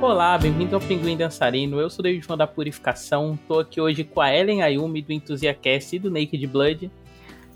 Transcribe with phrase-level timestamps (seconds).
[0.00, 1.78] Olá, bem-vindo ao Pinguim Dançarino.
[1.78, 3.38] Eu sou o David da Purificação.
[3.46, 6.90] Tô aqui hoje com a Ellen Ayumi do Enthusiast e do Naked Blood.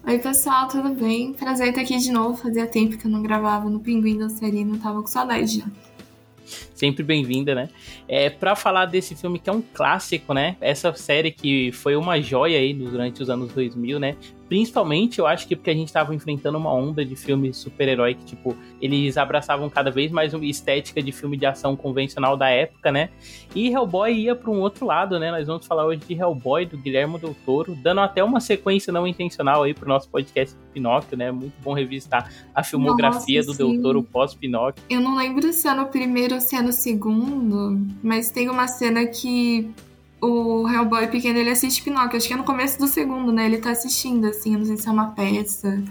[0.06, 1.32] Oi, pessoal, tudo bem?
[1.32, 2.36] Prazer estar aqui de novo.
[2.36, 5.66] Fazia tempo que eu não gravava no Pinguim Dançarino, tava com saudade já
[6.84, 7.70] sempre bem-vinda, né?
[8.06, 10.56] É, para falar desse filme que é um clássico, né?
[10.60, 14.16] Essa série que foi uma joia aí durante os anos 2000, né?
[14.48, 18.24] Principalmente, eu acho que porque a gente estava enfrentando uma onda de filmes super-herói que,
[18.26, 22.92] tipo, eles abraçavam cada vez mais uma estética de filme de ação convencional da época,
[22.92, 23.08] né?
[23.54, 25.30] E Hellboy ia para um outro lado, né?
[25.30, 29.06] Nós vamos falar hoje de Hellboy, do Guilherme Del Toro, dando até uma sequência não
[29.06, 31.32] intencional aí pro nosso podcast Pinóquio, né?
[31.32, 33.72] Muito bom revistar a filmografia Nossa, do sim.
[33.72, 34.84] Del Toro pós-Pinóquio.
[34.90, 38.68] Eu não lembro se é no primeiro ou se é no segundo, mas tem uma
[38.68, 39.70] cena que
[40.20, 42.16] o Hellboy pequeno ele assiste Pinóquio.
[42.16, 43.46] Acho que é no começo do segundo, né?
[43.46, 45.82] Ele tá assistindo, assim, não sei se é uma peça.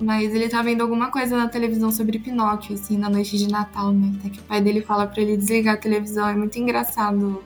[0.00, 3.92] Mas ele tá vendo alguma coisa na televisão sobre Pinóquio, assim, na noite de Natal,
[3.92, 4.14] né?
[4.18, 6.28] Até que o pai dele fala para ele desligar a televisão.
[6.28, 7.42] É muito engraçado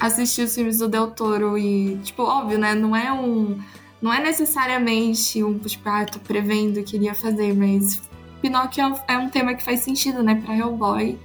[0.00, 2.74] assistir os filmes do Del Toro e, tipo, óbvio, né?
[2.74, 3.58] Não é um.
[4.00, 8.02] Não é necessariamente um, tipo, ah, tô prevendo que ele ia fazer, mas
[8.40, 11.18] Pinóquio é um tema que faz sentido, né, pra Hellboy.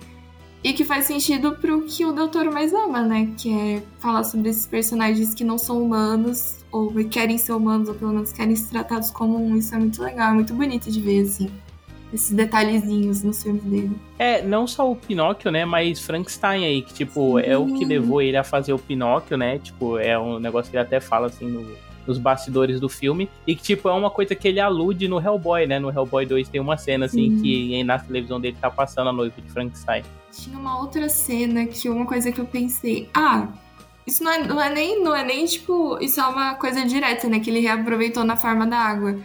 [0.63, 3.31] E que faz sentido pro que o doutor mais ama, né?
[3.37, 7.95] Que é falar sobre esses personagens que não são humanos, ou querem ser humanos, ou
[7.95, 9.55] pelo menos querem ser tratados como um.
[9.55, 11.49] Isso é muito legal, é muito bonito de ver, assim.
[12.11, 13.91] Esses detalhezinhos nos filmes dele.
[14.17, 15.63] É, não só o Pinóquio, né?
[15.63, 17.45] Mas Frankenstein aí, que, tipo, Sim.
[17.45, 19.59] é o que levou ele a fazer o Pinóquio, né?
[19.59, 21.65] Tipo, é um negócio que ele até fala, assim, no,
[22.05, 23.29] nos bastidores do filme.
[23.45, 25.79] E que, tipo, é uma coisa que ele alude no Hellboy, né?
[25.79, 27.41] No Hellboy 2 tem uma cena, assim, Sim.
[27.41, 30.03] que na televisão dele tá passando a noiva de Frankenstein.
[30.31, 33.47] Tinha uma outra cena que uma coisa que eu pensei, ah,
[34.05, 37.27] isso não é, não é nem, não é nem tipo, isso é uma coisa direta,
[37.27, 37.39] né?
[37.39, 39.19] Que ele reaproveitou na forma da água.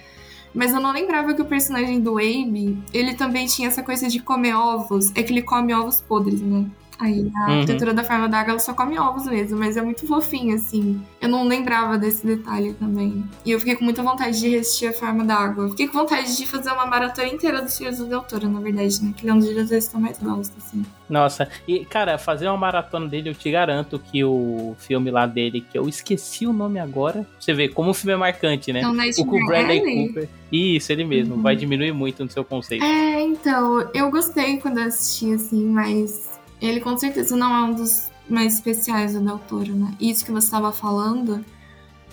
[0.55, 4.21] Mas eu não lembrava que o personagem do Abe, ele também tinha essa coisa de
[4.21, 5.11] comer ovos.
[5.15, 6.67] É que ele come ovos podres, né?
[6.99, 7.55] Aí a uhum.
[7.55, 11.01] arquitetura da forma d'água ela só come ovos mesmo, mas é muito fofinho, assim.
[11.21, 13.25] Eu não lembrava desse detalhe também.
[13.45, 15.69] E eu fiquei com muita vontade de resistir a forma d'água.
[15.71, 19.03] Fiquei com vontade de fazer uma maratona inteira dos filmes do Del Toro, na verdade,
[19.03, 19.13] né?
[19.17, 20.85] Que ele é um dos diretores que eu mais gosto, assim.
[21.09, 25.61] Nossa, e cara, fazer uma maratona dele, eu te garanto que o filme lá dele,
[25.61, 28.81] que eu esqueci o nome agora, você vê como o filme é marcante, né?
[28.81, 30.29] Então, o com Bradley Cooper.
[30.51, 31.43] Isso, ele mesmo, uhum.
[31.43, 32.85] vai diminuir muito no seu conceito.
[32.85, 36.34] É, então, eu gostei quando eu assisti, assim, mas
[36.67, 39.95] ele com certeza não é um dos mais especiais do Del Toro, né?
[40.01, 41.45] Isso que você estava falando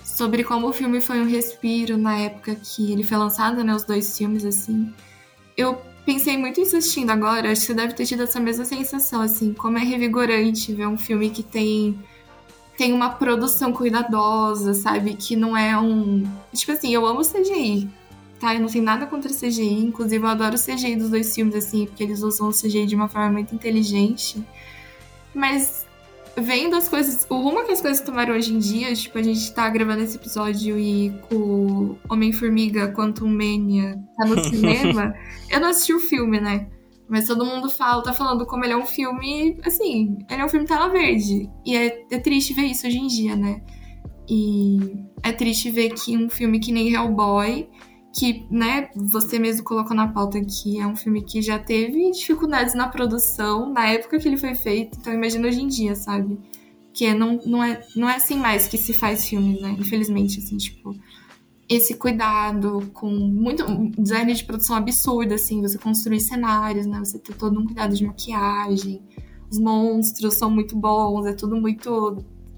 [0.03, 3.73] sobre como o filme foi um respiro na época que ele foi lançado, né?
[3.73, 4.93] Os dois filmes, assim.
[5.55, 9.21] Eu pensei muito em assistindo agora, acho que você deve ter tido essa mesma sensação,
[9.21, 11.97] assim, como é revigorante ver um filme que tem
[12.77, 15.13] tem uma produção cuidadosa, sabe?
[15.13, 16.23] Que não é um.
[16.53, 17.87] Tipo assim, eu amo CGI,
[18.41, 18.55] tá?
[18.55, 21.85] Eu não tenho nada contra CGI, inclusive eu adoro o CGI dos dois filmes, assim,
[21.85, 24.43] porque eles usam o CGI de uma forma muito inteligente.
[25.33, 25.85] Mas
[26.35, 29.53] vendo as coisas, o rumo que as coisas tomaram hoje em dia, tipo, a gente
[29.53, 35.13] tá gravando esse episódio e com Homem-Formiga Quantum Mania tá no cinema,
[35.49, 36.67] eu não assisti o filme, né?
[37.07, 40.49] Mas todo mundo fala, tá falando como ele é um filme, assim, ele é um
[40.49, 41.49] filme tela verde.
[41.65, 43.61] E é, é triste ver isso hoje em dia, né?
[44.29, 47.67] E é triste ver que um filme que nem Hellboy
[48.13, 52.73] que, né, você mesmo colocou na pauta que é um filme que já teve dificuldades
[52.73, 56.37] na produção na época que ele foi feito, então imagina hoje em dia, sabe?
[56.93, 59.77] Que não, não, é, não é assim mais que se faz filme, né?
[59.79, 60.93] Infelizmente, assim, tipo,
[61.69, 63.65] esse cuidado com muito
[63.97, 66.99] design de produção absurdo, assim, você construir cenários, né?
[66.99, 69.01] Você ter todo um cuidado de maquiagem,
[69.49, 72.17] os monstros são muito bons, é tudo muito,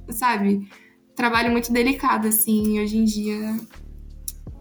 [0.10, 0.68] sabe?
[1.16, 3.56] Trabalho muito delicado, assim, hoje em dia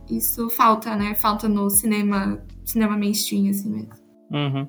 [0.08, 1.14] isso falta, né?
[1.14, 3.94] Falta no cinema, cinema mainstream, assim mesmo.
[4.30, 4.68] Uhum.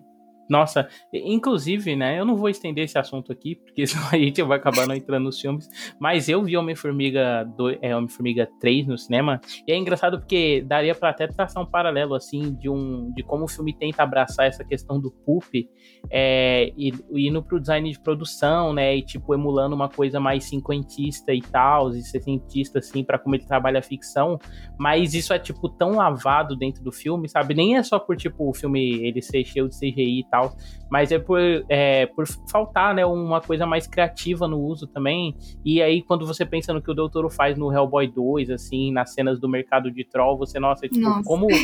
[0.49, 2.19] Nossa, inclusive, né?
[2.19, 5.23] Eu não vou estender esse assunto aqui, porque senão a gente vai acabar não entrando
[5.25, 5.67] nos filmes.
[5.99, 7.47] Mas eu vi Homem-Formiga
[7.81, 9.39] é, Homem-Formiga 3 no cinema.
[9.67, 13.45] E é engraçado porque daria para até traçar um paralelo, assim, de um de como
[13.45, 15.69] o filme tenta abraçar essa questão do poop
[16.09, 18.95] é, e indo pro design de produção, né?
[18.95, 23.45] E tipo, emulando uma coisa mais cinquentista e tal, e cientista, assim, para como ele
[23.45, 24.39] trabalha a ficção.
[24.77, 27.53] Mas isso é, tipo, tão lavado dentro do filme, sabe?
[27.53, 30.55] Nem é só por, tipo, o filme ele ser cheio de CGI e tal,
[30.89, 31.39] mas é por,
[31.69, 35.35] é, por faltar, né, uma coisa mais criativa no uso também.
[35.63, 39.13] E aí, quando você pensa no que o Doutor faz no Hellboy 2, assim, nas
[39.13, 41.23] cenas do mercado de troll, você, nossa, tipo, nossa.
[41.23, 41.47] como.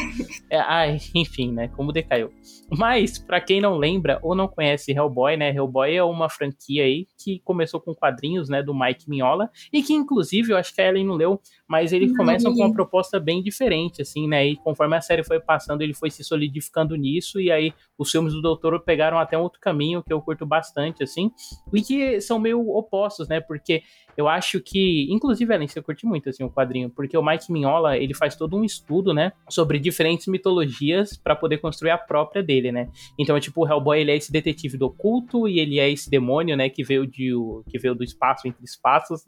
[0.52, 1.68] É, ai, enfim, né?
[1.70, 2.32] Como decaiu.
[2.76, 5.54] Mas, para quem não lembra ou não conhece Hellboy, né?
[5.54, 9.94] Hellboy é uma franquia aí que começou com quadrinhos, né, do Mike Mignola, e que,
[9.94, 11.40] inclusive, eu acho que a Ellen não leu,
[11.70, 14.48] mas ele começa com uma proposta bem diferente, assim, né?
[14.48, 18.34] E conforme a série foi passando, ele foi se solidificando nisso, e aí os filmes
[18.34, 21.32] do Doutor pegaram até um outro caminho que eu curto bastante, assim,
[21.72, 23.40] e que são meio opostos, né?
[23.40, 23.84] Porque
[24.18, 27.98] eu acho que, inclusive, Ellen, você curte muito assim o quadrinho, porque o Mike Mignola,
[27.98, 32.72] ele faz todo um estudo, né, sobre diferentes mitologias para poder construir a própria dele,
[32.72, 32.90] né?
[33.18, 36.10] Então, é tipo, o Hellboy, ele é esse detetive do oculto e ele é esse
[36.10, 37.30] demônio, né, que veio de
[37.70, 39.24] que veio do espaço entre espaços.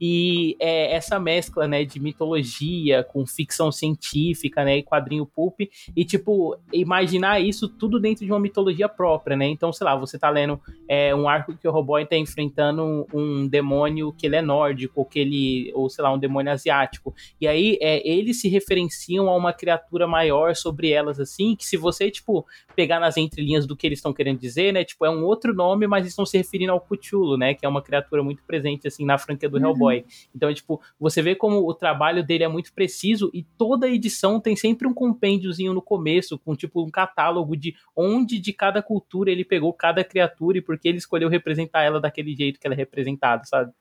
[0.00, 5.60] E é essa mescla, né, de mitologia com ficção científica, né, e quadrinho pulp
[5.96, 9.46] e tipo, imaginar isso tudo dentro de uma mitologia própria, né?
[9.46, 13.06] Então, sei lá, você tá lendo é, um arco que o Hellboy tá enfrentando um,
[13.12, 17.14] um demônio que ele é nórdico, ou que ele, ou sei lá, um demônio asiático.
[17.40, 21.76] E aí é, eles se referenciam a uma criatura maior sobre elas, assim, que se
[21.76, 25.24] você, tipo, pegar nas entrelinhas do que eles estão querendo dizer, né, tipo, é um
[25.24, 28.86] outro nome, mas estão se referindo ao Cthulhu, né, que é uma criatura muito presente,
[28.86, 29.64] assim, na franquia do uhum.
[29.64, 30.04] Hellboy.
[30.34, 34.54] Então, tipo, você vê como o trabalho dele é muito preciso e toda edição tem
[34.54, 39.44] sempre um compêndiozinho no começo, com, tipo, um catálogo de onde de cada cultura ele
[39.44, 42.76] pegou cada criatura e por que ele escolheu representar ela daquele jeito que ela é
[42.76, 43.72] representada, sabe?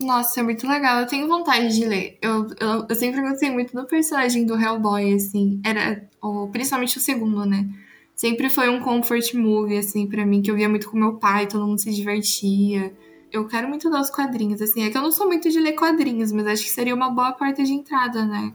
[0.00, 1.00] Nossa, é muito legal.
[1.00, 2.18] Eu tenho vontade de ler.
[2.20, 5.60] Eu, eu, eu sempre gostei muito do personagem do Hellboy, assim.
[5.64, 6.06] Era,
[6.52, 7.66] principalmente o segundo, né?
[8.14, 11.46] Sempre foi um comfort movie, assim, para mim, que eu via muito com meu pai,
[11.46, 12.92] todo mundo se divertia.
[13.32, 14.82] Eu quero muito ler os quadrinhos, assim.
[14.82, 17.32] É que eu não sou muito de ler quadrinhos, mas acho que seria uma boa
[17.32, 18.54] porta de entrada, né?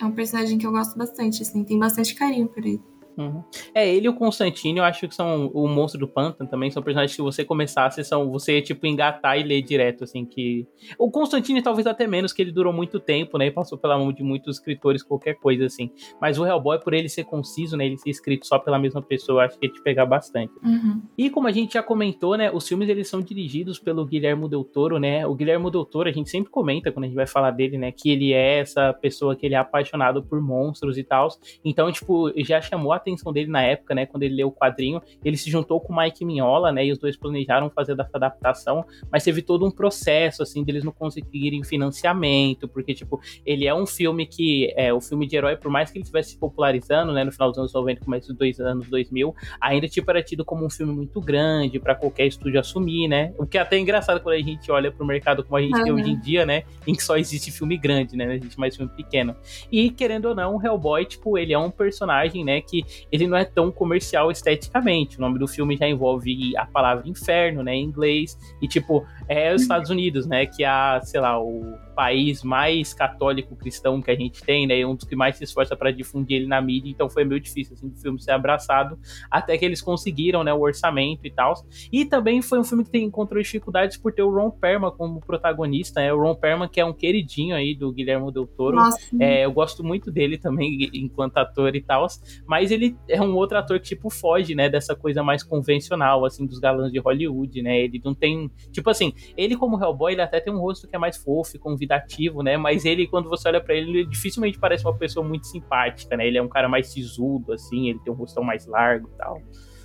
[0.00, 2.82] É um personagem que eu gosto bastante, assim, tem bastante carinho por ele.
[3.18, 3.42] Uhum.
[3.74, 6.82] É, ele e o Constantino, eu acho que são o Monstro do Pântano também, são
[6.82, 10.66] personagens que você começasse, são você, tipo, engatar e ler direto, assim, que...
[10.96, 14.12] O Constantino talvez até menos, que ele durou muito tempo, né, e passou pela mão
[14.12, 15.90] de muitos escritores, qualquer coisa, assim.
[16.20, 19.42] Mas o Hellboy, por ele ser conciso, né, ele ser escrito só pela mesma pessoa,
[19.42, 20.52] eu acho que ia te pegar bastante.
[20.62, 21.02] Uhum.
[21.16, 24.62] E como a gente já comentou, né, os filmes, eles são dirigidos pelo Guilherme Del
[24.62, 27.50] Toro, né, o Guilherme Del Toro, a gente sempre comenta, quando a gente vai falar
[27.50, 31.28] dele, né, que ele é essa pessoa que ele é apaixonado por monstros e tal,
[31.64, 35.00] então, tipo, já chamou a atenção dele na época, né, quando ele leu o quadrinho,
[35.24, 38.84] ele se juntou com o Mike Mignola, né, e os dois planejaram fazer essa adaptação,
[39.10, 43.86] mas teve todo um processo, assim, deles não conseguirem financiamento, porque, tipo, ele é um
[43.86, 47.24] filme que, é, o filme de herói, por mais que ele estivesse se popularizando, né,
[47.24, 50.64] no final dos anos 90, começo dos dois anos 2000, ainda, tipo, era tido como
[50.64, 54.36] um filme muito grande para qualquer estúdio assumir, né, o que é até engraçado quando
[54.36, 55.84] a gente olha pro mercado como a gente uhum.
[55.84, 58.90] tem hoje em dia, né, em que só existe filme grande, né, existe mais filme
[58.94, 59.34] pequeno.
[59.70, 63.36] E, querendo ou não, o Hellboy, tipo, ele é um personagem, né, que ele não
[63.36, 65.18] é tão comercial esteticamente.
[65.18, 69.54] O nome do filme já envolve a palavra inferno, né, em inglês, e tipo, é
[69.54, 74.14] os Estados Unidos, né, que é, sei lá, o país mais católico cristão que a
[74.14, 74.86] gente tem, né?
[74.86, 77.74] Um dos que mais se esforça para difundir ele na mídia, então foi meio difícil
[77.74, 78.96] assim, o filme ser abraçado,
[79.28, 81.54] até que eles conseguiram, né, o orçamento e tal.
[81.90, 86.00] E também foi um filme que encontrou dificuldades por ter o Ron Perlman como protagonista,
[86.00, 86.12] né?
[86.12, 88.76] O Ron Perlman que é um queridinho aí do Guilherme Del Toro.
[89.18, 92.06] É, eu gosto muito dele também enquanto ator e tal,
[92.46, 96.46] mas ele é um outro ator que tipo foge, né, dessa coisa mais convencional assim
[96.46, 97.76] dos galãs de Hollywood, né?
[97.80, 100.98] Ele não tem, tipo assim, ele como Hellboy, ele até tem um rosto que é
[100.98, 102.56] mais fofo, convidativo convidativo, né?
[102.56, 106.26] Mas ele, quando você olha para ele, ele dificilmente parece uma pessoa muito simpática, né?
[106.26, 109.42] Ele é um cara mais sisudo, assim, ele tem um rostão mais largo e tal.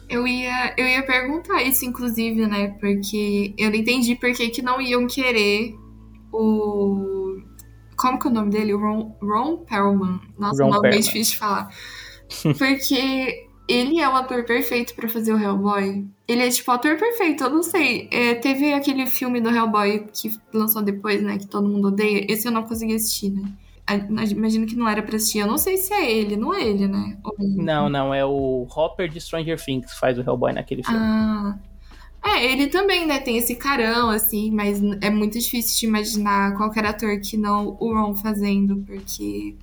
[0.09, 2.75] Eu ia, eu ia perguntar isso, inclusive, né?
[2.79, 5.73] Porque eu não entendi por que, que não iam querer
[6.31, 7.38] o.
[7.95, 8.73] Como que é o nome dele?
[8.73, 10.19] O Ron, Ron Perlman.
[10.38, 11.69] Nossa, Ron nome bem difícil de falar.
[12.57, 16.05] Porque ele é o ator perfeito para fazer o Hellboy.
[16.27, 18.08] Ele é tipo o ator perfeito, eu não sei.
[18.12, 21.38] É, teve aquele filme do Hellboy que lançou depois, né?
[21.38, 22.25] Que todo mundo odeia.
[22.30, 23.51] Esse eu não consegui assistir, né?
[24.32, 25.39] Imagino que não era pra assistir.
[25.39, 27.18] Eu não sei se é ele, não é ele, né?
[27.24, 27.36] Ou...
[27.39, 31.00] Não, não, é o Hopper de Stranger Things que faz o Hellboy naquele filme.
[31.00, 31.60] Ah.
[32.25, 33.20] É, ele também, né?
[33.20, 37.94] Tem esse carão, assim, mas é muito difícil de imaginar qualquer ator que não o
[37.94, 39.58] Ron fazendo, porque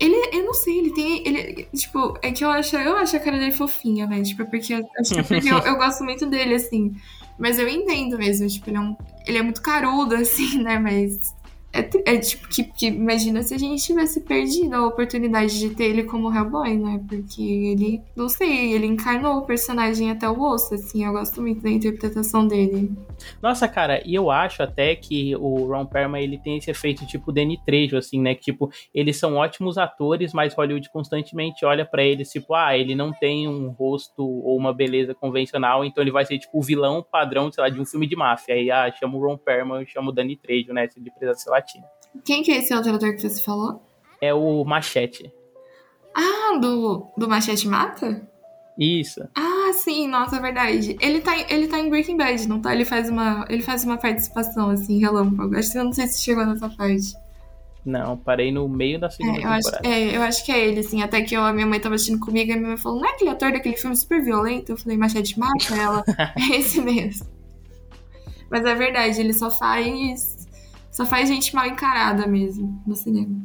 [0.00, 1.22] ele, eu não sei, ele tem.
[1.28, 4.22] Ele, tipo, é que eu acho, eu acho a cara dele fofinha, né?
[4.22, 4.82] Tipo, porque,
[5.28, 6.96] porque eu, eu, gosto muito dele, assim.
[7.38, 10.78] Mas eu entendo mesmo, tipo, ele é, um, ele é muito carudo, assim, né?
[10.78, 11.34] Mas
[11.72, 15.84] é, é, tipo, que, que, imagina se a gente tivesse perdido a oportunidade de ter
[15.84, 17.00] ele como Hellboy, né?
[17.08, 21.62] Porque ele, não sei, ele encarnou o personagem até o osso, assim, eu gosto muito
[21.62, 22.90] da interpretação dele.
[23.40, 27.30] Nossa, cara, e eu acho até que o Ron Perlman, ele tem esse efeito tipo
[27.30, 28.34] Danny Trejo, assim, né?
[28.34, 32.96] Que, tipo, eles são ótimos atores, mas Hollywood constantemente olha para eles, tipo, ah, ele
[32.96, 37.00] não tem um rosto ou uma beleza convencional, então ele vai ser, tipo, o vilão
[37.00, 38.56] padrão, sei lá, de um filme de máfia.
[38.56, 40.88] Aí, ah, chama o Ron Perlman, chama o Danny Trejo, né?
[40.88, 41.84] De presença, sei lá, latina.
[42.24, 43.82] Quem que é esse outro ator que você falou?
[44.20, 45.32] É o Machete.
[46.14, 48.28] Ah, do, do Machete Mata?
[48.78, 49.20] Isso.
[49.34, 50.96] Ah, sim, nossa, é verdade.
[51.00, 52.74] Ele tá, ele tá em Breaking Bad, não tá?
[52.74, 55.56] Ele faz uma, ele faz uma participação, assim, relâmpago.
[55.56, 57.14] Acho que eu não sei se chegou nessa parte.
[57.84, 59.68] Não, parei no meio da segunda é, eu temporada.
[59.68, 61.02] Acho, é, eu acho que é ele, assim.
[61.02, 63.08] Até que eu, a minha mãe tava assistindo comigo e a minha mãe falou: não
[63.08, 64.72] é aquele ator daquele filme super violento?
[64.72, 66.04] Eu falei: Machete mata ela.
[66.36, 67.26] é esse mesmo.
[68.50, 70.39] Mas é verdade, ele só faz.
[70.90, 73.40] Só faz gente mal encarada mesmo no cinema.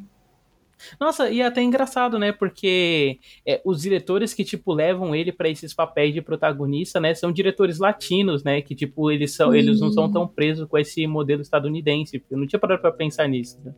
[1.00, 2.32] Nossa, e é até engraçado, né?
[2.32, 7.14] Porque é, os diretores que, tipo, levam ele para esses papéis de protagonista, né?
[7.16, 8.62] São diretores latinos, né?
[8.62, 12.24] Que, tipo, eles, são, eles não são tão presos com esse modelo estadunidense.
[12.30, 13.74] Eu não tinha parado pra pensar nisso, né?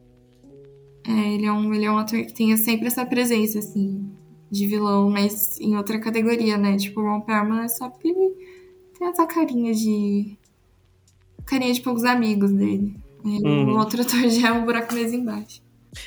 [1.08, 4.12] É, ele é, um, ele é um ator que tem sempre essa presença, assim,
[4.52, 6.76] de vilão, mas em outra categoria, né?
[6.78, 8.34] Tipo, o Ron Perlman é só porque ele
[8.98, 10.38] tem essa carinha de...
[11.46, 12.96] carinha de poucos amigos dele.
[13.28, 13.74] Uhum.
[13.74, 15.62] O outro ator já é um buraco mais embaixo.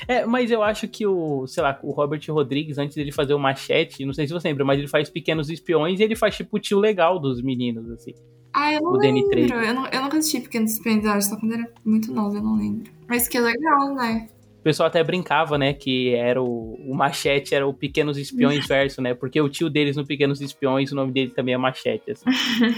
[0.07, 3.39] É, mas eu acho que o, sei lá, o Robert Rodrigues, antes dele fazer o
[3.39, 6.57] Machete, não sei se você lembra, mas ele faz Pequenos Espiões e ele faz tipo
[6.57, 8.13] o tio legal dos meninos, assim.
[8.53, 9.39] Ah, eu não o lembro.
[9.39, 12.43] Eu, não, eu nunca assisti Pequenos Espiões, eu acho, só quando era muito nova, eu
[12.43, 12.91] não lembro.
[13.07, 14.27] Mas que legal, né?
[14.61, 19.01] O pessoal até brincava, né, que era o, o Machete era o Pequenos Espiões verso,
[19.01, 19.15] né?
[19.15, 22.11] Porque o tio deles no Pequenos Espiões, o nome dele também é Machete.
[22.11, 22.25] Assim.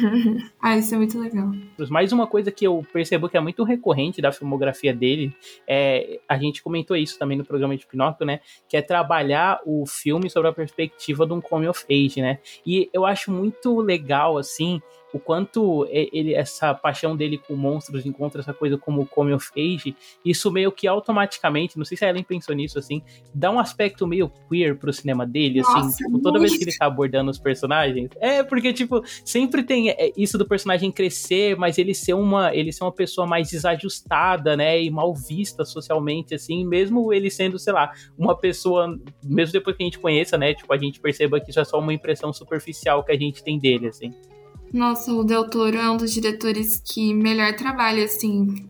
[0.62, 1.52] ah, isso é muito legal.
[1.90, 5.36] Mais uma coisa que eu percebo que é muito recorrente da filmografia dele,
[5.68, 8.40] é, a gente comentou isso também no programa de Pinóquio, né?
[8.70, 12.40] Que é trabalhar o filme sobre a perspectiva de um come of age, né?
[12.66, 14.82] E eu acho muito legal, assim,
[15.13, 19.96] o quanto ele, essa paixão dele com monstros encontra essa coisa como come of age,
[20.25, 23.03] isso meio que automaticamente, não sei se a Ellen pensou nisso, assim,
[23.34, 26.63] dá um aspecto meio queer pro cinema dele, assim, Nossa, assim, tipo, toda vez que
[26.63, 28.10] ele tá abordando os personagens.
[28.20, 32.72] É, porque, tipo, sempre tem é, isso do personagem crescer, mas ele ser uma, ele
[32.72, 37.74] ser uma pessoa mais desajustada, né, e mal vista socialmente, assim, mesmo ele sendo, sei
[37.74, 41.51] lá, uma pessoa, mesmo depois que a gente conheça, né, tipo, a gente perceba que
[41.51, 44.12] isso é só uma impressão superficial que a gente tem dele, assim.
[44.74, 48.68] Nossa, o Del Toro é um dos diretores que melhor trabalha, assim.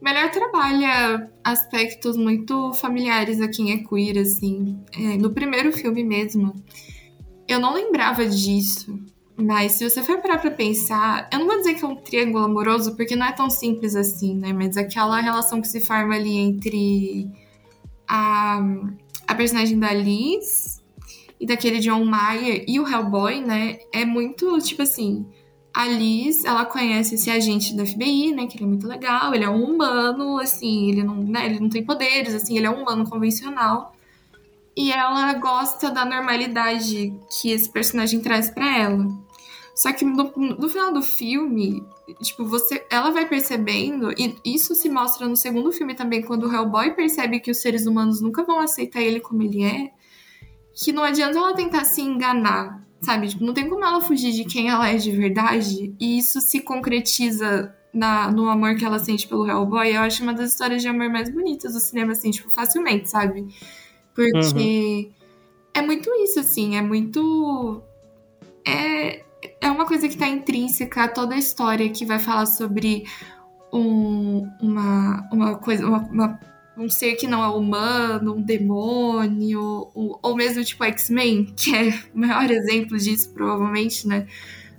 [0.00, 4.78] Melhor trabalha aspectos muito familiares a quem é queer, assim.
[4.96, 6.54] É, no primeiro filme mesmo,
[7.48, 8.96] eu não lembrava disso.
[9.36, 12.44] Mas se você for parar pra pensar, eu não vou dizer que é um triângulo
[12.44, 14.52] amoroso, porque não é tão simples assim, né?
[14.52, 17.28] Mas aquela relação que se forma ali entre
[18.08, 18.60] a,
[19.26, 20.75] a personagem da Liz
[21.40, 23.78] e daquele John Mayer e o Hellboy, né?
[23.92, 25.26] É muito, tipo assim,
[25.72, 28.46] a Liz, ela conhece esse agente da FBI, né?
[28.46, 31.68] Que ele é muito legal, ele é um humano, assim, ele não, né, ele não
[31.68, 33.94] tem poderes, assim, ele é um humano convencional.
[34.74, 39.06] E ela gosta da normalidade que esse personagem traz para ela.
[39.74, 41.82] Só que no, no, final do filme,
[42.22, 46.52] tipo, você, ela vai percebendo, e isso se mostra no segundo filme também, quando o
[46.52, 49.92] Hellboy percebe que os seres humanos nunca vão aceitar ele como ele é
[50.76, 53.28] que não adianta ela tentar se enganar, sabe?
[53.28, 55.94] Tipo, não tem como ela fugir de quem ela é de verdade.
[55.98, 59.96] E isso se concretiza na, no amor que ela sente pelo Hellboy.
[59.96, 63.46] Eu acho uma das histórias de amor mais bonitas do cinema, assim, tipo, facilmente, sabe?
[64.14, 65.12] Porque uhum.
[65.72, 67.82] é muito isso, assim, é muito.
[68.62, 69.24] É,
[69.62, 73.04] é uma coisa que tá intrínseca a toda a história que vai falar sobre
[73.72, 76.40] um, uma, uma coisa, uma, uma
[76.76, 81.90] um ser que não é humano, um demônio, ou, ou mesmo tipo X-Men, que é
[82.14, 84.26] o maior exemplo disso, provavelmente, né?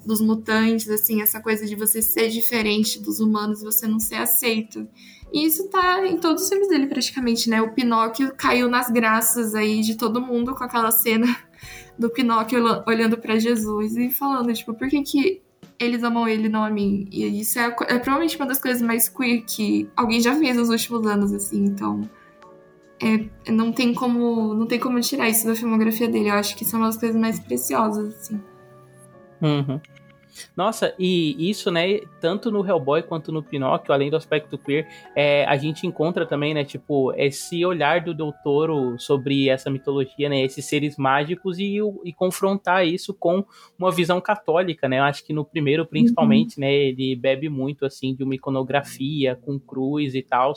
[0.05, 4.87] Dos mutantes, assim, essa coisa de você ser diferente dos humanos, você não ser aceito.
[5.33, 7.61] E isso tá em todos os filmes dele, praticamente, né?
[7.61, 11.27] O Pinóquio caiu nas graças aí de todo mundo com aquela cena
[11.99, 15.41] do Pinóquio olhando para Jesus e falando, tipo, por que que
[15.79, 17.07] eles amam ele, não a mim.
[17.11, 20.69] E isso é, é, provavelmente uma das coisas mais queer que alguém já fez nos
[20.69, 22.09] últimos anos, assim, então.
[22.99, 26.29] É, não tem como não tem como tirar isso da filmografia dele.
[26.29, 28.41] Eu acho que são as coisas mais preciosas, assim.
[29.41, 29.79] Uhum.
[30.55, 35.45] Nossa, e isso, né, tanto no Hellboy quanto no Pinóquio, além do aspecto queer, é,
[35.45, 40.65] a gente encontra também, né, tipo, esse olhar do doutor sobre essa mitologia, né, esses
[40.65, 43.45] seres mágicos e, e confrontar isso com
[43.77, 46.61] uma visão católica, né, eu acho que no primeiro, principalmente, uhum.
[46.61, 50.53] né, ele bebe muito, assim, de uma iconografia com cruz e tal,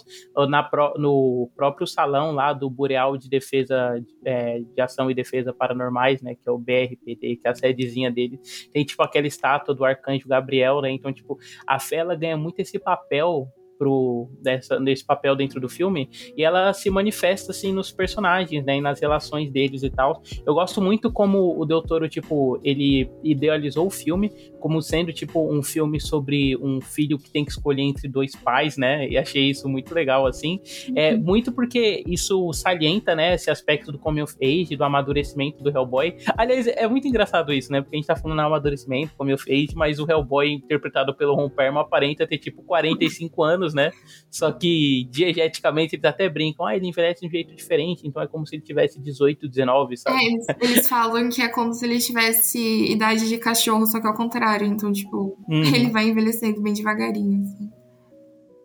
[0.49, 6.23] na, no próprio salão lá do Boreal de Defesa, é, de Ação e Defesa Paranormais,
[6.23, 8.41] né, que é o BRPD, que é a sedezinha dele,
[8.73, 10.91] tem, tipo, aquela estátua do arcanjo Gabriel, né?
[10.91, 13.49] Então, tipo, a fé ela ganha muito esse papel
[13.81, 18.77] pro, dessa, desse papel dentro do filme, e ela se manifesta, assim, nos personagens, né,
[18.77, 20.23] e nas relações deles e tal.
[20.45, 25.51] Eu gosto muito como o Del Toro, tipo, ele idealizou o filme como sendo, tipo,
[25.51, 29.49] um filme sobre um filho que tem que escolher entre dois pais, né, e achei
[29.49, 30.61] isso muito legal, assim.
[30.95, 31.23] É, uhum.
[31.23, 36.17] muito porque isso salienta, né, esse aspecto do coming of age, do amadurecimento do Hellboy.
[36.37, 39.51] Aliás, é muito engraçado isso, né, porque a gente tá falando no amadurecimento, coming of
[39.51, 43.91] age, mas o Hellboy, interpretado pelo Ron Perlman, aparenta ter, tipo, 45 anos, anos, né?
[44.31, 48.27] Só que diegeticamente eles até brincam, ah, ele envelhece de um jeito diferente, então é
[48.27, 50.17] como se ele tivesse 18, 19, sabe?
[50.17, 52.59] É, eles, eles falam que é como se ele tivesse
[52.91, 54.67] idade de cachorro, só que ao contrário.
[54.67, 55.63] Então, tipo, uhum.
[55.75, 57.71] ele vai envelhecendo bem devagarinho, assim.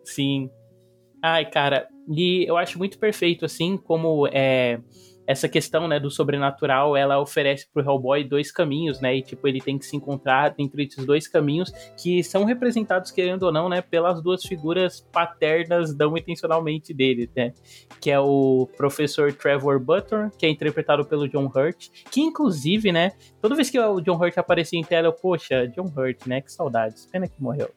[0.04, 0.50] Sim.
[1.22, 4.78] Ai, cara, e eu acho muito perfeito, assim, como é
[5.26, 9.60] essa questão, né, do sobrenatural, ela oferece pro Hellboy dois caminhos, né, e tipo, ele
[9.60, 13.82] tem que se encontrar entre esses dois caminhos que são representados, querendo ou não, né,
[13.82, 17.52] pelas duas figuras paternas não intencionalmente dele, né,
[18.00, 23.12] que é o professor Trevor Butler, que é interpretado pelo John Hurt, que inclusive, né,
[23.40, 26.52] toda vez que o John Hurt aparecia em tela, eu, poxa, John Hurt, né, que
[26.52, 27.70] saudades, pena que morreu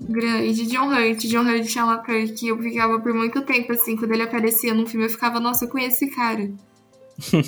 [0.00, 0.64] grande.
[0.68, 1.26] John Hurt.
[1.26, 5.06] John Hurt uma que eu ficava por muito tempo, assim, quando ele aparecia num filme,
[5.06, 6.48] eu ficava, nossa, eu conheço esse cara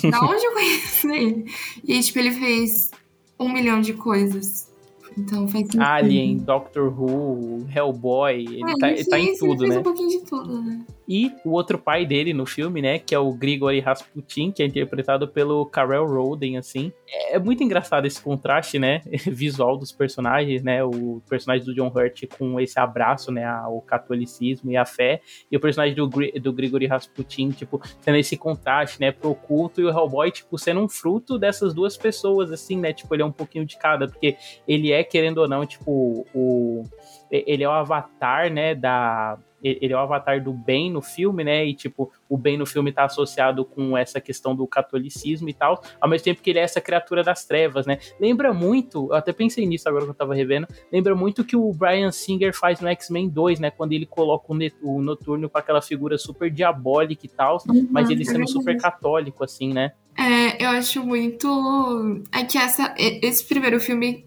[0.09, 1.45] da onde eu conheço ele?
[1.83, 2.91] E aí, tipo, ele fez
[3.39, 4.69] um milhão de coisas.
[5.17, 5.81] Então faz sentido.
[5.81, 9.79] Alien, Doctor Who, Hellboy, ele, é, tá, ele tá em tudo, ele né?
[9.79, 10.85] um pouquinho de tudo, né?
[11.13, 14.65] E o outro pai dele no filme, né, que é o Grigory Rasputin, que é
[14.65, 16.89] interpretado pelo Karel Roden, assim.
[17.05, 21.91] É, é muito engraçado esse contraste, né, visual dos personagens, né, o personagem do John
[21.93, 25.19] Hurt com esse abraço, né, ao catolicismo e à fé,
[25.51, 29.83] e o personagem do, do Grigory Rasputin, tipo, tendo esse contraste, né, pro culto, e
[29.83, 33.33] o Hellboy, tipo, sendo um fruto dessas duas pessoas, assim, né, tipo, ele é um
[33.33, 36.85] pouquinho de cada, porque ele é, querendo ou não, tipo, o...
[37.31, 41.65] Ele é o avatar, né, da ele é o avatar do bem no filme, né?
[41.65, 45.83] E, tipo, o bem no filme tá associado com essa questão do catolicismo e tal,
[45.99, 47.99] ao mesmo tempo que ele é essa criatura das trevas, né?
[48.19, 51.71] Lembra muito, eu até pensei nisso agora que eu tava revendo, lembra muito que o
[51.73, 53.69] Brian Singer faz no X-Men 2, né?
[53.69, 58.09] Quando ele coloca o, o Noturno com aquela figura super diabólica e tal, uhum, mas
[58.09, 59.91] ele sendo super católico, assim, né?
[60.17, 62.21] É, eu acho muito.
[62.33, 64.25] É que essa, esse primeiro filme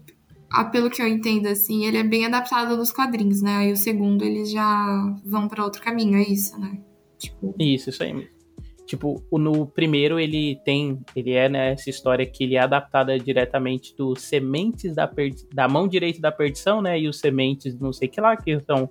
[0.71, 3.57] pelo que eu entendo, assim, ele é bem adaptado dos quadrinhos, né?
[3.57, 6.79] Aí o segundo eles já vão para outro caminho, é isso, né?
[7.17, 7.55] Tipo...
[7.59, 8.27] Isso, isso aí.
[8.85, 14.21] Tipo, no primeiro ele tem, ele é né, história que ele é adaptada diretamente dos
[14.21, 15.11] sementes da,
[15.51, 16.99] da mão direita da perdição, né?
[16.99, 18.87] E os sementes, não sei que lá, que são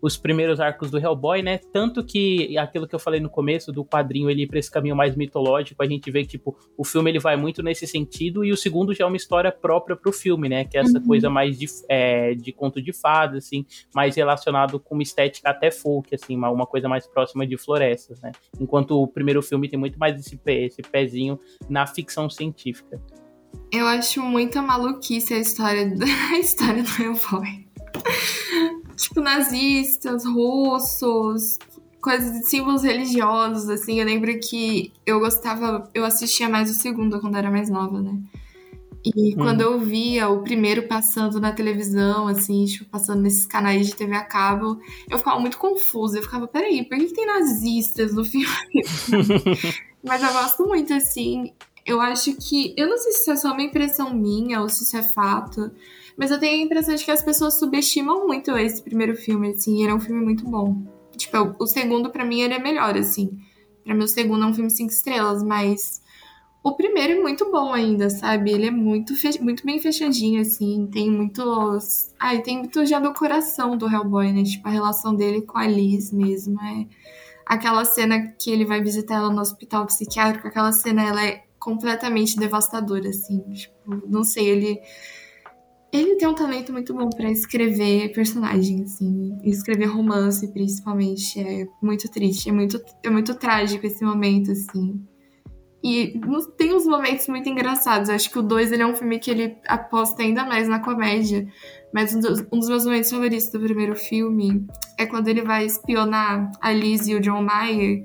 [0.00, 1.58] os primeiros arcos do Hellboy, né?
[1.72, 4.96] Tanto que aquilo que eu falei no começo do quadrinho ele ir para esse caminho
[4.96, 8.52] mais mitológico, a gente vê que tipo, o filme ele vai muito nesse sentido e
[8.52, 10.64] o segundo já é uma história própria pro filme, né?
[10.64, 11.06] Que é essa uhum.
[11.06, 15.70] coisa mais de, é, de conto de fadas, assim, mais relacionado com uma estética até
[15.70, 18.32] folk, assim, uma, uma coisa mais próxima de florestas, né?
[18.60, 23.00] Enquanto o primeiro filme tem muito mais esse, pé, esse pezinho na ficção científica.
[23.72, 25.92] Eu acho muita maluquice a história,
[26.32, 27.68] a história do Hellboy
[28.98, 31.58] tipo, nazistas, russos,
[32.00, 34.00] coisas de símbolos religiosos, assim.
[34.00, 38.18] Eu lembro que eu gostava, eu assistia mais o segundo quando era mais nova, né?
[39.04, 39.36] E hum.
[39.38, 44.14] quando eu via o primeiro passando na televisão, assim, tipo, passando nesses canais de TV
[44.14, 46.18] a cabo, eu ficava muito confusa.
[46.18, 48.48] Eu ficava, peraí, por que, tem nazistas no filme?
[50.04, 51.52] Mas eu gosto muito, assim.
[51.86, 52.74] Eu acho que.
[52.76, 55.70] Eu não sei se isso é só uma impressão minha ou se isso é fato.
[56.18, 59.86] Mas eu tenho a impressão de que as pessoas subestimam muito esse primeiro filme, assim.
[59.86, 60.82] É um filme muito bom.
[61.16, 63.38] Tipo, o segundo, para mim, ele é melhor, assim.
[63.84, 66.02] Pra mim, o segundo é um filme cinco estrelas, mas...
[66.60, 68.50] O primeiro é muito bom ainda, sabe?
[68.50, 70.88] Ele é muito, muito bem fechadinho, assim.
[70.92, 72.12] Tem muitos...
[72.18, 74.42] Ai, tem muito já do coração do Hellboy, né?
[74.42, 76.60] Tipo, a relação dele com a Liz mesmo.
[76.60, 76.86] É...
[77.46, 82.36] Aquela cena que ele vai visitar ela no hospital psiquiátrico, aquela cena, ela é completamente
[82.36, 83.40] devastadora, assim.
[83.52, 84.80] Tipo, não sei, ele
[85.92, 91.40] ele tem um talento muito bom para escrever personagem, assim, escrever romance, principalmente.
[91.40, 95.00] É muito triste, é muito, é muito trágico esse momento, assim.
[95.82, 96.20] E
[96.56, 98.10] tem uns momentos muito engraçados.
[98.10, 101.46] Acho que o 2 ele é um filme que ele aposta ainda mais na comédia.
[101.92, 104.66] Mas um dos, um dos, meus momentos favoritos do primeiro filme
[104.98, 108.04] é quando ele vai espionar a Liz e o John Mayer.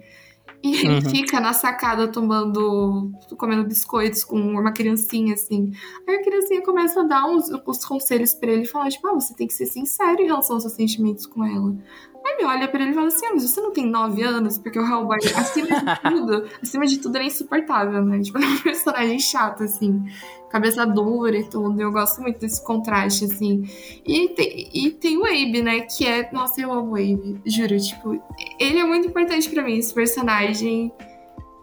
[0.64, 1.02] E ele uhum.
[1.10, 3.12] fica na sacada tomando.
[3.38, 5.72] comendo biscoitos com uma criancinha, assim.
[6.08, 9.14] Aí a criancinha começa a dar uns, os conselhos pra ele e fala, tipo, ah,
[9.14, 11.76] você tem que ser sincero em relação aos seus sentimentos com ela.
[12.26, 14.58] Aí ele olha pra ele e fala assim: ah, mas você não tem nove anos?
[14.58, 18.22] Porque o Hellboy, acima de tudo, acima de tudo, ele é insuportável, né?
[18.22, 20.04] Tipo, é um personagem chato, assim.
[20.50, 21.82] Cabeça dura e tudo.
[21.82, 23.64] Eu gosto muito desse contraste, assim.
[24.06, 25.82] E tem, e tem o Abe, né?
[25.82, 26.32] Que é.
[26.32, 27.42] Nossa, eu amo o Abe.
[27.46, 28.22] Juro, tipo,
[28.60, 30.94] ele é muito importante para mim, esse personagem.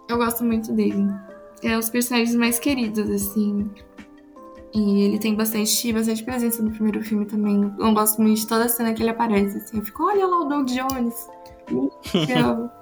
[0.08, 1.06] Eu gosto muito dele.
[1.62, 3.70] É um dos personagens mais queridos, assim.
[4.72, 7.72] E ele tem bastante, bastante presença no primeiro filme também.
[7.78, 9.78] Eu gosto muito de toda a cena que ele aparece, assim.
[9.78, 11.28] Eu fico, olha lá o Doug Jones.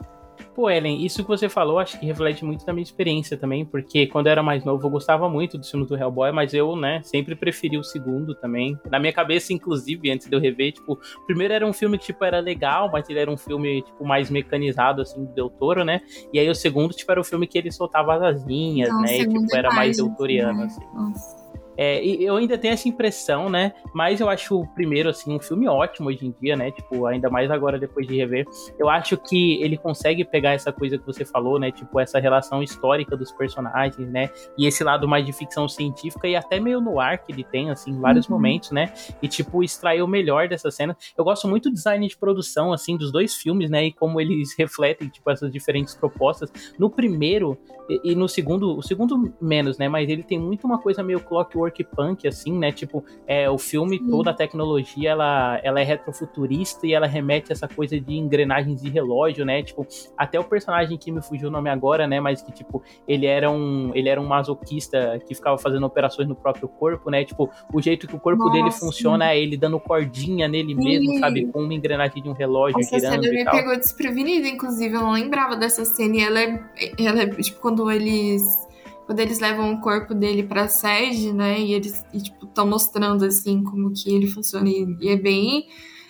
[0.58, 4.08] Pô, Ellen, isso que você falou, acho que reflete muito da minha experiência também, porque
[4.08, 7.00] quando eu era mais novo eu gostava muito do filme do Hellboy, mas eu, né,
[7.04, 8.76] sempre preferi o segundo também.
[8.90, 12.06] Na minha cabeça, inclusive, antes de eu rever, tipo, o primeiro era um filme que,
[12.06, 15.84] tipo, era legal, mas ele era um filme, tipo, mais mecanizado, assim, do Del Toro,
[15.84, 16.00] né?
[16.32, 19.16] E aí o segundo, tipo, era o filme que ele soltava as asinhas, né?
[19.16, 20.64] E, tipo, era mais doutoriano, né?
[20.64, 20.84] assim.
[20.92, 21.37] Nossa.
[21.80, 23.72] É, eu ainda tenho essa impressão, né?
[23.94, 26.72] Mas eu acho o primeiro, assim, um filme ótimo hoje em dia, né?
[26.72, 28.44] Tipo, ainda mais agora depois de rever.
[28.76, 31.70] Eu acho que ele consegue pegar essa coisa que você falou, né?
[31.70, 34.28] Tipo, essa relação histórica dos personagens, né?
[34.58, 37.70] E esse lado mais de ficção científica e até meio no ar que ele tem,
[37.70, 38.34] assim, em vários uhum.
[38.34, 38.92] momentos, né?
[39.22, 40.96] E, tipo, extrair o melhor dessa cena.
[41.16, 43.84] Eu gosto muito do design de produção, assim, dos dois filmes, né?
[43.84, 46.50] E como eles refletem, tipo, essas diferentes propostas.
[46.76, 47.56] No primeiro
[47.88, 49.88] e, e no segundo, o segundo menos, né?
[49.88, 52.72] Mas ele tem muito uma coisa meio clockwork punk, assim, né?
[52.72, 57.54] Tipo, é, o filme, toda a tecnologia, ela, ela é retrofuturista e ela remete a
[57.54, 59.62] essa coisa de engrenagens de relógio, né?
[59.62, 62.20] Tipo, até o personagem que me fugiu o nome agora, né?
[62.20, 66.34] Mas que, tipo, ele era um, ele era um masoquista que ficava fazendo operações no
[66.34, 67.24] próprio corpo, né?
[67.24, 68.52] Tipo, o jeito que o corpo Nossa.
[68.52, 70.84] dele funciona é ele dando cordinha nele Sim.
[70.84, 71.46] mesmo, sabe?
[71.46, 75.12] Com uma engrenagem de um relógio Essa girando cena me pegou desprevenida, inclusive, eu não
[75.12, 76.16] lembrava dessa cena.
[76.16, 76.62] E ela é,
[76.98, 78.67] ela é tipo, quando eles
[79.08, 81.58] quando eles levam o corpo dele pra sede, né?
[81.58, 84.68] E eles, tipo, estão mostrando, assim, como que ele funciona.
[84.68, 85.66] E, e, é bem...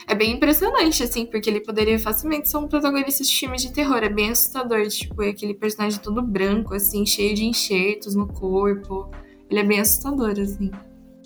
[0.08, 3.98] É bem impressionante, assim, porque ele poderia facilmente ser um protagonista de filme de terror.
[3.98, 9.08] É bem assustador, tipo, é aquele personagem todo branco, assim, cheio de enxertos no corpo.
[9.48, 10.72] Ele é bem assustador, assim.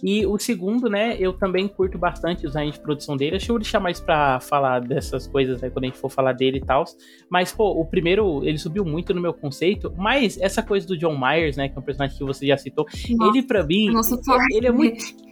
[0.02, 3.32] E o segundo, né, eu também curto bastante o design de produção dele.
[3.32, 6.58] Deixa eu deixar mais pra falar dessas coisas, né, quando a gente for falar dele
[6.58, 6.84] e tal.
[7.30, 9.94] Mas, pô, o primeiro, ele subiu muito no meu conceito.
[9.96, 12.84] Mas essa coisa do John Myers, né, que é um personagem que você já citou,
[13.10, 13.92] Nossa, ele pra mim,
[14.50, 15.31] ele é muito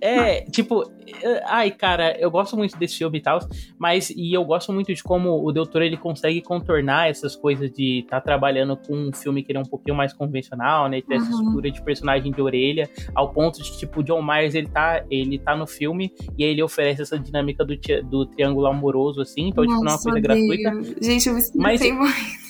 [0.00, 3.40] é, tipo, eh, ai, cara, eu gosto muito desse filme e tal,
[3.78, 8.00] mas e eu gosto muito de como o Doutor ele consegue contornar essas coisas de
[8.00, 11.00] estar tá trabalhando com um filme que ele é um pouquinho mais convencional, né?
[11.00, 11.22] Ter uhum.
[11.22, 15.04] essa estrutura de personagem de orelha, ao ponto de, tipo, o John Myers ele tá,
[15.10, 19.48] ele tá no filme e aí ele oferece essa dinâmica do, do triângulo amoroso, assim,
[19.48, 21.04] então, Nossa, tipo, não é uma coisa gratuita.
[21.04, 22.48] Gente, eu me mas, muito.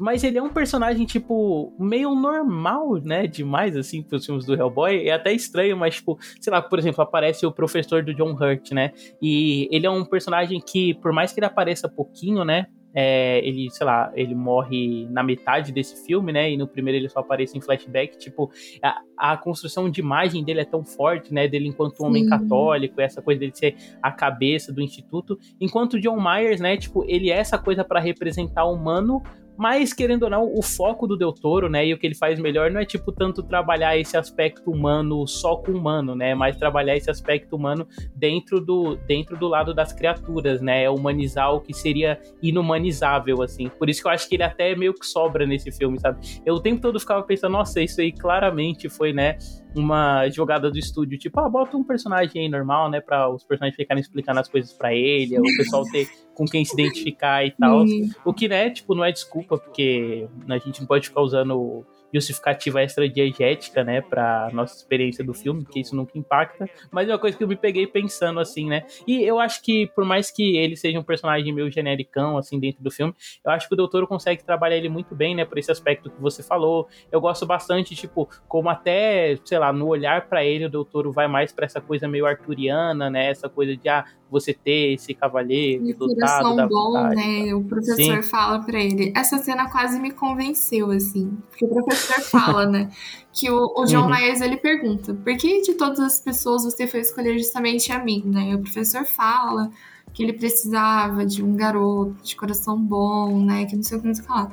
[0.00, 3.26] Mas ele é um personagem, tipo, meio normal, né?
[3.26, 5.06] Demais, assim, pros filmes do Hellboy.
[5.06, 8.72] É até estranho, mas, tipo, sei lá, por exemplo, aparece o professor do John Hurt,
[8.72, 8.92] né?
[9.20, 12.66] E ele é um personagem que, por mais que ele apareça pouquinho, né?
[12.92, 16.50] É, ele, sei lá, ele morre na metade desse filme, né?
[16.50, 18.18] E no primeiro ele só aparece em flashback.
[18.18, 18.50] Tipo,
[18.82, 21.46] a, a construção de imagem dele é tão forte, né?
[21.46, 22.30] Dele enquanto homem Sim.
[22.30, 25.38] católico, essa coisa dele ser a cabeça do instituto.
[25.60, 26.76] Enquanto o John Myers, né?
[26.76, 29.22] Tipo, ele é essa coisa para representar o humano,
[29.60, 32.40] mas, querendo ou não, o foco do Del Toro, né, e o que ele faz
[32.40, 36.96] melhor não é, tipo, tanto trabalhar esse aspecto humano só com humano, né, mas trabalhar
[36.96, 41.74] esse aspecto humano dentro do, dentro do lado das criaturas, né, é humanizar o que
[41.74, 43.68] seria inumanizável, assim.
[43.68, 46.40] Por isso que eu acho que ele até meio que sobra nesse filme, sabe?
[46.46, 49.36] Eu o tempo todo ficava pensando, nossa, isso aí claramente foi, né,
[49.74, 53.76] uma jogada do estúdio, tipo, ah, bota um personagem aí normal, né, para os personagens
[53.76, 57.84] ficarem explicando as coisas para ele, o pessoal ter com quem se identificar e tal.
[58.24, 62.82] O que, né, tipo, não é desculpa, porque a gente não pode ficar usando justificativa
[62.82, 67.36] extra-diegética, né, pra nossa experiência do filme, porque isso nunca impacta, mas é uma coisa
[67.36, 70.76] que eu me peguei pensando, assim, né, e eu acho que, por mais que ele
[70.76, 74.42] seja um personagem meio genericão, assim, dentro do filme, eu acho que o Doutor consegue
[74.44, 78.28] trabalhar ele muito bem, né, por esse aspecto que você falou, eu gosto bastante, tipo,
[78.48, 82.08] como até, sei lá, no olhar para ele, o Doutor vai mais para essa coisa
[82.08, 86.92] meio arturiana, né, essa coisa de, ah, você ter esse cavaleiro e dotado da bom,
[86.92, 87.54] vontade, né?
[87.54, 88.22] O professor Sim.
[88.22, 89.12] fala para ele.
[89.16, 91.36] Essa cena quase me convenceu, assim.
[91.48, 92.90] Porque o professor fala, né?
[93.32, 94.10] Que o, o John uhum.
[94.10, 98.22] Myers, ele pergunta, por que de todas as pessoas você foi escolher justamente a mim,
[98.24, 98.50] né?
[98.50, 99.70] E o professor fala
[100.12, 103.66] que ele precisava de um garoto de coração bom, né?
[103.66, 104.52] Que não sei o que, não sei o que lá.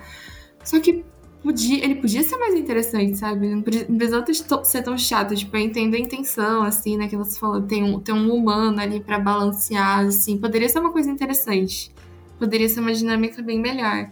[0.64, 1.06] Só que
[1.48, 3.48] podia, ele podia ser mais interessante, sabe?
[3.48, 4.26] Não, precisava
[4.66, 5.34] ser tão chato.
[5.34, 7.08] Tipo, eu entendo a intenção, assim, né?
[7.08, 10.38] Que você falou, tem um, tem um humano ali para balancear, assim.
[10.38, 11.90] Poderia ser uma coisa interessante.
[12.38, 14.10] Poderia ser uma dinâmica bem melhor.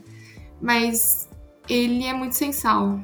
[0.61, 1.29] Mas
[1.67, 3.01] ele é muito sensal.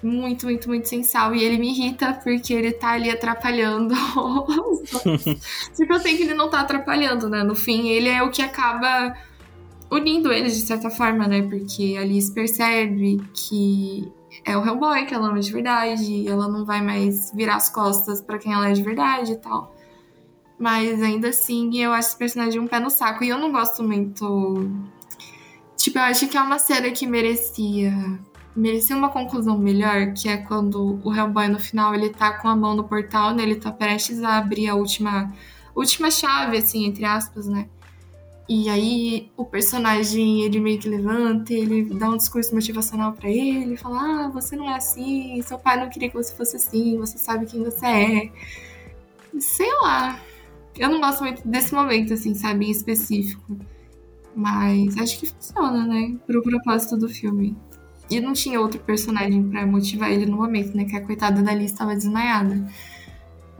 [0.00, 1.34] Muito, muito, muito sensal.
[1.34, 3.92] E ele me irrita porque ele tá ali atrapalhando.
[5.74, 7.42] tipo, eu sei que ele não tá atrapalhando, né?
[7.42, 9.16] No fim, ele é o que acaba
[9.90, 11.42] unindo eles de certa forma, né?
[11.42, 14.12] Porque a Alice percebe que
[14.44, 18.20] é o Hellboy que ela ama de verdade, ela não vai mais virar as costas
[18.20, 19.74] para quem ela é de verdade e tal.
[20.58, 23.24] Mas ainda assim, eu acho esse personagem um pé no saco.
[23.24, 24.70] E eu não gosto muito.
[25.76, 27.92] Tipo, eu acho que é uma cena que merecia.
[28.54, 32.54] Merecia uma conclusão melhor, que é quando o Hellboy no final ele tá com a
[32.54, 33.42] mão no portal, né?
[33.42, 35.32] Ele tá prestes a abrir a última.
[35.74, 37.66] Última chave, assim, entre aspas, né?
[38.48, 43.76] E aí o personagem, ele meio que levanta, ele dá um discurso motivacional para ele,
[43.76, 47.16] fala: "Ah, você não é assim, seu pai não queria que você fosse assim, você
[47.18, 48.32] sabe quem você é".
[49.40, 50.20] Sei lá.
[50.76, 53.56] Eu não gosto muito desse momento assim, sabe, em específico.
[54.34, 57.56] Mas acho que funciona, né, pro propósito do filme.
[58.10, 61.54] E não tinha outro personagem para motivar ele no momento, né, que a coitada da
[61.54, 62.66] Liz estava desmaiada.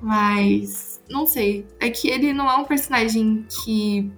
[0.02, 4.12] Mas não sei, é que ele não é um personagem que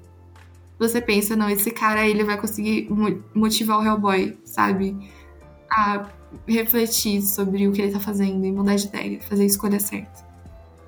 [0.79, 2.89] você pensa, não, esse cara ele vai conseguir
[3.35, 4.97] motivar o Hellboy, sabe?
[5.71, 6.07] A
[6.47, 10.27] refletir sobre o que ele tá fazendo e mudar de ideia, fazer a escolha certa.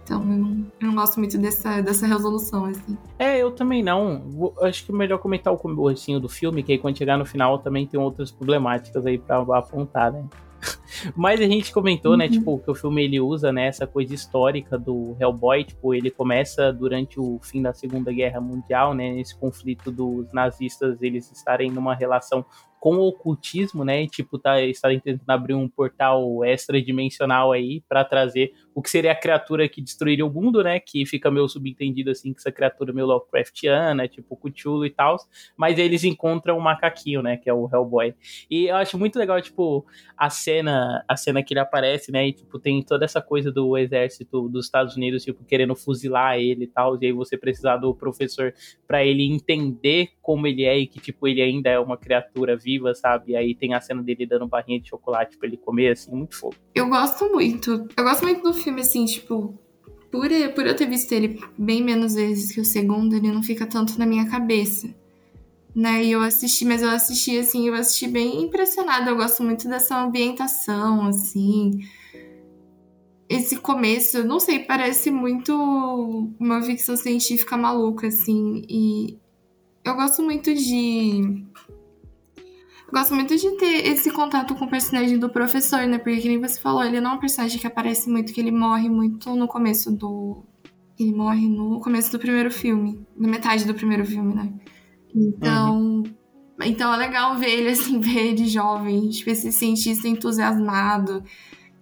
[0.04, 2.96] Então, eu não, eu não, gosto muito dessa, dessa resolução, assim.
[3.18, 4.22] É, eu também não.
[4.30, 7.26] Vou, acho que é melhor comentar o comecinho do filme, que aí quando chegar no
[7.26, 10.24] final também tem outras problemáticas aí pra apontar, né?
[11.16, 12.30] Mas a gente comentou, né, uhum.
[12.30, 16.10] né, tipo, que o filme ele usa, né, essa coisa histórica do Hellboy, tipo, ele
[16.10, 21.70] começa durante o fim da Segunda Guerra Mundial, né, nesse conflito dos nazistas eles estarem
[21.70, 22.44] numa relação
[22.80, 24.02] com o ocultismo, né?
[24.02, 29.12] E, tipo, tá, está tentando abrir um portal extradimensional aí para trazer o que seria
[29.12, 30.78] a criatura que destruiria o mundo, né?
[30.78, 35.16] Que fica meio subentendido assim, que essa criatura meio Lovecraftiana, tipo Cthulhu e tal.
[35.56, 37.36] Mas eles encontram o macaquinho, né?
[37.36, 38.14] Que é o Hellboy.
[38.50, 39.84] E eu acho muito legal, tipo,
[40.16, 42.28] a cena, a cena que ele aparece, né?
[42.28, 46.64] E, tipo, tem toda essa coisa do exército dos Estados Unidos, tipo, querendo fuzilar ele
[46.64, 46.96] e tal.
[47.00, 48.54] E aí você precisar do professor
[48.86, 52.94] para ele entender como ele é e que, tipo, ele ainda é uma criatura viva,
[52.94, 53.32] sabe?
[53.32, 56.38] E aí tem a cena dele dando barrinha de chocolate pra ele comer, assim, muito
[56.38, 56.58] fofo.
[56.74, 57.88] Eu gosto muito.
[57.96, 59.58] Eu gosto muito do filme, assim, tipo,
[60.10, 63.66] por, por eu ter visto ele bem menos vezes que o segundo, ele não fica
[63.66, 64.94] tanto na minha cabeça.
[65.74, 69.10] Né, e eu assisti, mas eu assisti assim, eu assisti bem impressionada.
[69.10, 71.78] Eu gosto muito dessa ambientação, assim.
[73.28, 75.54] Esse começo, não sei, parece muito
[76.40, 78.62] uma ficção científica maluca, assim.
[78.68, 79.18] E
[79.84, 81.44] eu gosto muito de
[82.92, 85.98] gosto muito de ter esse contato com o personagem do professor, né?
[85.98, 88.88] Porque, como você falou, ele não é um personagem que aparece muito, que ele morre
[88.88, 90.42] muito no começo do.
[90.98, 94.52] Ele morre no começo do primeiro filme, na metade do primeiro filme, né?
[95.14, 95.78] Então.
[95.78, 96.04] Uhum.
[96.60, 101.22] Então é legal ver ele assim, ver ele jovem, tipo, esse cientista entusiasmado.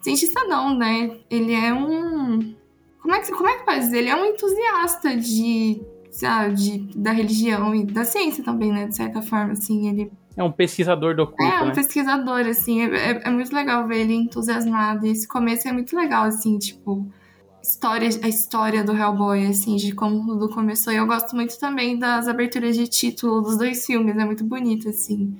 [0.03, 1.19] Cientista não, né?
[1.31, 2.55] Ele é um.
[3.01, 3.97] Como é que, como é que pode?
[3.97, 8.87] Ele é um entusiasta de, sabe, de, da religião e da ciência também, né?
[8.87, 11.75] De certa forma, assim, ele é um pesquisador do oculto, É, um né?
[11.75, 12.83] pesquisador, assim.
[12.83, 15.07] É, é, é, muito legal ver ele entusiasmado.
[15.07, 17.07] E esse começo é muito legal, assim, tipo...
[17.63, 20.93] História, a história do Hellboy, assim, de como tudo começou.
[20.93, 24.17] E eu gosto muito também das aberturas de título dos dois filmes.
[24.17, 25.37] É muito bonito, assim.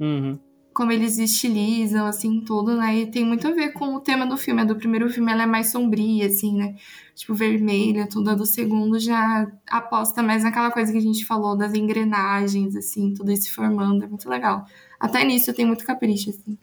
[0.00, 0.36] Uhum
[0.72, 2.96] como eles estilizam, assim, tudo, né?
[2.98, 4.62] E tem muito a ver com o tema do filme.
[4.62, 6.74] A do primeiro filme ela é mais sombria, assim, né?
[7.14, 8.30] Tipo, vermelha, tudo.
[8.30, 13.12] A do segundo já aposta mais naquela coisa que a gente falou das engrenagens, assim,
[13.14, 14.04] tudo isso formando.
[14.04, 14.64] É muito legal.
[14.98, 16.56] Até nisso tem muito capricho, assim.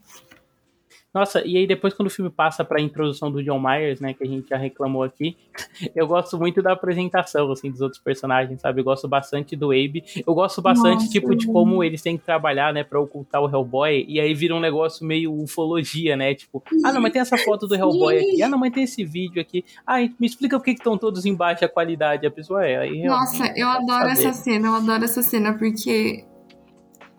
[1.13, 4.13] Nossa, e aí depois quando o filme passa para a introdução do John Myers, né,
[4.13, 5.35] que a gente já reclamou aqui,
[5.95, 8.81] eu gosto muito da apresentação, assim, dos outros personagens, sabe?
[8.81, 10.03] Eu gosto bastante do Abe.
[10.25, 13.49] Eu gosto bastante, Nossa, tipo, de como eles têm que trabalhar, né, para ocultar o
[13.49, 16.35] Hellboy, e aí vira um negócio meio ufologia, né?
[16.35, 18.43] Tipo, ah, não, mas tem essa foto do Hellboy aqui.
[18.43, 19.65] Ah, não, mas tem esse vídeo aqui.
[19.85, 22.25] Ah, me explica por que estão todos em baixa qualidade.
[22.27, 22.77] A pessoa é.
[22.77, 24.11] Aí, Nossa, eu adoro saber.
[24.11, 26.25] essa cena, eu adoro essa cena, porque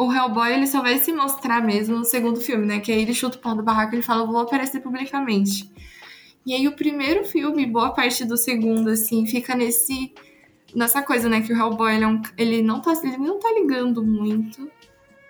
[0.01, 2.81] o Hellboy ele só vai se mostrar mesmo no segundo filme, né?
[2.81, 5.71] Que aí ele chuta o pau do barraco e ele fala, vou aparecer publicamente.
[6.47, 10.15] E aí o primeiro filme, boa parte do segundo, assim, fica nesse
[10.75, 11.43] nessa coisa, né?
[11.43, 14.71] Que o Hellboy ele, é um, ele não tá ele não tá ligando muito.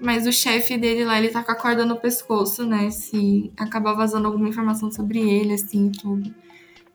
[0.01, 2.91] Mas o chefe dele lá, ele tá com a corda no pescoço, né?
[2.91, 6.33] Se acabar vazando alguma informação sobre ele, assim, tudo.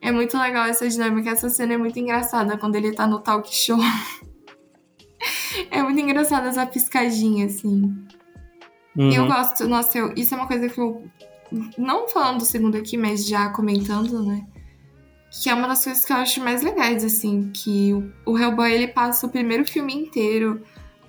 [0.00, 1.30] É muito legal essa dinâmica.
[1.30, 3.78] Essa cena é muito engraçada quando ele tá no talk show.
[5.70, 7.94] é muito engraçada essa piscadinha, assim.
[8.96, 9.12] Uhum.
[9.12, 11.04] Eu gosto, nossa, eu, isso é uma coisa que eu.
[11.78, 14.46] Não falando do segundo aqui, mas já comentando, né?
[15.30, 17.50] Que é uma das coisas que eu acho mais legais, assim.
[17.52, 20.62] Que o, o Hellboy ele passa o primeiro filme inteiro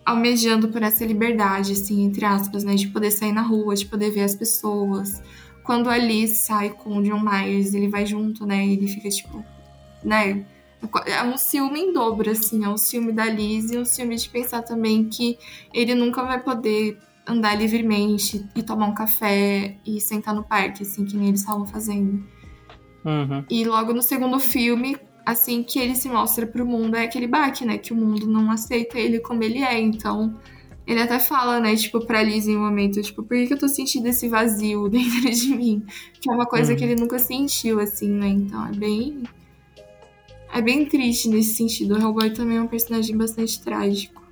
[0.05, 2.75] almejando por essa liberdade, assim, entre aspas, né?
[2.75, 5.21] De poder sair na rua, de poder ver as pessoas.
[5.63, 8.65] Quando a Liz sai com o John Myers, ele vai junto, né?
[8.65, 9.43] E ele fica tipo,
[10.03, 10.45] né?
[11.05, 12.63] É um ciúme em dobro, assim.
[12.63, 15.37] É um ciúme da Liz e um ciúme de pensar também que
[15.73, 21.05] ele nunca vai poder andar livremente e tomar um café e sentar no parque, assim,
[21.05, 22.23] que nem eles estavam fazendo.
[23.03, 23.43] Uhum.
[23.49, 27.65] E logo no segundo filme, assim que ele se mostra pro mundo, é aquele baque,
[27.65, 27.77] né?
[27.77, 29.79] Que o mundo não aceita ele como ele é.
[29.79, 30.37] Então,
[30.85, 33.59] ele até fala, né, tipo, pra Liz em um momento, tipo, por que, que eu
[33.59, 35.85] tô sentindo esse vazio dentro de mim?
[36.21, 36.77] Que é uma coisa uhum.
[36.77, 38.29] que ele nunca sentiu, assim, né?
[38.29, 39.23] Então, é bem
[40.53, 41.95] é bem triste nesse sentido.
[41.95, 44.25] O Hellboy também é um personagem bastante trágico.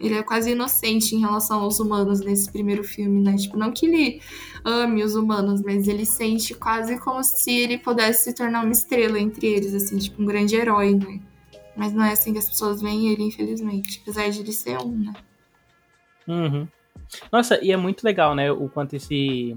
[0.00, 3.36] Ele é quase inocente em relação aos humanos nesse primeiro filme, né?
[3.36, 4.20] Tipo, não que ele
[4.64, 9.18] ame os humanos, mas ele sente quase como se ele pudesse se tornar uma estrela
[9.18, 11.20] entre eles, assim, tipo, um grande herói, né?
[11.76, 14.00] Mas não é assim que as pessoas veem ele, infelizmente.
[14.02, 15.12] Apesar de ele ser um, né?
[16.28, 16.68] Uhum.
[17.32, 18.52] Nossa, e é muito legal, né?
[18.52, 19.56] O quanto esse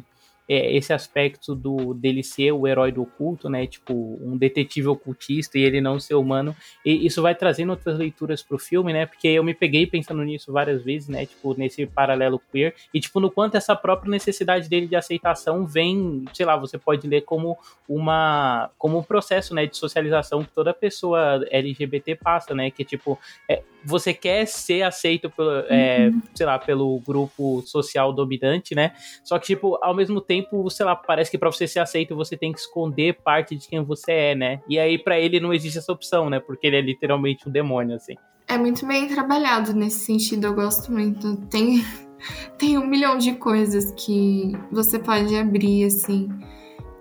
[0.52, 3.66] é, esse aspecto do dele ser o herói do oculto, né?
[3.66, 6.54] Tipo, um detetive ocultista e ele não ser humano.
[6.86, 9.06] E isso vai trazendo outras leituras pro filme, né?
[9.06, 11.26] Porque eu me peguei pensando nisso várias vezes, né?
[11.26, 12.76] Tipo, nesse paralelo queer.
[12.94, 17.08] E, tipo, no quanto essa própria necessidade dele de aceitação vem, sei lá, você pode
[17.08, 18.70] ler como uma.
[18.78, 19.66] como um processo, né?
[19.66, 22.70] De socialização que toda pessoa LGBT passa, né?
[22.70, 26.22] Que, tipo, é, você quer ser aceito pelo, é, uhum.
[26.36, 28.94] sei lá, pelo grupo social dominante, né?
[29.24, 32.38] Só que, tipo, ao mesmo tempo, sei lá, parece que para você ser aceito, você
[32.38, 34.62] tem que esconder parte de quem você é, né?
[34.68, 36.40] E aí, para ele, não existe essa opção, né?
[36.40, 38.16] Porque ele é literalmente um demônio, assim.
[38.48, 41.38] É muito bem trabalhado nesse sentido, eu gosto muito.
[41.48, 41.84] Tem,
[42.58, 46.30] tem um milhão de coisas que você pode abrir, assim.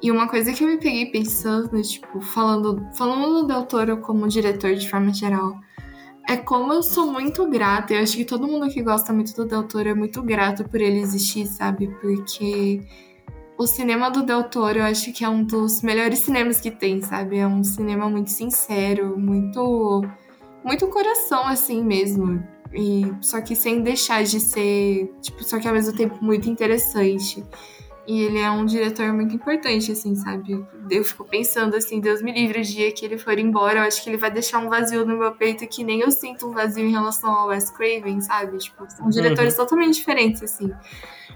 [0.03, 4.29] E uma coisa que eu me peguei pensando, tipo, falando, falando do Del Toro como
[4.29, 5.61] diretor de forma geral,
[6.31, 7.93] é como eu sou muito grata.
[7.93, 10.81] Eu acho que todo mundo que gosta muito do Del Toro é muito grato por
[10.81, 11.89] ele existir, sabe?
[12.01, 12.81] Porque
[13.59, 17.03] o cinema do Del Toro eu acho que é um dos melhores cinemas que tem,
[17.03, 17.39] sabe?
[17.39, 20.03] É um cinema muito sincero, muito
[20.65, 22.41] muito coração assim mesmo.
[22.73, 27.45] E só que sem deixar de ser, tipo, só que ao mesmo tempo muito interessante.
[28.07, 30.65] E ele é um diretor muito importante, assim, sabe?
[30.91, 34.03] Eu fico pensando assim, Deus me livre o dia que ele for embora, eu acho
[34.03, 36.85] que ele vai deixar um vazio no meu peito que nem eu sinto um vazio
[36.85, 38.59] em relação ao Wes Craven, sabe?
[38.59, 39.11] Tipo, são uhum.
[39.11, 39.65] diretores uhum.
[39.65, 40.73] totalmente diferentes, assim.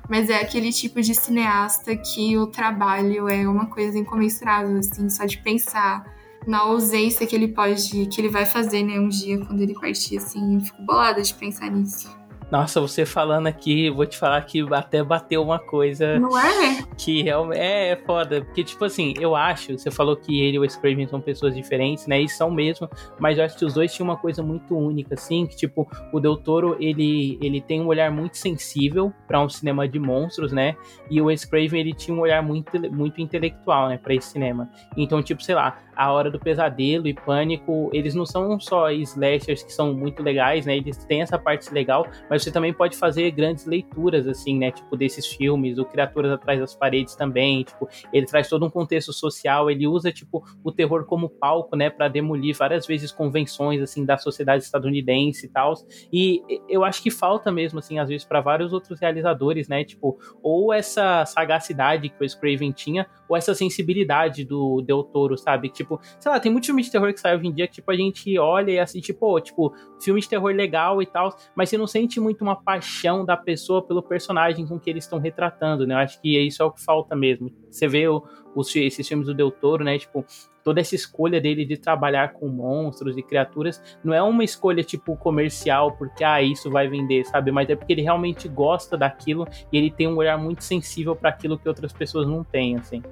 [0.09, 5.25] Mas é aquele tipo de cineasta que o trabalho é uma coisa incomensurável, assim, só
[5.25, 6.05] de pensar
[6.47, 10.19] na ausência que ele pode, que ele vai fazer, né, um dia quando ele partir,
[10.19, 12.24] assim, eu fico bolada de pensar nisso.
[12.51, 16.19] Nossa, você falando aqui, vou te falar que até bateu uma coisa.
[16.19, 16.83] Não é?
[16.97, 18.43] Que realmente é, é foda.
[18.45, 21.55] Porque, tipo assim, eu acho, você falou que ele e o Wes Craven são pessoas
[21.55, 22.21] diferentes, né?
[22.21, 25.47] E são mesmo, mas eu acho que os dois tinham uma coisa muito única, assim,
[25.47, 29.89] que, tipo, o Del Toro, ele, ele tem um olhar muito sensível para um cinema
[29.89, 30.77] de monstros, né?
[31.11, 34.69] E o Wes Craven, ele tinha um olhar muito, muito intelectual, né, para esse cinema.
[34.97, 39.63] Então, tipo, sei lá, A Hora do Pesadelo e Pânico, eles não são só slashers
[39.63, 40.77] que são muito legais, né?
[40.77, 44.71] Eles têm essa parte legal, mas você também pode fazer grandes leituras, assim, né?
[44.71, 49.13] Tipo, desses filmes, o Criaturas Atrás das Paredes também, tipo, ele traz todo um contexto
[49.13, 54.05] social, ele usa, tipo, o terror como palco, né, para demolir várias vezes convenções, assim,
[54.05, 55.75] da sociedade estadunidense e tal.
[56.13, 60.19] E eu acho que falta mesmo, assim, às vezes, para vários outros realizadores, né, tipo,
[60.43, 65.69] ou essa sagacidade que o Craven tinha, ou essa sensibilidade do Del Toro, sabe?
[65.69, 65.84] Tipo,
[66.19, 67.97] sei lá, tem muito filme de terror que sai hoje em dia que, tipo, a
[67.97, 71.87] gente olha e assim, tipo, tipo, filme de terror legal e tal, mas você não
[71.87, 75.95] sente muito uma paixão da pessoa pelo personagem com que eles estão retratando, né?
[75.95, 77.51] Eu acho que isso é o que falta mesmo.
[77.71, 78.23] Você vê o,
[78.55, 79.99] os, esses filmes do Del Toro, né?
[79.99, 80.25] Tipo,
[80.65, 85.15] toda essa escolha dele de trabalhar com monstros e criaturas não é uma escolha tipo
[85.17, 89.77] comercial porque ah isso vai vender sabe mas é porque ele realmente gosta daquilo e
[89.77, 93.03] ele tem um olhar muito sensível para aquilo que outras pessoas não têm assim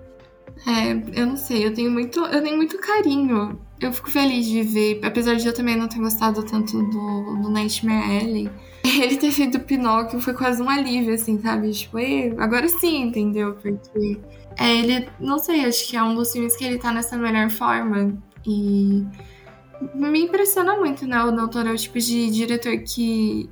[0.67, 3.61] é, eu não sei, eu tenho muito, eu tenho muito carinho.
[3.81, 7.51] Eu fico feliz de ver, apesar de eu também não ter gostado tanto do, do
[7.51, 8.51] Nightmare Alley.
[8.85, 11.71] Ele ter feito Pinóquio foi quase um alívio, assim, sabe?
[11.73, 11.99] Tipo,
[12.39, 13.55] agora sim, entendeu?
[13.55, 14.21] Porque
[14.59, 17.49] é, ele, não sei, acho que é um dos filmes que ele tá nessa melhor
[17.51, 18.13] forma.
[18.47, 19.05] E
[19.95, 21.23] me impressiona muito, né?
[21.25, 23.49] O Doutor é o tipo de diretor que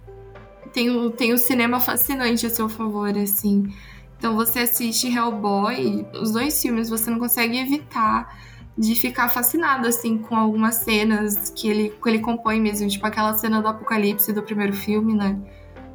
[0.72, 3.72] tem o, tem o cinema fascinante a seu favor, assim.
[4.20, 8.38] Então você assiste Hellboy, os dois filmes, você não consegue evitar
[8.76, 12.86] de ficar fascinado, assim, com algumas cenas que ele, que ele compõe mesmo.
[12.86, 15.38] Tipo aquela cena do apocalipse do primeiro filme, né?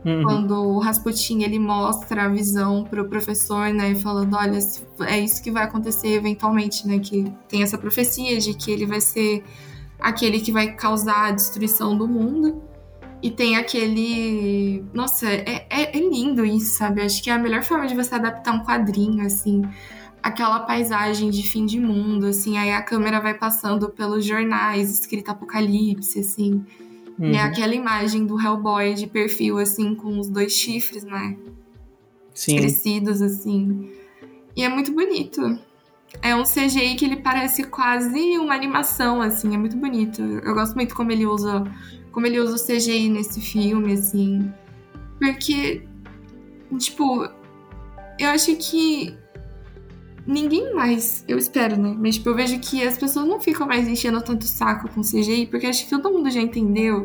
[0.04, 0.24] Uhum.
[0.24, 4.58] Quando o Rasputin ele mostra a visão pro professor, né, falando, olha,
[5.08, 9.02] é isso que vai acontecer eventualmente, né, que tem essa profecia de que ele vai
[9.02, 9.44] ser
[10.00, 12.62] aquele que vai causar a destruição do mundo.
[13.22, 14.84] E tem aquele.
[14.94, 17.02] Nossa, é, é, é lindo isso, sabe?
[17.02, 19.64] Acho que é a melhor forma de você adaptar um quadrinho, assim
[20.26, 25.30] aquela paisagem de fim de mundo, assim, aí a câmera vai passando pelos jornais, escrito
[25.30, 26.66] Apocalipse, assim.
[27.20, 27.32] Uhum.
[27.32, 31.38] É aquela imagem do Hellboy de perfil, assim, com os dois chifres, né?
[32.34, 32.58] Sim.
[32.58, 33.92] Crescidos, assim.
[34.56, 35.60] E é muito bonito.
[36.24, 40.24] É um CGI que ele parece quase uma animação, assim, é muito bonito.
[40.24, 41.64] Eu gosto muito como ele usa,
[42.16, 44.50] como ele usa o CGI nesse filme, assim.
[45.20, 45.86] Porque,
[46.80, 47.28] tipo,
[48.18, 49.14] eu acho que
[50.26, 51.94] ninguém mais, eu espero, né?
[52.00, 55.48] Mas, tipo, eu vejo que as pessoas não ficam mais enchendo tanto saco com CGI,
[55.48, 57.04] porque acho que todo mundo já entendeu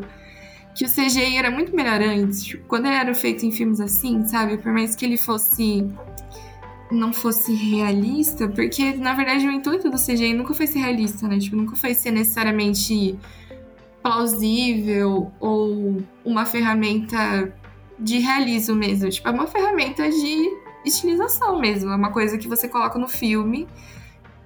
[0.73, 2.45] que o CGI era muito melhor antes.
[2.45, 4.59] Tipo, quando ele era feito em filmes assim, sabe?
[4.59, 5.91] Por mais que ele fosse.
[6.89, 11.37] não fosse realista, porque na verdade o intuito do CGI nunca foi ser realista, né?
[11.37, 13.19] Tipo, nunca foi ser necessariamente
[14.01, 17.53] plausível ou uma ferramenta
[17.99, 19.09] de realismo mesmo.
[19.09, 20.49] Tipo, é uma ferramenta de
[20.85, 21.91] estilização mesmo.
[21.91, 23.67] É uma coisa que você coloca no filme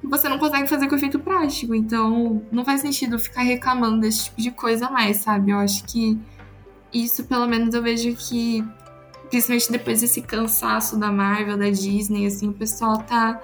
[0.03, 1.73] e você não consegue fazer com efeito prático.
[1.73, 5.51] Então, não faz sentido ficar reclamando desse tipo de coisa mais, sabe?
[5.51, 6.19] Eu acho que
[6.93, 8.63] isso, pelo menos, eu vejo que,
[9.29, 13.41] principalmente depois desse cansaço da Marvel, da Disney, assim, o pessoal tá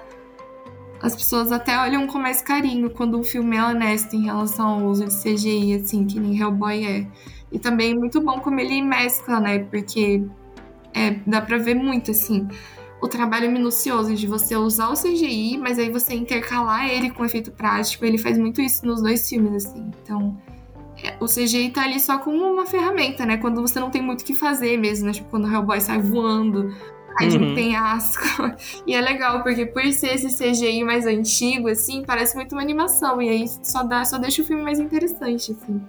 [1.02, 4.84] as pessoas até olham com mais carinho quando o filme é honesto em relação ao
[4.84, 7.06] uso de CGI, assim, que nem Hellboy é.
[7.50, 9.58] E também é muito bom como ele mescla, né?
[9.58, 10.22] Porque
[10.94, 12.46] é, dá pra ver muito, assim,
[13.00, 17.50] o trabalho minucioso de você usar o CGI, mas aí você intercalar ele com efeito
[17.50, 18.04] prático.
[18.04, 19.90] Ele faz muito isso nos dois filmes, assim.
[20.02, 20.40] Então,
[21.02, 23.38] é, o CGI tá ali só como uma ferramenta, né?
[23.38, 25.12] Quando você não tem muito o que fazer mesmo, né?
[25.12, 26.72] Tipo, quando o Hellboy sai voando,
[27.18, 27.52] Aí uhum.
[27.52, 28.22] um penhasco.
[28.86, 33.20] E é legal, porque por ser esse CGI mais antigo, assim, parece muito uma animação.
[33.22, 35.80] E aí só, dá, só deixa o filme mais interessante, assim.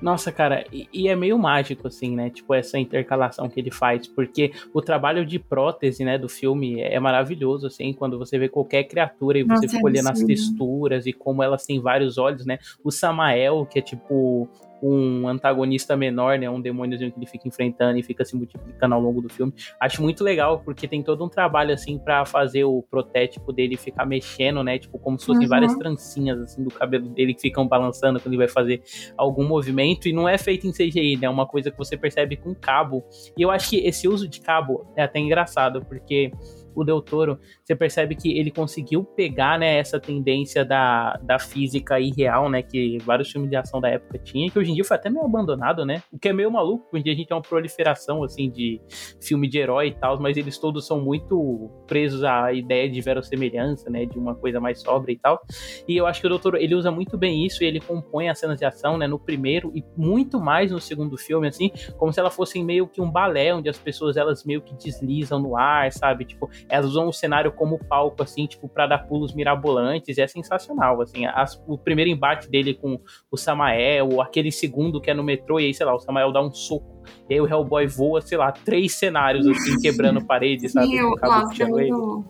[0.00, 2.30] Nossa, cara, e, e, é meio mágico, assim, né?
[2.30, 7.00] Tipo, essa intercalação que ele faz, porque o trabalho de prótese, né, do filme é
[7.00, 11.06] maravilhoso, assim, quando você vê qualquer criatura e você Nossa, fica é olhando as texturas
[11.06, 12.58] e como elas têm vários olhos, né?
[12.84, 14.48] O Samael, que é tipo
[14.82, 16.48] um antagonista menor, né?
[16.48, 19.52] Um demôniozinho que ele fica enfrentando e fica se multiplicando ao longo do filme.
[19.80, 24.06] Acho muito legal, porque tem todo um trabalho, assim, para fazer o protétipo dele ficar
[24.06, 24.78] mexendo, né?
[24.78, 25.48] Tipo, como se fossem uhum.
[25.48, 28.82] várias trancinhas, assim, do cabelo dele que ficam balançando quando ele vai fazer
[29.16, 30.08] algum movimento.
[30.08, 31.26] E não é feito em CGI, né?
[31.26, 33.04] É uma coisa que você percebe com cabo.
[33.36, 36.32] E eu acho que esse uso de cabo é até engraçado, porque
[36.80, 41.98] o Del Toro, você percebe que ele conseguiu pegar, né, essa tendência da, da física
[42.00, 44.96] irreal, né, que vários filmes de ação da época tinham, que hoje em dia foi
[44.96, 47.36] até meio abandonado, né, o que é meio maluco, hoje em dia a gente tem
[47.36, 48.80] uma proliferação, assim, de
[49.20, 53.90] filme de herói e tal, mas eles todos são muito presos à ideia de verossemelhança,
[53.90, 55.40] né, de uma coisa mais sóbria e tal,
[55.86, 58.38] e eu acho que o Doutor, ele usa muito bem isso, e ele compõe as
[58.38, 62.20] cenas de ação, né, no primeiro e muito mais no segundo filme, assim, como se
[62.20, 65.90] elas fossem meio que um balé, onde as pessoas, elas meio que deslizam no ar,
[65.92, 70.20] sabe, tipo, elas usam o cenário como palco, assim, tipo, para dar pulos mirabolantes, e
[70.20, 73.00] é sensacional, assim, as, o primeiro embate dele com
[73.30, 76.42] o Samael, aquele segundo que é no metrô, e aí, sei lá, o Samael dá
[76.42, 80.88] um soco, e aí o Hellboy voa, sei lá, três cenários, assim, quebrando paredes, sabe?
[80.88, 82.24] Sim, eu, nossa, eu,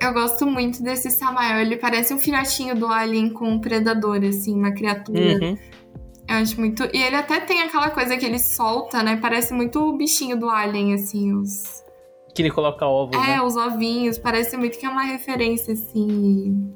[0.00, 4.54] eu gosto muito desse Samael, ele parece um filhotinho do Alien com um predador, assim,
[4.54, 5.20] uma criatura...
[5.20, 5.58] Uhum.
[6.30, 6.84] Eu acho muito.
[6.92, 9.16] E ele até tem aquela coisa que ele solta, né?
[9.16, 11.82] Parece muito o bichinho do Alien, assim, os
[12.34, 13.16] que ele coloca ovos.
[13.16, 13.42] É, né?
[13.42, 14.18] os ovinhos.
[14.18, 16.72] Parece muito que é uma referência, assim.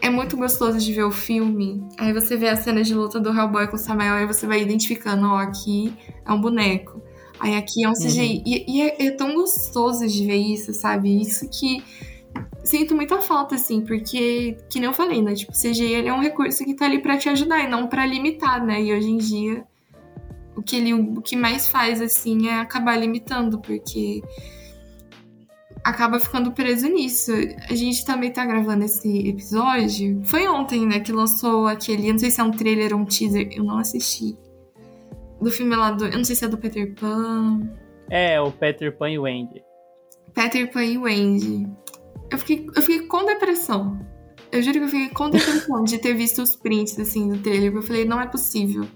[0.00, 1.86] É muito gostoso de ver o filme.
[1.98, 4.60] Aí você vê a cena de luta do Hellboy com o Samuel e você vai
[4.60, 5.94] identificando, ó, aqui
[6.26, 7.02] é um boneco.
[7.40, 8.36] Aí aqui é um CGI.
[8.36, 8.42] Uhum.
[8.46, 11.20] E, e é, é, tão gostoso de ver isso, sabe?
[11.20, 11.82] Isso que
[12.62, 15.34] sinto muita falta, assim, porque, que nem eu falei, né?
[15.34, 18.06] Tipo, CGI ele é um recurso que tá ali para te ajudar e não para
[18.06, 18.82] limitar, né?
[18.82, 19.64] E hoje em dia,
[20.56, 24.22] o que ele o que mais faz, assim, é acabar limitando, porque
[25.82, 27.32] acaba ficando preso nisso.
[27.68, 30.22] A gente também tá gravando esse episódio.
[30.24, 32.08] Foi ontem, né, que lançou aquele.
[32.08, 34.36] Eu não sei se é um trailer ou um teaser, eu não assisti.
[35.40, 36.06] Do filme lá do.
[36.06, 37.60] Eu não sei se é do Peter Pan.
[38.10, 39.62] É, o Peter Pan e o Wendy.
[40.32, 41.68] Peter Pan e Wendy.
[42.30, 43.98] Eu fiquei, eu fiquei com depressão.
[44.50, 47.74] Eu juro que eu fiquei com depressão de ter visto os prints assim do trailer.
[47.74, 48.86] Eu falei, não é possível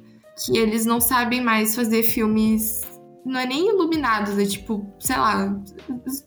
[0.45, 2.83] que eles não sabem mais fazer filmes
[3.29, 5.61] não é nem iluminados, é tipo, sei lá,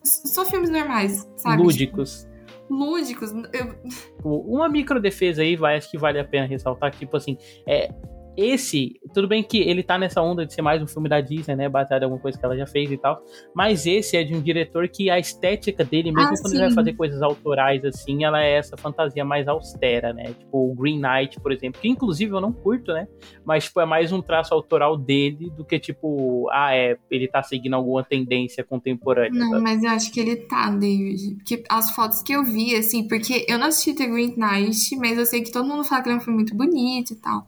[0.03, 1.61] só filmes normais, sabe?
[1.61, 2.27] Lúdicos.
[2.69, 3.31] Lúdicos.
[3.51, 3.75] Eu...
[4.23, 7.37] Uma micro defesa aí, vai, acho que vale a pena ressaltar, tipo assim,
[7.67, 7.89] é,
[8.37, 11.55] esse, tudo bem que ele tá nessa onda de ser mais um filme da Disney,
[11.55, 11.69] né?
[11.69, 13.21] Baseado em alguma coisa que ela já fez e tal.
[13.53, 16.57] Mas esse é de um diretor que a estética dele, mesmo ah, quando sim.
[16.57, 20.33] ele vai fazer coisas autorais, assim, ela é essa fantasia mais austera, né?
[20.33, 23.07] Tipo o Green Knight, por exemplo, que inclusive eu não curto, né?
[23.43, 27.43] Mas, tipo, é mais um traço autoral dele do que, tipo, ah, é, ele tá
[27.43, 29.31] seguindo alguma tendência contemporânea.
[29.31, 29.63] Não, sabe?
[29.63, 31.35] mas eu acho que ele tá, David.
[31.35, 35.17] Porque as fotos que eu vi, assim, porque eu não assisti The Green Knight, mas
[35.17, 37.45] eu sei que todo mundo fala que ele é um filme muito bonito e tal.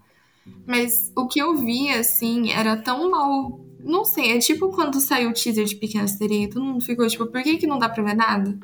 [0.66, 3.60] Mas o que eu vi, assim, era tão mal.
[3.80, 7.26] Não sei, é tipo quando saiu o teaser de Pequena Sereia, todo mundo ficou tipo,
[7.28, 8.58] por que, que não dá pra ver nada?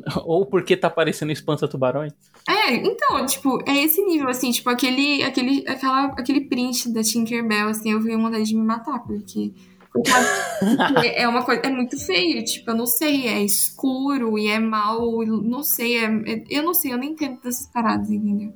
[0.24, 2.12] Ou porque tá aparecendo Espansa Tubarões?
[2.48, 7.68] É, então, tipo, é esse nível, assim, tipo, aquele, aquele, aquela, aquele print da Tinkerbell,
[7.68, 9.52] assim, eu vi vontade de me matar, porque.
[11.14, 15.24] é uma coisa, é muito feio, tipo, eu não sei, é escuro e é mal,
[15.24, 18.52] não sei, é, eu não sei, eu nem entendo dessas paradas, entendeu?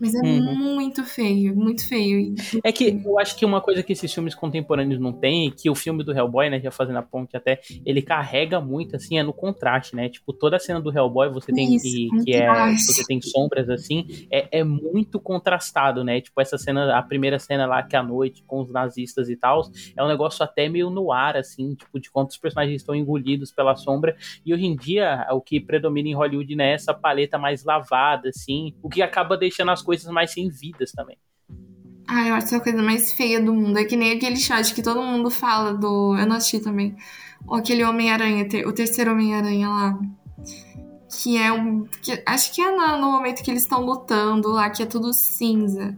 [0.00, 0.54] Mas é uhum.
[0.54, 2.34] muito feio, muito feio.
[2.64, 5.74] É que eu acho que uma coisa que esses filmes contemporâneos não têm, que o
[5.74, 9.32] filme do Hellboy, né, já fazendo a ponte até, ele carrega muito, assim, é no
[9.32, 10.08] contraste, né?
[10.08, 13.68] Tipo, toda a cena do Hellboy você tem Isso, que, que é, você tem sombras,
[13.68, 16.20] assim, é, é muito contrastado, né?
[16.20, 19.36] Tipo, essa cena, a primeira cena lá que é a noite, com os nazistas e
[19.36, 19.62] tal,
[19.96, 23.76] é um negócio até meio no ar, assim, tipo, de quantos personagens estão engolidos pela
[23.76, 24.16] sombra.
[24.44, 28.28] E hoje em dia, o que predomina em Hollywood, né, é essa paleta mais lavada,
[28.28, 31.18] assim, o que acaba deixando as coisas mais sem vidas também.
[32.08, 33.78] Ah, eu acho a coisa mais feia do mundo.
[33.78, 36.16] É que nem aquele shot que todo mundo fala do.
[36.16, 36.96] Eu não assisti também.
[37.46, 39.98] Ou aquele Homem-Aranha, o terceiro Homem-Aranha lá.
[41.08, 41.84] Que é um.
[42.02, 45.96] Que, acho que é no, momento que eles estão lutando lá, que é tudo cinza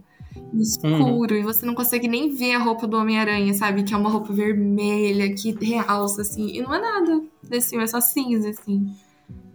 [0.60, 1.40] escuro uhum.
[1.40, 3.82] e você não consegue nem ver a roupa do Homem-Aranha, sabe?
[3.82, 6.48] Que é uma roupa vermelha que realça, assim.
[6.48, 8.94] E não é nada desse filme, é só cinza, assim.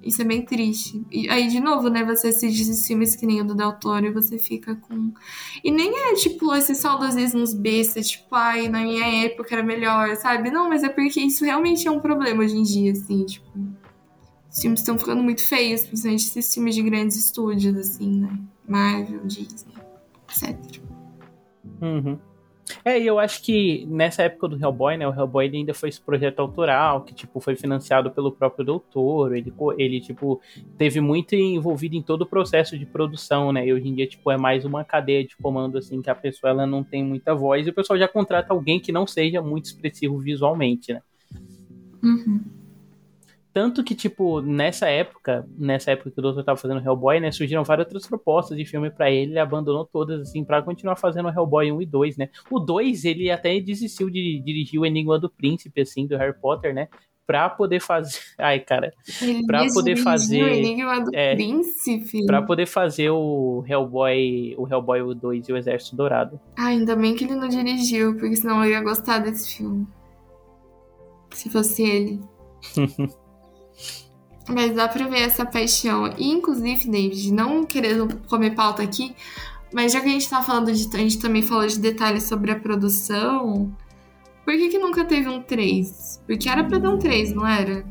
[0.02, 1.06] Isso é bem triste.
[1.12, 4.12] E aí, de novo, né, você assiste filmes que nem o do Del Toro e
[4.12, 5.12] você fica com.
[5.64, 10.50] E nem é tipo esses saudosismos bestas, tipo, ai, na minha época era melhor, sabe?
[10.50, 13.50] Não, mas é porque isso realmente é um problema hoje em dia, assim, tipo.
[14.50, 18.40] Os filmes estão ficando muito feios, principalmente esses filmes de grandes estúdios, assim, né?
[18.68, 19.76] Marvel, Disney,
[20.28, 20.82] etc.
[21.82, 22.18] Uhum.
[22.84, 26.00] É, e eu acho que nessa época do Hellboy, né, o Hellboy ainda foi esse
[26.00, 30.40] projeto autoral, que, tipo, foi financiado pelo próprio doutor, ele, ele, tipo,
[30.78, 34.30] teve muito envolvido em todo o processo de produção, né, e hoje em dia, tipo,
[34.32, 37.66] é mais uma cadeia de comando, assim, que a pessoa, ela não tem muita voz,
[37.66, 41.02] e o pessoal já contrata alguém que não seja muito expressivo visualmente, né.
[42.04, 42.59] Uhum.
[43.60, 47.62] Tanto que, tipo, nessa época, nessa época que o Doutor tava fazendo Hellboy, né, surgiram
[47.62, 51.70] várias outras propostas de filme para ele, ele abandonou todas, assim, para continuar fazendo Hellboy
[51.70, 52.30] 1 e 2, né.
[52.50, 56.74] O 2, ele até desistiu de dirigir o Enigma do Príncipe, assim, do Harry Potter,
[56.74, 56.88] né,
[57.28, 58.18] pra poder fazer.
[58.40, 58.94] Ai, cara.
[59.22, 60.42] Ele pra poder fazer.
[60.42, 62.26] O Enigma do é, Príncipe.
[62.26, 66.40] Pra poder fazer o Hellboy, o Hellboy 2 e o Exército Dourado.
[66.58, 69.86] Ah, ainda bem que ele não dirigiu, porque senão eu ia gostar desse filme.
[71.32, 72.22] Se fosse ele.
[74.48, 76.14] Mas dá pra ver essa paixão.
[76.18, 79.16] E, inclusive, David, não querendo comer pauta aqui,
[79.72, 80.96] mas já que a gente tá falando de.
[80.96, 83.76] A gente também falou de detalhes sobre a produção.
[84.44, 86.24] Por que, que nunca teve um 3?
[86.26, 87.86] Porque era pra ter um 3, não era?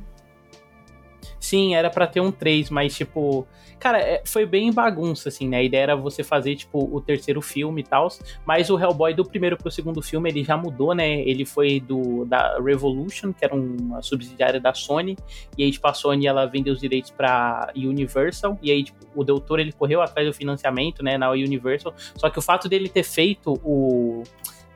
[1.38, 3.46] Sim, era para ter um 3, mas tipo.
[3.78, 5.58] Cara, é, foi bem bagunça, assim, né?
[5.58, 8.08] A ideia era você fazer, tipo, o terceiro filme e tal.
[8.44, 11.20] Mas o Hellboy do primeiro pro segundo filme, ele já mudou, né?
[11.20, 15.16] Ele foi do da Revolution, que era uma subsidiária da Sony.
[15.56, 18.58] E aí, tipo, a Sony, ela vendeu os direitos pra Universal.
[18.62, 21.16] E aí, tipo, o doutor, ele correu atrás do financiamento, né?
[21.16, 21.94] Na Universal.
[22.16, 24.22] Só que o fato dele ter feito o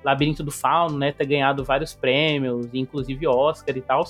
[0.04, 4.04] Labirinto do Fauno, né, ter ganhado vários prêmios, inclusive Oscar e tal,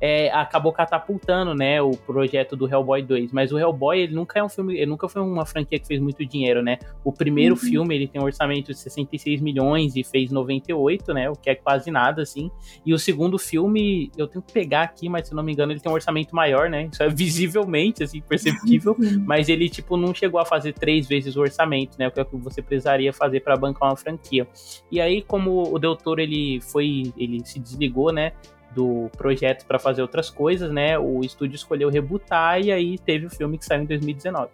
[0.00, 3.32] é, acabou catapultando, né, o projeto do Hellboy 2.
[3.32, 6.00] Mas o Hellboy, ele nunca é um filme, ele nunca foi uma franquia que fez
[6.00, 6.78] muito dinheiro, né?
[7.04, 7.60] O primeiro uhum.
[7.60, 11.54] filme, ele tem um orçamento de 66 milhões e fez 98, né, o que é
[11.54, 12.50] quase nada, assim.
[12.84, 15.80] E o segundo filme, eu tenho que pegar aqui, mas se não me engano, ele
[15.80, 16.88] tem um orçamento maior, né?
[16.92, 19.24] Isso é visivelmente, assim, perceptível, uhum.
[19.26, 22.24] mas ele, tipo, não chegou a fazer três vezes o orçamento, né, o que é
[22.24, 24.46] que você precisaria fazer para bancar uma franquia.
[24.90, 28.32] E aí, como o Del Toro, ele foi, ele se desligou, né,
[28.74, 33.30] do projeto para fazer outras coisas, né, o estúdio escolheu rebootar e aí teve o
[33.30, 34.50] filme que saiu em 2019.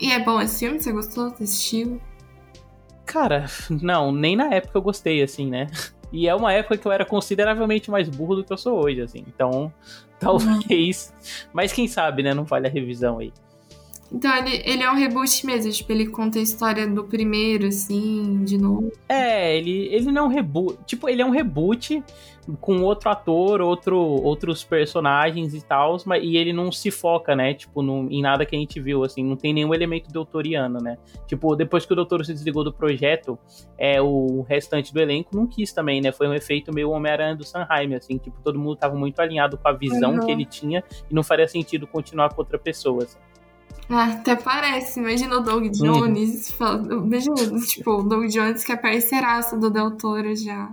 [0.00, 0.80] E é bom esse filme?
[0.80, 1.30] Você gostou?
[1.30, 2.00] Você assistiu?
[3.04, 5.68] Cara, não, nem na época eu gostei, assim, né?
[6.12, 9.00] E é uma época que eu era consideravelmente mais burro do que eu sou hoje,
[9.00, 9.24] assim.
[9.26, 9.72] Então,
[10.20, 11.12] talvez.
[11.52, 12.34] Mas quem sabe, né?
[12.34, 13.32] Não vale a revisão aí.
[14.12, 18.44] Então ele, ele é um reboot mesmo, tipo, ele conta a história do primeiro, assim,
[18.44, 18.92] de novo.
[19.08, 20.78] É, ele, ele não é um reboot.
[20.84, 22.02] Tipo, ele é um reboot
[22.60, 27.54] com outro ator, outro, outros personagens e tal, mas e ele não se foca, né?
[27.54, 30.98] Tipo, no, em nada que a gente viu, assim, não tem nenhum elemento doutoriano, né?
[31.26, 33.38] Tipo, depois que o doutor se desligou do projeto,
[33.78, 36.10] é, o restante do elenco não quis também, né?
[36.10, 39.68] Foi um efeito meio Homem-Aranha do Sanheim, assim, tipo, todo mundo tava muito alinhado com
[39.68, 40.26] a visão uhum.
[40.26, 43.18] que ele tinha e não faria sentido continuar com outra pessoa, assim.
[43.88, 45.00] Ah, até parece.
[45.00, 45.70] Imagina o Doug uhum.
[45.70, 46.50] Jones.
[46.52, 47.34] Falando, imagina,
[47.66, 50.72] tipo, o Doug Jones que é parceiraço do Del Toro já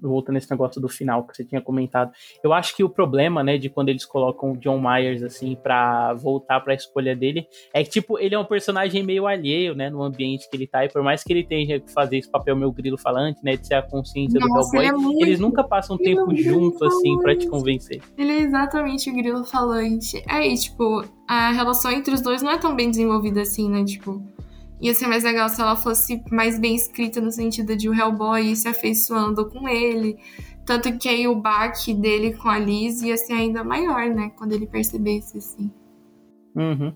[0.00, 2.12] voltando nesse negócio do final que você tinha comentado.
[2.42, 6.14] Eu acho que o problema, né, de quando eles colocam o John Myers, assim, pra
[6.14, 10.02] voltar pra escolha dele, é que, tipo, ele é um personagem meio alheio, né, no
[10.02, 12.72] ambiente que ele tá, e por mais que ele tenha que fazer esse papel meio
[12.72, 16.32] grilo falante, né, de ser a consciência Nossa, do cowboy, é eles nunca passam tempo
[16.32, 18.02] é junto, assim, pra te convencer.
[18.16, 20.22] Ele é exatamente o grilo falante.
[20.28, 24.22] Aí, tipo, a relação entre os dois não é tão bem desenvolvida assim, né, tipo
[24.80, 28.54] ia ser mais legal se ela fosse mais bem escrita no sentido de o Hellboy
[28.54, 30.18] se afeiçoando com ele.
[30.64, 34.30] Tanto que aí o baque dele com a Liz ia ser ainda maior, né?
[34.36, 35.70] Quando ele percebesse, assim.
[36.56, 36.90] Uhum.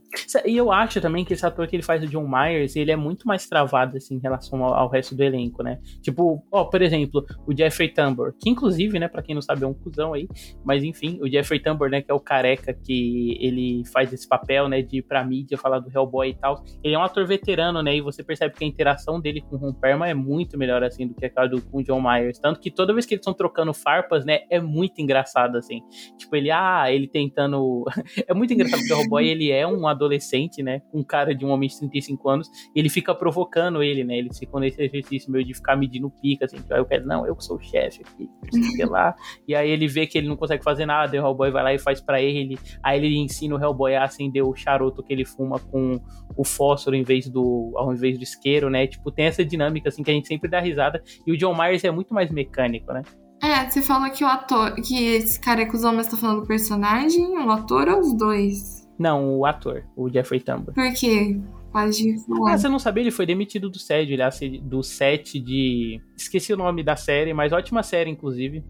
[0.47, 2.97] E eu acho também que esse ator que ele faz o John Myers, ele é
[2.97, 5.79] muito mais travado, assim, em relação ao, ao resto do elenco, né?
[6.01, 9.67] Tipo, ó, por exemplo, o Jeffrey Tambor, que inclusive, né, pra quem não sabe, é
[9.67, 10.27] um cuzão aí,
[10.65, 14.67] mas enfim, o Jeffrey Tambor, né, que é o careca que ele faz esse papel,
[14.67, 17.83] né, de ir pra mídia falar do Hellboy e tal, ele é um ator veterano,
[17.83, 20.83] né, e você percebe que a interação dele com o Ron Perlman é muito melhor,
[20.83, 23.21] assim, do que aquela do, com o John Myers, tanto que toda vez que eles
[23.21, 25.83] estão trocando farpas, né, é muito engraçado, assim.
[26.17, 27.85] Tipo, ele, ah, ele tentando...
[28.27, 30.81] é muito engraçado porque o Hellboy, ele é um adolescente, né?
[30.91, 34.19] Com cara de um homem de 35 anos, e ele fica provocando ele, né?
[34.19, 36.59] Eles ficam nesse exercício meio de ficar medindo pica, assim.
[36.71, 38.29] Aí eu quero, não, eu sou o chefe aqui,
[38.77, 39.15] sei lá.
[39.49, 41.75] E aí ele vê que ele não consegue fazer nada, e o Hellboy vai lá
[41.75, 42.59] e faz para ele.
[42.83, 46.01] Aí ele ensina o Hellboy a acender o charuto que ele fuma com
[46.37, 48.87] o fósforo em vez do, ao invés do isqueiro, né?
[48.87, 51.03] Tipo, tem essa dinâmica, assim, que a gente sempre dá risada.
[51.27, 53.03] E o John Myers é muito mais mecânico, né?
[53.43, 56.47] É, você fala que o ator, que esse cara que os homens estão falando do
[56.47, 58.80] personagem, o ator ou os dois?
[59.01, 60.75] Não, o ator, o Jeffrey Tambor.
[60.75, 61.41] Por quê?
[61.73, 62.53] Pode falar.
[62.53, 63.03] Ah, você não sabia?
[63.03, 64.15] Ele foi demitido do set,
[64.61, 65.99] do set de.
[66.15, 68.63] Esqueci o nome da série, mas ótima série, inclusive.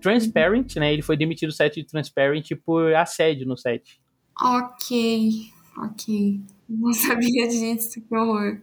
[0.00, 0.90] Transparent, né?
[0.90, 4.00] Ele foi demitido do set de Transparent por assédio no set.
[4.40, 6.40] Ok, ok.
[6.66, 8.62] Não sabia disso, que horror.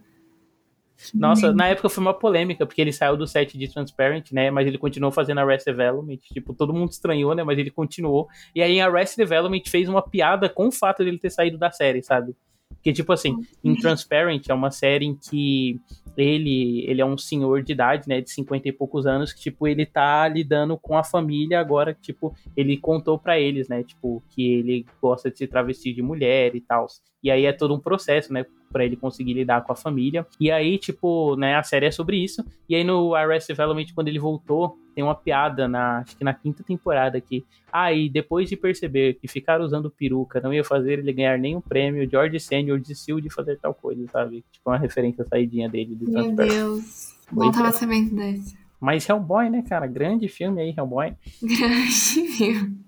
[1.14, 4.50] Nossa, na época foi uma polêmica, porque ele saiu do set de Transparent, né?
[4.50, 6.18] Mas ele continuou fazendo Arrested Development.
[6.32, 7.42] Tipo, todo mundo estranhou, né?
[7.42, 8.28] Mas ele continuou.
[8.54, 11.70] E aí em Arrested Development fez uma piada com o fato dele ter saído da
[11.70, 12.34] série, sabe?
[12.82, 15.80] Porque, tipo assim, em Transparent é uma série em que
[16.16, 19.68] ele, ele é um senhor de idade, né, de 50 e poucos anos, que, tipo,
[19.68, 24.54] ele tá lidando com a família agora, tipo, ele contou para eles, né, tipo, que
[24.54, 26.86] ele gosta de se travestir de mulher e tal.
[27.22, 30.26] E aí é todo um processo, né, para ele conseguir lidar com a família.
[30.40, 32.44] E aí, tipo, né, a série é sobre isso.
[32.68, 36.34] E aí no Arrested Development, quando ele voltou, tem uma piada na, acho que na
[36.34, 37.44] quinta temporada aqui.
[37.72, 41.60] Ah, e depois de perceber que ficar usando peruca não ia fazer ele ganhar nenhum
[41.60, 44.44] prêmio, George Senior desistiu de fazer tal coisa, sabe?
[44.50, 45.94] Tipo uma referência à saidinha dele.
[45.94, 47.16] Do Meu Deus.
[47.30, 48.56] Não tava sabendo dessa.
[48.78, 49.86] Mas Hellboy, né, cara?
[49.86, 51.14] Grande filme aí, Hellboy.
[51.40, 52.78] Grande filme.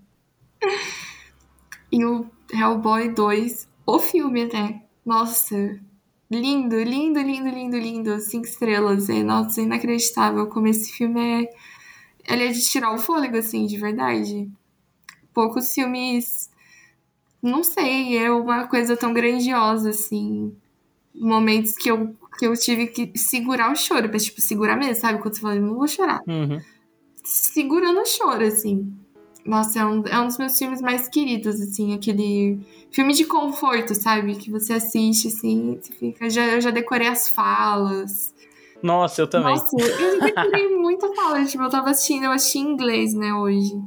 [1.91, 4.81] E o Hellboy 2, o filme, né?
[5.05, 5.79] Nossa,
[6.31, 8.19] lindo, lindo, lindo, lindo, lindo.
[8.19, 9.09] Cinco estrelas.
[9.09, 11.49] É, nossa, inacreditável como esse filme é.
[12.27, 14.49] Ele é de tirar o fôlego, assim, de verdade.
[15.33, 16.49] Poucos filmes.
[17.41, 20.55] Não sei, é uma coisa tão grandiosa, assim.
[21.13, 25.21] Momentos que eu, que eu tive que segurar o choro, mas, tipo, segurar mesmo, sabe?
[25.21, 26.21] Quando você fala, não vou chorar.
[26.27, 26.59] Uhum.
[27.23, 28.91] Segurando o choro, assim.
[29.45, 33.93] Nossa, é um, é um dos meus filmes mais queridos, assim, aquele filme de conforto,
[33.93, 34.35] sabe?
[34.35, 36.29] Que você assiste, assim, você fica.
[36.29, 38.33] Já, eu já decorei as falas.
[38.81, 39.53] Nossa, eu também.
[39.53, 41.45] Nossa, eu decorei muita fala.
[41.45, 43.79] Tipo, eu tava assistindo, eu assisti em inglês, né, hoje.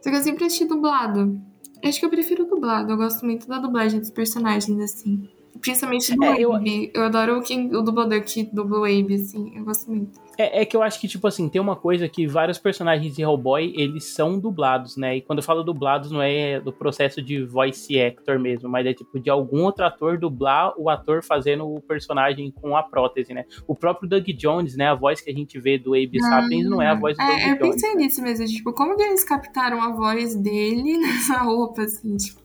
[0.00, 1.36] Só que eu sempre assisti dublado.
[1.84, 2.92] Acho que eu prefiro dublado.
[2.92, 5.28] Eu gosto muito da dublagem dos personagens, assim.
[5.60, 6.52] Principalmente do é, eu...
[6.94, 9.56] eu adoro quem, o dublador que dubla o Abe, assim.
[9.56, 10.26] Eu gosto muito.
[10.38, 13.22] É, é, que eu acho que, tipo assim, tem uma coisa que vários personagens de
[13.22, 15.16] Hellboy, eles são dublados, né?
[15.16, 18.92] E quando eu falo dublados, não é do processo de voice actor mesmo, mas é
[18.92, 23.46] tipo de algum outro ator dublar o ator fazendo o personagem com a prótese, né?
[23.66, 24.88] O próprio Doug Jones, né?
[24.88, 27.22] A voz que a gente vê do Abe ah, Sapiens não é a voz do
[27.22, 27.50] é, Doug Jones.
[27.50, 27.96] Eu pensei né?
[28.02, 32.44] nisso mesmo, tipo, como que eles captaram a voz dele nessa roupa, assim, tipo...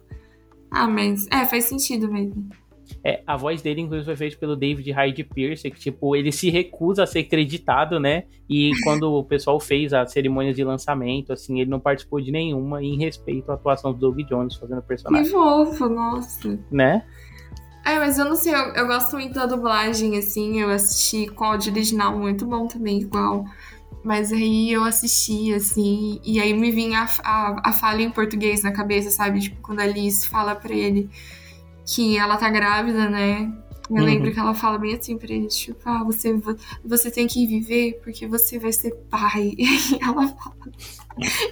[0.73, 1.27] Ah, mas...
[1.29, 2.47] É, faz sentido mesmo.
[3.03, 6.49] É, a voz dele, inclusive, foi feita pelo David Hyde Pierce, que, tipo, ele se
[6.49, 8.23] recusa a ser creditado, né?
[8.49, 12.83] E quando o pessoal fez a cerimônia de lançamento, assim, ele não participou de nenhuma
[12.83, 15.25] em respeito à atuação do Doug Jones fazendo o personagem.
[15.25, 16.59] Que fofo, nossa.
[16.71, 17.03] Né?
[17.83, 21.45] É, mas eu não sei, eu, eu gosto muito da dublagem, assim, eu assisti com
[21.45, 23.45] áudio original muito bom também, igual.
[24.03, 28.63] Mas aí eu assisti, assim, e aí me vinha a, a, a fala em português
[28.63, 29.39] na cabeça, sabe?
[29.39, 31.09] Tipo, quando a Liz fala pra ele
[31.93, 33.51] que ela tá grávida, né?
[33.89, 34.03] Eu uhum.
[34.05, 36.33] lembro que ela fala bem assim pra ele, tipo, ah, você,
[36.83, 39.53] você tem que viver porque você vai ser pai.
[39.59, 40.55] E ela fala.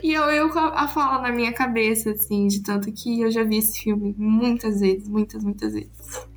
[0.01, 3.57] E eu, eu a fala na minha cabeça, assim, de tanto que eu já vi
[3.57, 6.29] esse filme muitas vezes, muitas, muitas vezes.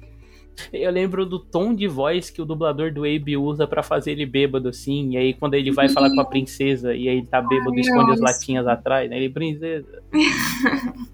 [0.73, 4.27] Eu lembro do tom de voz que o dublador do Abe usa para fazer ele
[4.27, 5.13] bêbado, assim.
[5.13, 7.81] E aí, quando ele vai falar com a princesa e aí ele tá bêbado e
[7.81, 9.17] esconde as latinhas atrás, né?
[9.17, 10.03] Ele, princesa.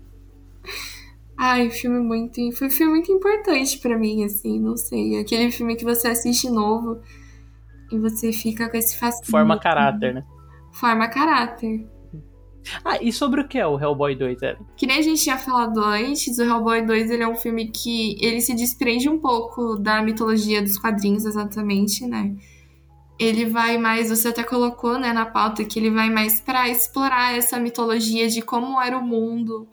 [1.39, 2.41] Ai, filme muito.
[2.57, 5.21] Foi um filme muito importante para mim, assim, não sei.
[5.21, 7.01] Aquele filme que você assiste novo
[7.93, 9.31] e você fica com esse fascínio.
[9.31, 10.25] Forma caráter, né?
[10.73, 11.87] Forma caráter.
[12.85, 14.57] Ah, e sobre o que é o Hellboy 2, é?
[14.77, 18.19] Que nem a gente tinha falado antes, o Hellboy 2 ele é um filme que
[18.21, 22.35] ele se desprende um pouco da mitologia dos quadrinhos, exatamente, né?
[23.17, 27.37] Ele vai mais, você até colocou, né, na pauta, que ele vai mais para explorar
[27.37, 29.69] essa mitologia de como era o mundo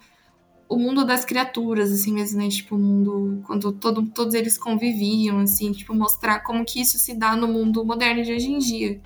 [0.68, 2.50] o mundo das criaturas, assim mesmo, né?
[2.50, 3.42] Tipo, o mundo.
[3.46, 7.86] Quando todo, todos eles conviviam, assim, tipo, mostrar como que isso se dá no mundo
[7.86, 9.02] moderno de hoje em dia.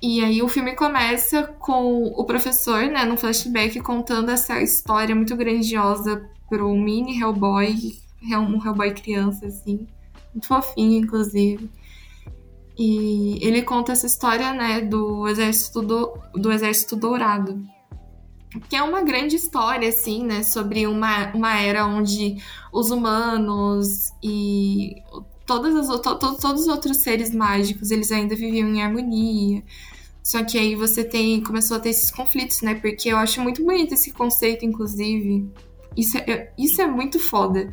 [0.00, 5.34] E aí o filme começa com o professor, né, no flashback, contando essa história muito
[5.34, 7.74] grandiosa pro mini Hellboy,
[8.22, 9.86] um Hellboy criança, assim.
[10.32, 11.70] Muito fofinho, inclusive.
[12.78, 17.75] E ele conta essa história, né, do exército do, do exército dourado
[18.68, 22.36] que é uma grande história, assim, né, sobre uma, uma era onde
[22.72, 25.02] os humanos e
[25.46, 29.62] todas as, to, to, todos os outros seres mágicos, eles ainda viviam em harmonia.
[30.22, 32.74] Só que aí você tem começou a ter esses conflitos, né?
[32.74, 35.48] Porque eu acho muito bonito esse conceito, inclusive.
[35.96, 37.70] Isso é, isso é muito foda.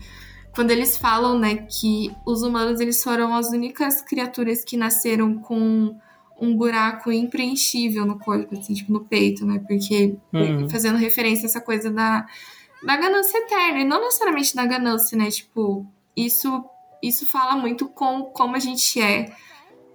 [0.53, 5.97] Quando eles falam, né, que os humanos eles foram as únicas criaturas que nasceram com
[6.43, 9.63] um buraco impreenchível no corpo, assim, tipo, no peito, né?
[9.67, 10.69] Porque uhum.
[10.69, 12.25] fazendo referência a essa coisa da,
[12.83, 15.29] da ganância eterna, e não necessariamente da ganância, né?
[15.29, 15.85] Tipo,
[16.15, 16.63] isso,
[17.01, 19.33] isso fala muito com como a gente é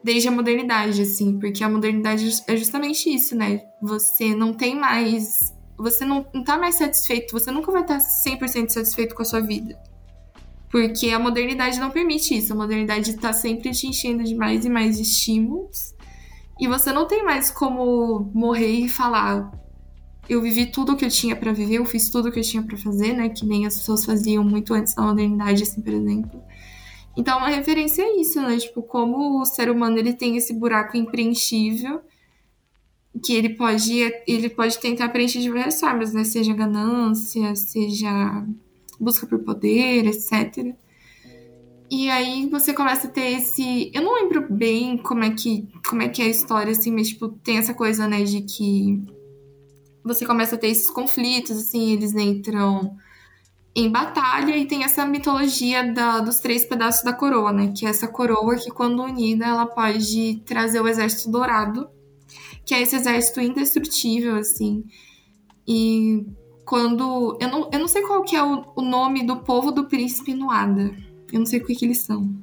[0.03, 3.63] desde a modernidade, assim, porque a modernidade é justamente isso, né?
[3.83, 5.55] Você não tem mais.
[5.77, 9.41] Você não, não tá mais satisfeito, você nunca vai estar 100% satisfeito com a sua
[9.41, 9.79] vida.
[10.71, 12.53] Porque a modernidade não permite isso.
[12.53, 15.95] A modernidade está sempre te enchendo de mais e mais estímulos.
[16.59, 19.51] E você não tem mais como morrer e falar.
[20.29, 22.45] Eu vivi tudo o que eu tinha para viver, eu fiz tudo o que eu
[22.45, 23.29] tinha para fazer, né?
[23.29, 26.43] Que nem as pessoas faziam muito antes da modernidade, assim, por exemplo.
[27.17, 28.59] Então, uma referência é isso, né?
[28.59, 32.01] Tipo, como o ser humano ele tem esse buraco impreenchível
[33.25, 33.93] que ele pode
[34.27, 36.25] ele pode tentar preencher de diversas formas, né?
[36.25, 38.47] Seja ganância, seja
[39.01, 40.75] busca por poder, etc.
[41.91, 43.91] E aí você começa a ter esse.
[43.95, 47.09] Eu não lembro bem como é que, como é, que é a história, assim, mas
[47.09, 49.03] tipo, tem essa coisa, né, de que
[50.05, 52.95] você começa a ter esses conflitos, assim, eles entram
[53.74, 57.72] em batalha e tem essa mitologia da, dos três pedaços da coroa, né?
[57.74, 61.89] Que é essa coroa que, quando unida, ela pode trazer o exército dourado,
[62.66, 64.84] que é esse exército indestrutível, assim.
[65.66, 66.26] E
[66.66, 67.39] quando.
[67.41, 70.34] Eu não, eu não sei qual que é o, o nome do povo do príncipe
[70.34, 72.35] Nuada eu não sei o que, que eles são.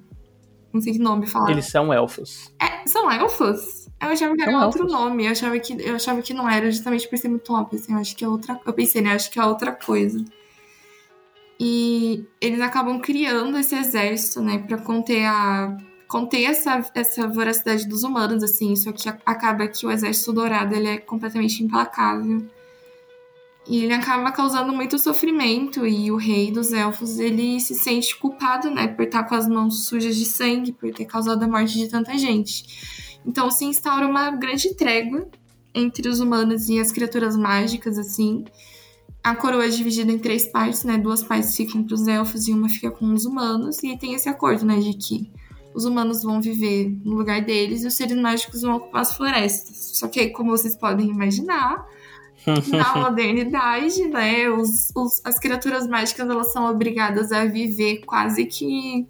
[0.74, 1.52] Não sei que nome falar.
[1.52, 2.54] Eles são elfos.
[2.62, 3.88] É, são elfos?
[4.02, 4.94] Eu achava que era são outro elfos.
[4.94, 5.26] nome.
[5.26, 7.80] Eu achava, que, eu achava que não era, justamente por ser muito óbvio.
[7.80, 8.60] Assim, eu acho que é outra.
[8.66, 9.14] Eu pensei, né?
[9.14, 10.24] Acho que é outra coisa.
[11.60, 15.78] E eles acabam criando esse exército, né, para conter a
[16.08, 20.88] conter essa, essa voracidade dos humanos, assim, só que acaba que o exército dourado ele
[20.88, 22.46] é completamente implacável.
[23.68, 28.70] E ele acaba causando muito sofrimento e o rei dos elfos, ele se sente culpado,
[28.70, 31.88] né, por estar com as mãos sujas de sangue, por ter causado a morte de
[31.88, 33.20] tanta gente.
[33.26, 35.28] Então se instaura uma grande trégua
[35.74, 38.46] entre os humanos e as criaturas mágicas, assim.
[39.24, 41.00] A coroa é dividida em três partes, né?
[41.00, 43.82] Duas partes ficam para os elfos e uma fica com os humanos.
[43.84, 45.32] E tem esse acordo, né, de que
[45.74, 49.98] os humanos vão viver no lugar deles e os seres mágicos vão ocupar as florestas.
[49.98, 51.86] Só que, como vocês podem imaginar,
[52.72, 54.50] na modernidade, né?
[54.50, 59.08] Os, os, as criaturas mágicas elas são obrigadas a viver quase que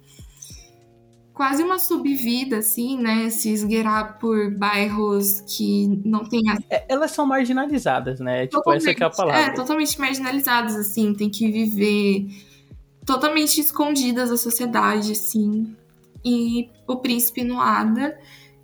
[1.36, 3.28] quase uma subvida, assim, né?
[3.28, 6.42] Se esgueirar por bairros que não tem.
[6.70, 8.46] É, elas são marginalizadas, né?
[8.46, 9.42] Tipo, essa que é a palavra.
[9.42, 12.26] É, totalmente marginalizadas, assim, tem que viver
[13.04, 15.76] totalmente escondidas da sociedade, assim.
[16.24, 18.18] E o príncipe Noada,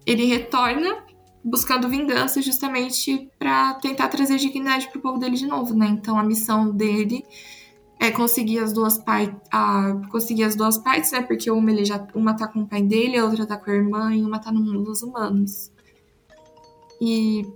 [0.07, 1.05] ele retorna
[1.45, 5.87] buscando vingança justamente para tentar trazer dignidade pro povo dele de novo, né?
[5.87, 7.25] Então a missão dele
[7.99, 9.39] é conseguir as duas partes,
[10.11, 11.23] conseguir as duas partes, né?
[11.23, 13.75] Porque uma ele já uma tá com o pai dele, a outra tá com a
[13.75, 15.71] irmã e uma tá no mundo dos humanos.
[17.01, 17.47] E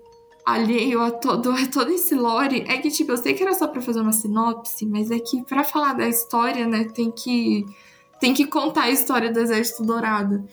[0.45, 3.67] alheio a todo, a todo esse lore, é que tipo, eu sei que era só
[3.67, 7.67] para fazer uma sinopse, mas é que para falar da história, né, tem que
[8.21, 10.47] tem que contar a história do Exército Dourado.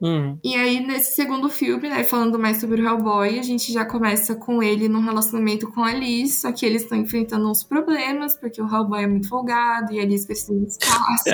[0.00, 0.38] Uhum.
[0.44, 4.34] E aí, nesse segundo filme, né, falando mais sobre o Hellboy, a gente já começa
[4.34, 8.62] com ele num relacionamento com a Liz, só que eles estão enfrentando uns problemas, porque
[8.62, 11.24] o Hellboy é muito folgado e a Liz precisa de espaço.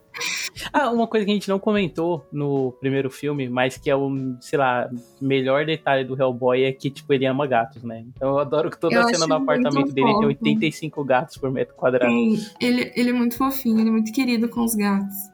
[0.72, 4.10] ah, uma coisa que a gente não comentou no primeiro filme, mas que é o,
[4.40, 4.88] sei lá,
[5.20, 8.04] melhor detalhe do Hellboy é que, tipo, ele ama gatos, né?
[8.14, 10.20] Então eu adoro que toda eu a cena no apartamento dele fofo.
[10.20, 12.12] tem 85 gatos por metro quadrado.
[12.12, 15.33] Sim, ele, ele é muito fofinho, ele é muito querido com os gatos.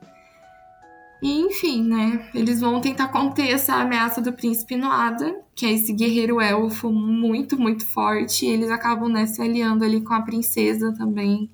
[1.23, 2.31] E enfim, né?
[2.35, 7.61] Eles vão tentar conter essa ameaça do príncipe Noada, que é esse guerreiro elfo muito,
[7.61, 8.47] muito forte.
[8.47, 11.51] E eles acabam né, se aliando ali com a princesa também.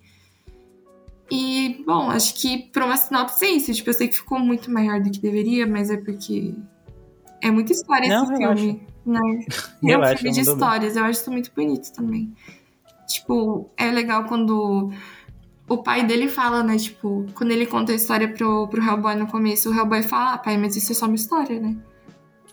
[1.30, 3.72] E, bom, acho que pra uma sinopse é isso.
[3.72, 6.54] Tipo, eu sei que ficou muito maior do que deveria, mas é porque
[7.42, 8.86] é muita história Não, esse filme.
[9.04, 9.20] Né?
[9.88, 11.02] É um filme de histórias, bem.
[11.02, 12.32] eu acho isso muito bonito também.
[13.06, 14.90] Tipo, é legal quando
[15.68, 19.26] o pai dele fala, né, tipo, quando ele conta a história pro, pro Hellboy no
[19.26, 21.76] começo, o Hellboy fala, ah, pai, mas isso é só uma história, né?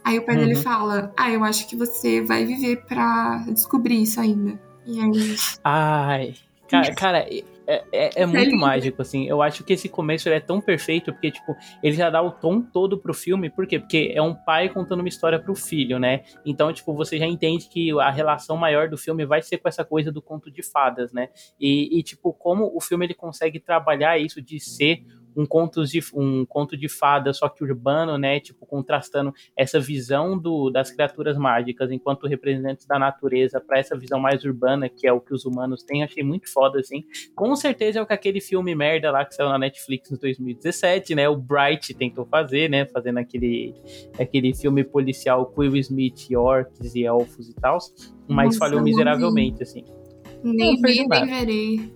[0.04, 0.42] Aí o pai uhum.
[0.42, 4.60] dele fala, ah, eu acho que você vai viver pra descobrir isso ainda.
[4.86, 5.36] E aí...
[5.64, 6.36] Ai,
[6.68, 7.28] cara, cara
[7.68, 9.28] é, é, é muito mágico, assim.
[9.28, 12.62] Eu acho que esse começo é tão perfeito, porque, tipo, ele já dá o tom
[12.62, 13.50] todo pro filme.
[13.50, 13.80] Por quê?
[13.80, 16.24] Porque é um pai contando uma história pro filho, né?
[16.46, 19.84] Então, tipo, você já entende que a relação maior do filme vai ser com essa
[19.86, 21.30] coisa do conto de fadas, né?
[21.60, 25.04] E, e tipo, como o filme ele consegue trabalhar isso de ser
[25.36, 28.40] um conto de, um conto de fada, só que urbano, né?
[28.40, 34.20] Tipo, contrastando essa visão do, das criaturas mágicas enquanto representantes da natureza para essa visão
[34.20, 36.04] mais urbana, que é o que os humanos têm.
[36.04, 37.04] Achei muito foda, assim.
[37.36, 41.16] Com certeza é o que aquele filme merda lá que saiu na Netflix em 2017,
[41.16, 41.30] né?
[41.30, 42.86] O Bright tentou fazer, né?
[42.86, 43.74] Fazendo aquele,
[44.20, 47.78] aquele filme policial com Will Smith, orcs e elfos e tal.
[48.28, 49.84] Mas Nossa, falhou miseravelmente, assim.
[50.44, 51.94] Nem vi, nem verei.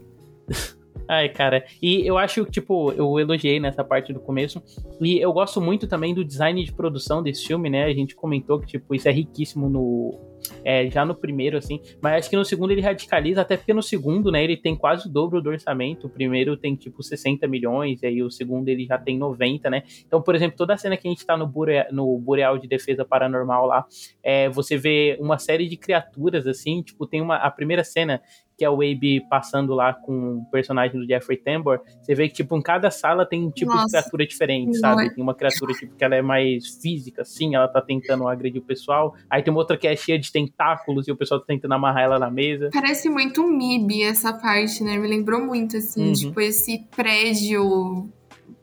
[1.08, 1.64] Ai, cara.
[1.82, 4.62] E eu acho que, tipo, eu elogiei nessa parte do começo.
[5.02, 7.86] E eu gosto muito também do design de produção desse filme, né?
[7.86, 10.20] A gente comentou que, tipo, isso é riquíssimo no,
[10.64, 11.80] é, já no primeiro, assim.
[12.02, 15.08] Mas acho que no segundo ele radicaliza, até porque no segundo, né, ele tem quase
[15.08, 16.08] o dobro do orçamento.
[16.08, 19.84] O primeiro tem, tipo, 60 milhões, e aí o segundo ele já tem 90, né?
[20.06, 22.68] Então, por exemplo, toda a cena que a gente tá no, Bure, no Boreal de
[22.68, 23.86] Defesa Paranormal lá,
[24.22, 27.38] é, você vê uma série de criaturas, assim, tipo, tem uma...
[27.38, 28.22] A primeira cena
[28.58, 32.36] que é o Abe passando lá com o personagem do Jeffrey Tambor, você vê que,
[32.36, 33.86] tipo, em cada sala tem um tipo Nossa.
[33.86, 35.14] de criatura diferente, sabe?
[35.14, 38.66] Tem uma criatura, tipo, que ela é mais física, assim, ela tá tentando agredir o
[38.66, 39.14] pessoal.
[39.30, 42.04] Aí tem uma outra que é cheia de tentáculos e o pessoal tá tentando amarrar
[42.04, 42.70] ela na mesa.
[42.74, 44.98] Parece muito um MIB essa parte, né?
[44.98, 46.14] Me lembrou muito, assim, uhum.
[46.14, 48.10] tipo, esse prédio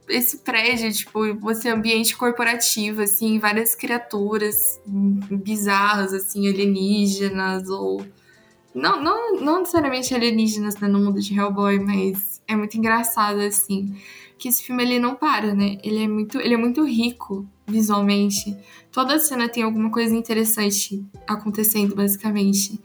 [0.08, 8.04] esse prédio, tipo, você ambiente corporativo, assim, várias criaturas bizarras, assim, alienígenas ou
[8.74, 13.94] não, não, não necessariamente alienígenas né, no mundo de Hellboy, mas é muito engraçado, assim.
[14.36, 15.78] Que esse filme ele não para, né?
[15.82, 18.56] Ele é muito, ele é muito rico visualmente.
[18.90, 22.80] Toda cena tem alguma coisa interessante acontecendo, basicamente.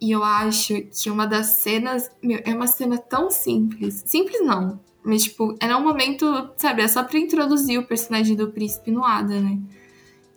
[0.00, 2.10] E eu acho que uma das cenas.
[2.22, 4.02] Meu, é uma cena tão simples.
[4.06, 4.80] Simples não.
[5.04, 6.80] Mas, tipo, era um momento, sabe?
[6.82, 9.58] É só pra introduzir o personagem do príncipe no Ada, né?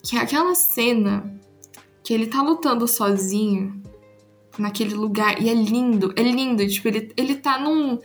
[0.02, 1.40] Que é aquela cena
[2.04, 3.82] que ele tá lutando sozinho
[4.58, 5.42] naquele lugar.
[5.42, 6.68] E é lindo, é lindo.
[6.68, 8.00] Tipo, ele, ele tá num,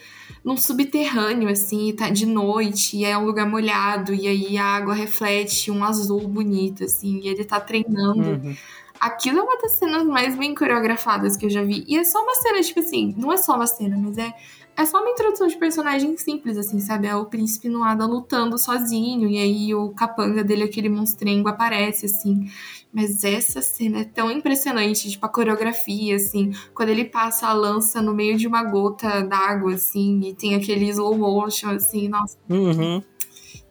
[0.44, 4.94] num subterrâneo, assim, tá de noite, e é um lugar molhado, e aí a água
[4.94, 8.30] reflete um azul bonito, assim, e ele tá treinando.
[8.30, 8.56] Uhum.
[9.00, 11.84] Aquilo é uma das cenas mais bem coreografadas que eu já vi.
[11.86, 14.34] E é só uma cena, tipo assim, não é só uma cena, mas é
[14.78, 17.08] é só uma introdução de personagem simples, assim, sabe?
[17.08, 22.06] É o príncipe no Ada lutando sozinho, e aí o capanga dele, aquele monstrengo, aparece,
[22.06, 22.48] assim.
[22.92, 28.00] Mas essa cena é tão impressionante, tipo, a coreografia, assim, quando ele passa a lança
[28.00, 32.38] no meio de uma gota d'água, assim, e tem aquele slow motion, assim, nossa.
[32.48, 33.02] Uhum.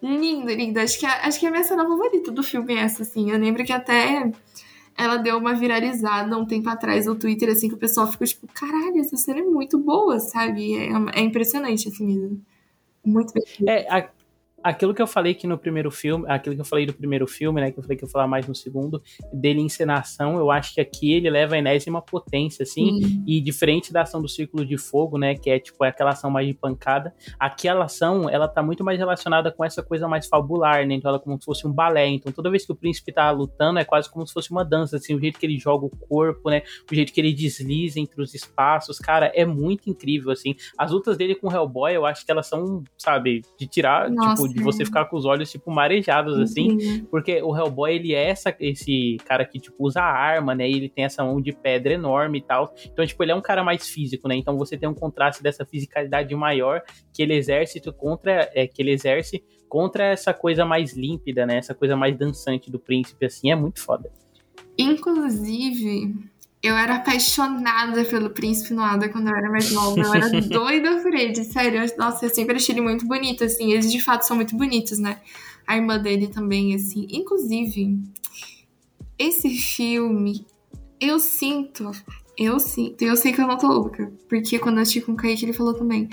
[0.01, 0.79] Lindo, lindo.
[0.79, 3.31] Acho que, a, acho que a minha cena favorita do filme é essa, assim.
[3.31, 4.31] Eu lembro que até
[4.95, 8.47] ela deu uma viralizada um tempo atrás no Twitter, assim, que o pessoal ficou tipo,
[8.53, 10.75] caralho, essa cena é muito boa, sabe?
[10.75, 12.41] É, é impressionante, assim mesmo.
[13.03, 13.43] Muito bem.
[13.67, 14.09] É, a,
[14.67, 17.61] aquilo que eu falei que no primeiro filme, aquilo que eu falei do primeiro filme,
[17.61, 19.01] né, que eu falei que eu ia falar mais no segundo,
[19.31, 24.01] dele encenação, eu acho que aqui ele leva a enésima potência, assim, e diferente da
[24.01, 27.13] ação do Círculo de Fogo, né, que é tipo é aquela ação mais de pancada,
[27.39, 31.17] aquela ação, ela tá muito mais relacionada com essa coisa mais fabular, né, então ela
[31.17, 33.85] é como se fosse um balé, então toda vez que o príncipe tá lutando é
[33.85, 36.63] quase como se fosse uma dança, assim, o jeito que ele joga o corpo, né,
[36.91, 41.17] o jeito que ele desliza entre os espaços, cara, é muito incrível, assim, as lutas
[41.17, 44.43] dele com o Hellboy, eu acho que elas são, sabe, de tirar, Nossa.
[44.43, 46.71] tipo, de você ficar com os olhos, tipo, marejados, assim.
[46.71, 47.05] Uhum.
[47.09, 50.67] Porque o Hellboy, ele é essa, esse cara que, tipo, usa arma, né?
[50.67, 52.73] E ele tem essa mão de pedra enorme e tal.
[52.91, 54.35] Então, tipo, ele é um cara mais físico, né?
[54.35, 56.81] Então você tem um contraste dessa fisicalidade maior
[57.13, 58.49] que ele exerce contra.
[58.53, 61.57] É, que ele exerce contra essa coisa mais límpida, né?
[61.57, 64.09] Essa coisa mais dançante do príncipe, assim, é muito foda.
[64.77, 66.13] Inclusive,
[66.67, 69.99] eu era apaixonada pelo Príncipe Noada quando eu era mais nova.
[69.99, 71.81] Eu era doida por ele, sério.
[71.97, 73.71] Nossa, eu sempre achei ele muito bonito, assim.
[73.71, 75.19] Eles de fato são muito bonitos, né?
[75.65, 77.07] A irmã dele também, assim.
[77.09, 77.99] Inclusive,
[79.17, 80.45] esse filme,
[80.99, 81.91] eu sinto.
[82.37, 83.01] Eu sinto.
[83.01, 84.11] Eu sei que eu não tô louca.
[84.29, 86.09] Porque quando eu assisti com o Kaique, ele falou também.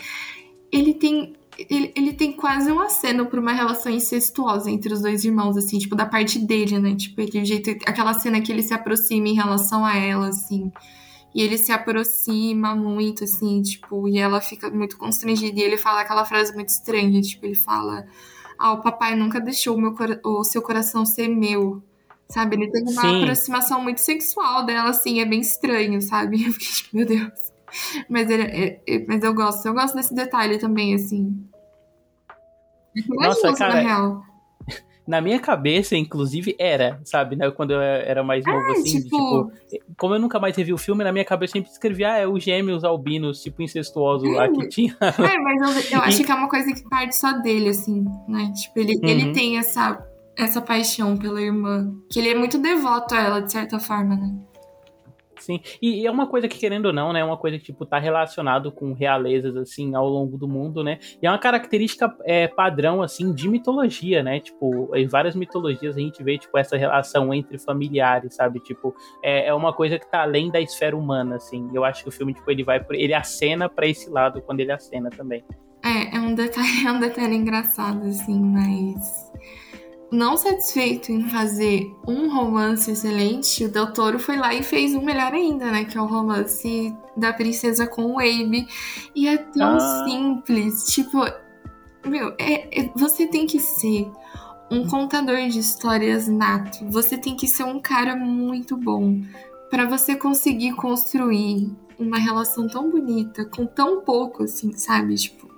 [0.72, 5.24] Ele tem ele, ele tem quase um aceno por uma relação incestuosa entre os dois
[5.24, 6.94] irmãos, assim, tipo, da parte dele, né?
[6.94, 10.72] Tipo, aquele jeito, aquela cena que ele se aproxima em relação a ela, assim.
[11.34, 15.58] E ele se aproxima muito, assim, tipo, e ela fica muito constrangida.
[15.58, 18.06] E ele fala aquela frase muito estranha, tipo, ele fala:
[18.58, 19.94] Ah, o papai nunca deixou o, meu,
[20.24, 21.82] o seu coração ser meu.
[22.28, 22.56] Sabe?
[22.56, 23.16] Ele tem uma Sim.
[23.22, 26.42] aproximação muito sexual dela, assim, é bem estranho, sabe?
[26.46, 27.53] Eu fiquei tipo, meu Deus.
[28.08, 31.46] mas, ele, é, é, mas eu gosto, eu gosto desse detalhe também, assim.
[33.08, 34.22] Nossa, cara, na real
[35.06, 37.50] na minha cabeça, inclusive, era, sabe, né?
[37.50, 39.52] Quando eu era mais novo, é, assim, tipo...
[39.68, 39.84] tipo...
[39.96, 42.26] Como eu nunca mais revi o filme, na minha cabeça eu sempre escrevia, ah, é
[42.26, 44.96] os gêmeos albinos, tipo, incestuosos lá que tinha.
[45.00, 48.50] É, mas eu, eu acho que é uma coisa que parte só dele, assim, né?
[48.54, 49.08] Tipo, ele, uhum.
[49.08, 50.02] ele tem essa,
[50.36, 54.34] essa paixão pela irmã, que ele é muito devoto a ela, de certa forma, né?
[55.44, 57.64] Sim, e, e, é uma coisa que, querendo ou não, né, é uma coisa que,
[57.64, 62.16] tipo, tá relacionado com realezas, assim, ao longo do mundo, né, e é uma característica
[62.24, 66.78] é, padrão, assim, de mitologia, né, tipo, em várias mitologias a gente vê, tipo, essa
[66.78, 71.36] relação entre familiares, sabe, tipo, é, é uma coisa que tá além da esfera humana,
[71.36, 74.60] assim, eu acho que o filme, tipo, ele vai, ele acena para esse lado quando
[74.60, 75.44] ele acena também.
[75.84, 79.30] É, é um detalhe, é um detalhe engraçado, assim, mas
[80.14, 85.04] não satisfeito em fazer um romance excelente, o Del Toro foi lá e fez um
[85.04, 85.84] melhor ainda, né?
[85.84, 88.66] Que é o romance da princesa com o Abe.
[89.14, 90.04] E é tão ah.
[90.06, 90.84] simples.
[90.84, 91.18] Tipo,
[92.06, 94.08] meu, é, é, você tem que ser
[94.70, 96.88] um contador de histórias nato.
[96.90, 99.20] Você tem que ser um cara muito bom
[99.68, 105.16] para você conseguir construir uma relação tão bonita com tão pouco, assim, sabe?
[105.16, 105.48] Tipo,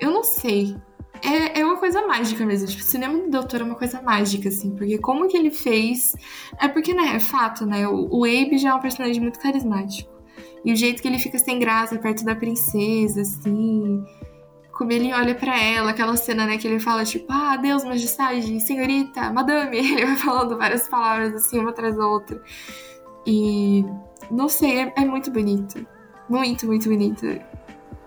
[0.00, 0.76] eu não sei
[1.22, 2.66] é, é uma coisa mágica mesmo.
[2.68, 4.74] Tipo, o cinema do Doutor é uma coisa mágica, assim.
[4.74, 6.14] Porque como que ele fez.
[6.60, 7.86] É porque, né, é fato, né?
[7.88, 10.10] O, o Abe já é um personagem muito carismático.
[10.64, 14.04] E o jeito que ele fica sem graça perto da princesa, assim.
[14.72, 18.60] Como ele olha para ela, aquela cena, né, que ele fala, tipo, ah, Deus, majestade,
[18.60, 19.78] senhorita, madame.
[19.78, 22.42] Ele vai falando várias palavras, assim, uma atrás da outra.
[23.26, 23.84] E.
[24.30, 25.86] Não sei, é, é muito bonito.
[26.28, 27.24] Muito, muito bonito.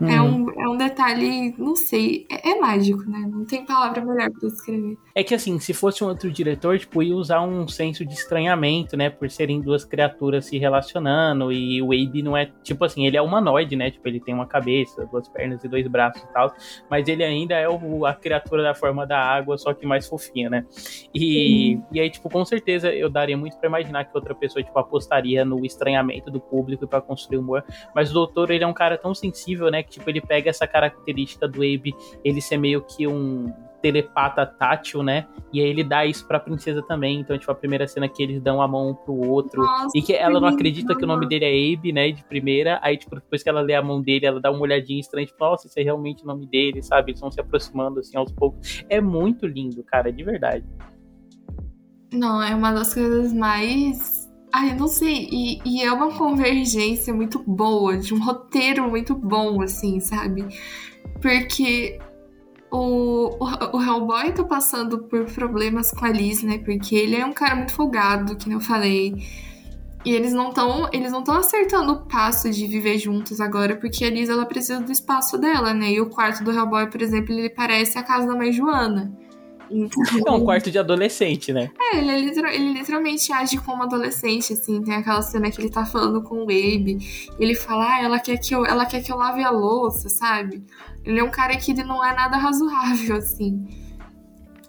[0.01, 0.07] Hum.
[0.07, 0.45] É, uhum.
[0.45, 3.19] um, é um detalhe, não sei, é, é, mágico, né?
[3.29, 4.97] Não tem palavra melhor pra descrever.
[5.19, 8.95] É que assim, se fosse um outro diretor, tipo, ia usar um senso de estranhamento,
[8.95, 9.09] né?
[9.09, 11.51] Por serem duas criaturas se relacionando.
[11.51, 13.91] E o Abe não é, tipo assim, ele é humanoide, né?
[13.91, 16.53] Tipo, ele tem uma cabeça, duas pernas e dois braços e tal.
[16.89, 20.49] Mas ele ainda é o, a criatura da forma da água, só que mais fofinha,
[20.49, 20.65] né?
[21.13, 24.79] E, e aí, tipo, com certeza eu daria muito para imaginar que outra pessoa, tipo,
[24.79, 27.61] apostaria no estranhamento do público para construir humor.
[27.93, 29.83] Mas o doutor, ele é um cara tão sensível, né?
[29.83, 31.93] tipo, ele pega essa característica do Abe,
[32.23, 33.51] ele ser meio que um
[33.81, 35.27] telepata tátil, né?
[35.51, 37.19] E aí ele dá isso pra princesa também.
[37.19, 39.61] Então, tipo, a primeira cena que eles dão a mão um pro outro.
[39.61, 42.11] Nossa, e que ela não acredita que o nome dele é Abe, né?
[42.11, 42.79] De primeira.
[42.81, 45.43] Aí, tipo, depois que ela lê a mão dele, ela dá uma olhadinha estranha, tipo,
[45.43, 47.11] nossa, esse é realmente o nome dele, sabe?
[47.11, 48.83] Eles vão se aproximando assim aos poucos.
[48.89, 50.65] É muito lindo, cara, de verdade.
[52.11, 55.27] Não, é uma das coisas mais Ai, eu não sei.
[55.31, 60.45] E, e, é uma convergência muito boa, de um roteiro muito bom, assim, sabe?
[61.21, 61.99] Porque
[62.71, 63.37] o,
[63.73, 66.59] o, Hellboy tá passando por problemas com a Liz, né?
[66.59, 69.15] Porque ele é um cara muito folgado, que eu falei.
[70.05, 74.05] E eles não estão eles não estão acertando o passo de viver juntos agora, porque
[74.05, 75.91] a Liz ela precisa do espaço dela, né?
[75.91, 79.11] E o quarto do Hellboy, por exemplo, ele parece a casa da mãe Joana.
[80.25, 81.69] É um quarto de adolescente, né?
[81.79, 84.81] É, ele, é ele literalmente age como adolescente, assim.
[84.81, 86.97] Tem aquela cena que ele tá falando com o Abe.
[87.39, 90.63] Ele fala, ah, ela quer que eu, ela quer que eu lave a louça, sabe?
[91.03, 93.67] Ele é um cara que ele não é nada razoável, assim.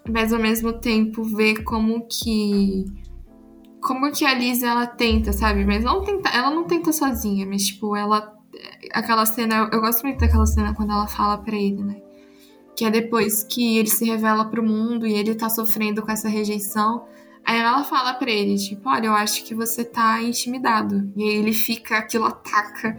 [0.09, 2.85] Mas ao mesmo tempo ver como que
[3.81, 5.65] como que a Liz ela tenta, sabe?
[5.65, 8.39] Mas não tenta, ela não tenta sozinha, mas tipo, ela
[8.93, 12.01] aquela cena, eu gosto muito daquela cena quando ela fala para ele, né?
[12.75, 16.29] Que é depois que ele se revela pro mundo e ele tá sofrendo com essa
[16.29, 17.05] rejeição.
[17.43, 21.11] Aí ela fala pra ele, tipo, olha, eu acho que você tá intimidado.
[21.15, 22.95] E aí ele fica, aquilo ataca.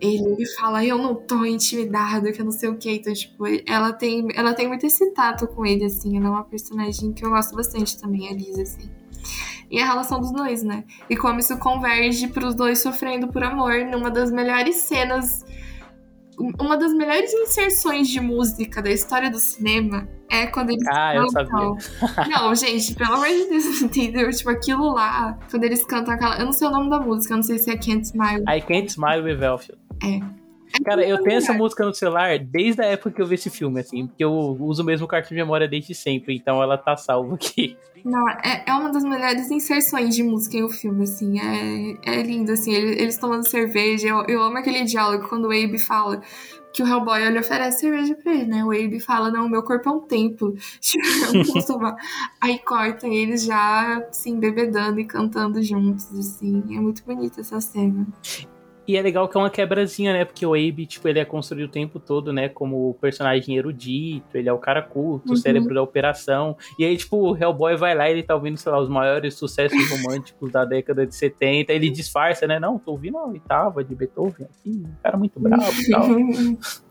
[0.00, 2.90] Ele, ele fala, eu não tô intimidado, que eu não sei o que.
[2.90, 6.16] Então, tipo, ela tem, ela tem muito esse tato com ele, assim.
[6.16, 8.88] Ela é uma personagem que eu gosto bastante também, a Liz, assim.
[9.70, 10.84] E a relação dos dois, né?
[11.08, 15.44] E como isso converge pros dois sofrendo por amor numa das melhores cenas
[16.58, 21.76] uma das melhores inserções de música da história do cinema é quando eles ah, cantam.
[21.76, 22.26] Eu sabia.
[22.28, 24.30] Não, gente, pelo amor de Deus, entendeu?
[24.30, 26.38] Tipo, aquilo lá, quando eles cantam aquela.
[26.38, 28.44] Eu não sei o nome da música, eu não sei se é Can't Smile.
[28.48, 29.80] I Can't Smile with Elfield.
[30.02, 30.39] É.
[30.84, 33.80] Cara, eu tenho essa música no celular desde a época que eu vi esse filme,
[33.80, 37.34] assim, porque eu uso o mesmo cartão de memória desde sempre, então ela tá salva
[37.34, 37.76] aqui.
[38.04, 42.18] Não, é, é uma das melhores inserções de música em o um filme, assim, é,
[42.18, 46.22] é lindo, assim, eles, tomando cerveja, eu, eu amo aquele diálogo quando o Abe fala
[46.72, 48.64] que o Hellboy ele oferece cerveja pra ele, né?
[48.64, 51.96] O Abe fala, não, meu corpo é um templo, tipo.
[52.40, 58.06] Aí corta eles já, assim, bebedando e cantando juntos, assim, é muito bonita essa cena.
[58.90, 60.24] E é legal que é uma quebrazinha, né?
[60.24, 62.48] Porque o Abe, tipo, ele é construído o tempo todo, né?
[62.48, 65.34] Como personagem erudito, ele é o cara culto, uhum.
[65.34, 66.56] o cérebro da operação.
[66.76, 69.34] E aí, tipo, o Hellboy vai lá e ele tá ouvindo, sei lá, os maiores
[69.34, 71.72] sucessos românticos da década de 70.
[71.72, 72.58] Ele disfarça, né?
[72.58, 74.82] Não, tô ouvindo a oitava de Beethoven aqui.
[74.84, 76.08] Um cara muito bravo e tal.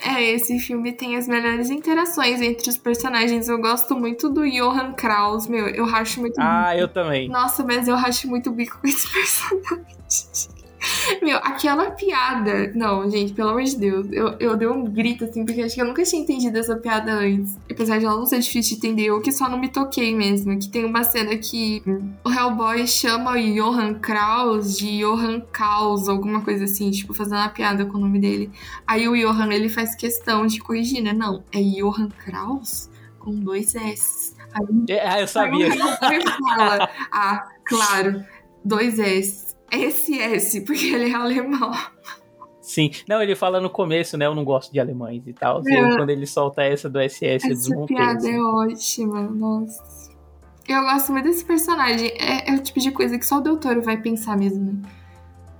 [0.00, 3.48] É, esse filme tem as melhores interações entre os personagens.
[3.48, 5.66] Eu gosto muito do Johan Kraus, meu.
[5.66, 6.82] Eu racho muito Ah, bico.
[6.82, 7.28] eu também.
[7.28, 10.47] Nossa, mas eu racho muito bico com esse personagem.
[11.22, 12.72] Meu, aquela piada.
[12.74, 14.06] Não, gente, pelo amor de Deus.
[14.12, 17.12] Eu, eu dei um grito assim, porque acho que eu nunca tinha entendido essa piada
[17.12, 17.56] antes.
[17.70, 20.58] Apesar de ela não ser difícil de entender, eu que só não me toquei mesmo.
[20.58, 21.82] Que tem uma cena que
[22.24, 27.48] o Hellboy chama o Johan Kraus de Johan Kraus, alguma coisa assim, tipo, fazendo uma
[27.48, 28.50] piada com o nome dele.
[28.86, 31.12] Aí o Johan, ele faz questão de corrigir, né?
[31.12, 34.34] Não, é Johan Kraus com dois S.
[34.52, 35.70] Aí, é, eu sabia.
[35.70, 36.22] Aí
[36.56, 38.24] fala, ah, claro,
[38.64, 39.47] dois S.
[39.70, 41.72] SS, porque ele é alemão.
[42.60, 42.90] Sim.
[43.08, 44.26] Não, ele fala no começo, né?
[44.26, 45.62] Eu não gosto de alemães e tal.
[45.66, 45.72] É.
[45.72, 47.96] E quando ele solta essa do SS, essa eu desmontei.
[47.96, 48.34] Essa piada assim.
[48.34, 50.08] é ótima, nossa.
[50.68, 52.08] Eu gosto muito desse personagem.
[52.18, 54.82] É, é, o tipo de coisa que só o doutor vai pensar mesmo, né?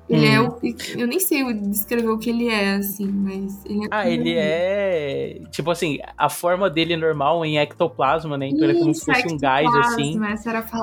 [0.09, 0.33] Ele hum.
[0.33, 0.59] é o.
[0.97, 3.65] Eu nem sei descrever o que ele é, assim, mas.
[3.67, 5.41] Ele é ah, ele é.
[5.51, 8.49] Tipo assim, a forma dele é normal em ectoplasma, né?
[8.49, 10.19] Então Isso, ele é como se fosse um gás, assim.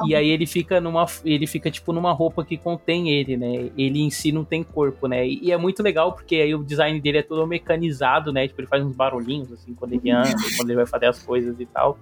[0.08, 1.08] E aí ele fica numa.
[1.24, 3.72] Ele fica, tipo, numa roupa que contém ele, né?
[3.76, 5.28] Ele em si não tem corpo, né?
[5.28, 8.48] E é muito legal porque aí o design dele é todo mecanizado, né?
[8.48, 11.60] Tipo, ele faz uns barulhinhos, assim, quando ele anda, quando ele vai fazer as coisas
[11.60, 11.98] e tal.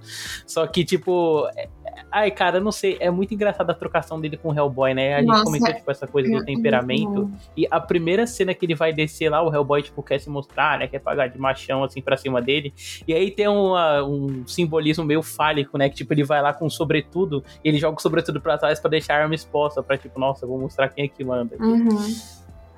[0.46, 1.48] Só que, tipo.
[1.96, 2.04] É...
[2.12, 2.98] Ai, cara, não sei.
[3.00, 5.16] É muito engraçada a trocação dele com o Hellboy, né?
[5.16, 7.32] A gente Nossa, comentou, tipo, essa coisa do temperamento muito.
[7.56, 10.80] E a primeira cena que ele vai descer lá, o Hellboy, tipo, quer se mostrar,
[10.80, 10.88] né?
[10.88, 12.74] Quer pagar de machão, assim, pra cima dele.
[13.08, 15.90] E aí tem uma, um simbolismo meio fálico, né?
[15.90, 18.90] Que, tipo, ele vai lá com sobretudo, e ele joga o sobretudo pra trás pra
[18.90, 21.56] deixar a arma exposta, pra, tipo, nossa, vou mostrar quem é que manda.
[21.60, 22.16] Uhum.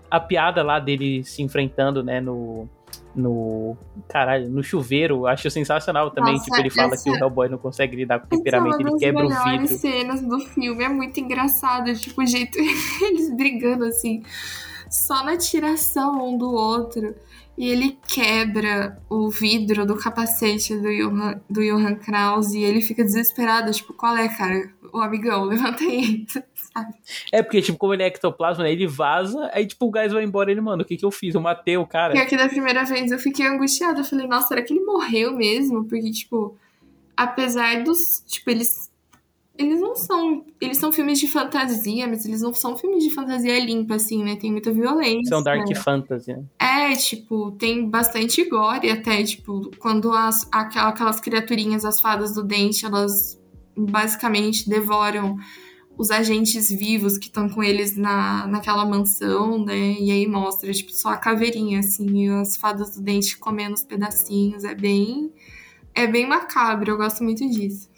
[0.10, 2.70] A piada lá dele se enfrentando, né, no
[3.16, 3.78] no
[4.10, 6.34] caralho, no chuveiro, acho sensacional também.
[6.34, 9.26] Nossa, tipo, ele fala que o Hellboy não consegue lidar com o temperamento, ele quebra
[9.26, 9.64] o vidro.
[9.64, 12.58] As cenas do filme é muito engraçado, tipo, o jeito
[13.02, 14.24] eles brigando assim,
[14.90, 17.16] só na tiração um do outro.
[17.58, 23.02] E ele quebra o vidro do capacete do Johan, do Johan Kraus e ele fica
[23.02, 24.70] desesperado, tipo, qual é, cara?
[24.92, 26.26] O amigão, levanta aí.
[27.32, 30.24] É, porque, tipo, como ele é ectoplasma, né, ele vaza, aí, tipo, o gás vai
[30.24, 31.34] embora ele, mano, o que que eu fiz?
[31.36, 32.16] Eu matei o cara.
[32.16, 35.36] E aqui da primeira vez eu fiquei angustiada, eu falei, nossa, será que ele morreu
[35.36, 35.86] mesmo?
[35.86, 36.58] Porque, tipo,
[37.16, 38.92] apesar dos, tipo, eles
[39.58, 40.44] eles não são.
[40.60, 44.36] Eles são filmes de fantasia, mas eles não são filmes de fantasia limpa, assim, né?
[44.36, 45.30] Tem muita violência.
[45.30, 46.44] São dark fantasy, né?
[46.60, 52.86] É, tipo, tem bastante gore até, tipo, quando as, aquelas criaturinhas, as fadas do dente,
[52.86, 53.42] elas
[53.78, 55.38] basicamente devoram
[55.98, 59.96] os agentes vivos que estão com eles na, naquela mansão, né?
[60.00, 63.84] E aí mostra, tipo, só a caveirinha, assim, e as fadas do dente comendo os
[63.84, 64.64] pedacinhos.
[64.64, 65.32] É bem.
[65.94, 67.90] É bem macabro, eu gosto muito disso.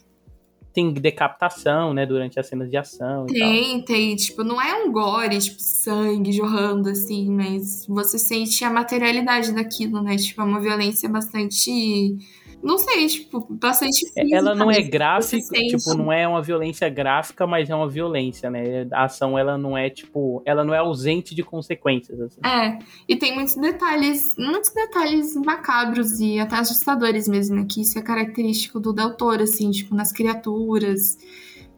[0.72, 3.26] Tem decapitação, né, durante as cenas de ação.
[3.26, 4.16] Tem, tem.
[4.16, 10.04] Tipo, não é um gore, tipo, sangue jorrando, assim, mas você sente a materialidade daquilo,
[10.04, 10.16] né?
[10.18, 12.20] Tipo, é uma violência bastante
[12.68, 14.38] não sei, tipo, bastante é, física.
[14.38, 18.86] Ela não é gráfica, tipo, não é uma violência gráfica, mas é uma violência, né?
[18.92, 22.42] A ação, ela não é, tipo, ela não é ausente de consequências, assim.
[22.46, 27.66] É, e tem muitos detalhes, muitos detalhes macabros e até assustadores mesmo, né?
[27.70, 31.18] Que isso é característico do Del Toro, assim, tipo, nas criaturas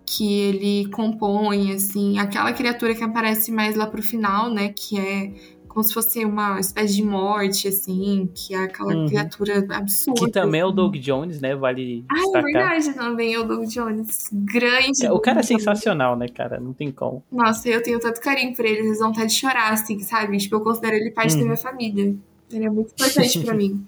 [0.04, 5.32] que ele compõe, assim, aquela criatura que aparece mais lá pro final, né, que é
[5.70, 9.08] como se fosse uma espécie de morte, assim, que é aquela uhum.
[9.08, 10.26] criatura absurda.
[10.26, 11.56] Que também é o Doug Jones, né?
[11.56, 14.30] Vale ah, é verdade também é o Doug Jones.
[14.34, 15.06] Grande.
[15.06, 16.60] É, o cara é sensacional, né, cara?
[16.60, 17.24] Não tem como.
[17.32, 20.38] Nossa, eu tenho tanto carinho por ele, eles vão estar de chorar, assim, sabe?
[20.40, 21.40] Tipo, eu considero ele parte uhum.
[21.40, 22.16] da minha família.
[22.52, 23.86] Ele é muito importante pra mim.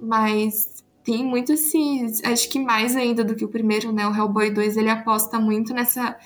[0.00, 4.06] Mas tem muito, assim, acho que mais ainda do que o primeiro, né?
[4.06, 6.16] O Hellboy 2, ele aposta muito nessa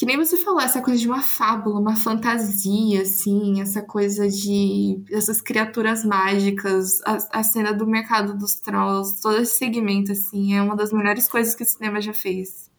[0.00, 4.98] que nem você falou, essa coisa de uma fábula, uma fantasia, assim, essa coisa de
[5.10, 10.62] essas criaturas mágicas, a, a cena do mercado dos trolls, todo esse segmento, assim, é
[10.62, 12.69] uma das melhores coisas que o cinema já fez.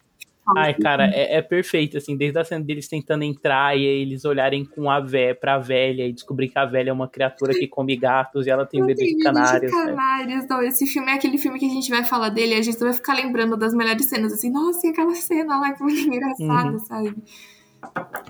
[0.56, 4.64] Ai, cara, é, é, perfeito, assim, desde a cena deles tentando entrar e eles olharem
[4.64, 7.96] com a vé pra velha e descobrir que a velha é uma criatura que come
[7.96, 9.70] gatos e ela tem medo de canários.
[9.70, 12.58] De canários, não, esse filme é aquele filme que a gente vai falar dele e
[12.58, 15.82] a gente vai ficar lembrando das melhores cenas, assim, nossa, e aquela cena lá que
[15.82, 16.78] muito engraçada, uhum.
[16.80, 17.14] sabe?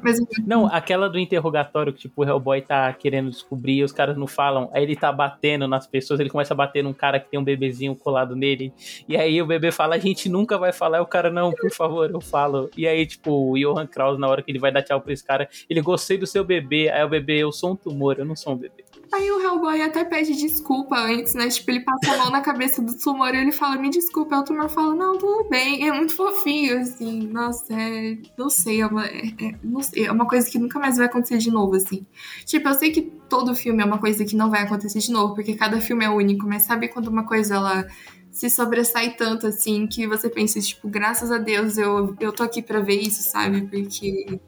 [0.02, 0.18] Mas...
[0.44, 4.26] Não, aquela do interrogatório que, tipo, o Hellboy tá querendo descobrir e os caras não
[4.26, 7.38] falam, aí ele tá batendo nas pessoas, ele começa a bater num cara que tem
[7.38, 8.72] um bebezinho colado nele,
[9.08, 11.70] e aí o bebê fala, a gente nunca vai falar, e o cara, não, por
[11.70, 12.70] favor, eu falo.
[12.76, 15.24] E aí, tipo, o Johan Kraus, na hora que ele vai dar tchau pra esse
[15.24, 18.34] cara, ele gostei do seu bebê, aí o bebê, eu sou um tumor, eu não
[18.34, 18.84] sou um bebê.
[19.12, 21.46] Aí o Hellboy até pede desculpa antes, né?
[21.48, 24.36] Tipo, ele passa a mão na cabeça do tumor e ele fala, me desculpa.
[24.36, 25.86] Aí o tumor fala, não, tudo bem.
[25.86, 27.28] É muito fofinho, assim.
[27.28, 28.16] Nossa, é.
[28.38, 29.04] Não sei, é uma,
[29.42, 32.06] é, é, uma coisa que nunca mais vai acontecer de novo, assim.
[32.44, 35.34] Tipo, eu sei que todo filme é uma coisa que não vai acontecer de novo,
[35.34, 37.86] porque cada filme é único, mas sabe quando uma coisa ela
[38.30, 42.62] se sobressai tanto, assim, que você pensa, tipo, graças a Deus eu, eu tô aqui
[42.62, 43.62] pra ver isso, sabe?
[43.62, 44.40] Porque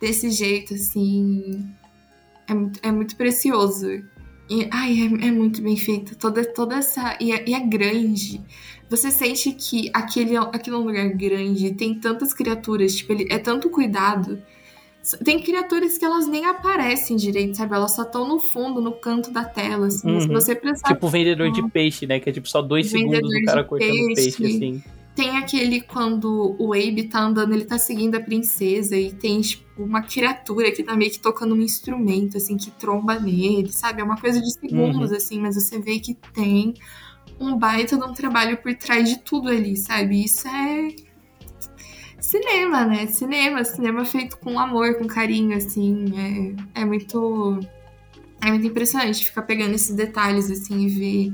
[0.00, 1.74] desse jeito, assim
[2.48, 4.04] é, é muito precioso.
[4.48, 6.16] E, ai, é, é, muito bem feito.
[6.16, 7.16] Toda, toda essa.
[7.20, 8.40] E é, e é, grande.
[8.90, 13.38] Você sente que aquele, aquele é um lugar grande, tem tantas criaturas, tipo, ele, é
[13.38, 14.42] tanto cuidado.
[15.22, 17.74] Tem criaturas que elas nem aparecem direito, sabe?
[17.74, 20.10] Elas só estão no fundo, no canto da tela, assim.
[20.10, 20.20] Uhum.
[20.20, 20.88] Se você precisar.
[20.88, 22.20] Tipo o vendedor de peixe, né?
[22.20, 24.82] Que é tipo só dois segundos do cara cortando peixe, peixe assim.
[25.14, 29.82] Tem aquele quando o Abe tá andando, ele tá seguindo a princesa e tem, tipo,
[29.82, 34.00] uma criatura que tá meio que tocando um instrumento, assim, que tromba nele, sabe?
[34.00, 35.16] É uma coisa de segundos, uhum.
[35.16, 36.74] assim, mas você vê que tem
[37.38, 40.24] um baita de um trabalho por trás de tudo ali, sabe?
[40.24, 40.88] Isso é
[42.20, 43.06] cinema, né?
[43.06, 46.56] Cinema, cinema feito com amor, com carinho, assim.
[46.74, 47.60] É, é muito.
[48.42, 51.32] É muito impressionante ficar pegando esses detalhes, assim, e ver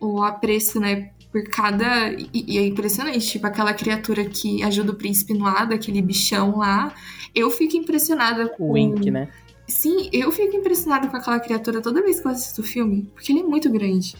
[0.00, 2.12] o apreço, né, por cada.
[2.12, 6.58] E, e, é impressionante, tipo, aquela criatura que ajuda o príncipe no ar, aquele bichão
[6.58, 6.94] lá.
[7.34, 8.70] Eu fico impressionada com.
[8.70, 9.28] O Wink, né?
[9.66, 13.32] Sim, eu fico impressionada com aquela criatura toda vez que eu assisto o filme, porque
[13.32, 14.14] ele é muito grande.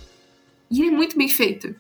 [0.69, 1.77] E ele é muito bem feito.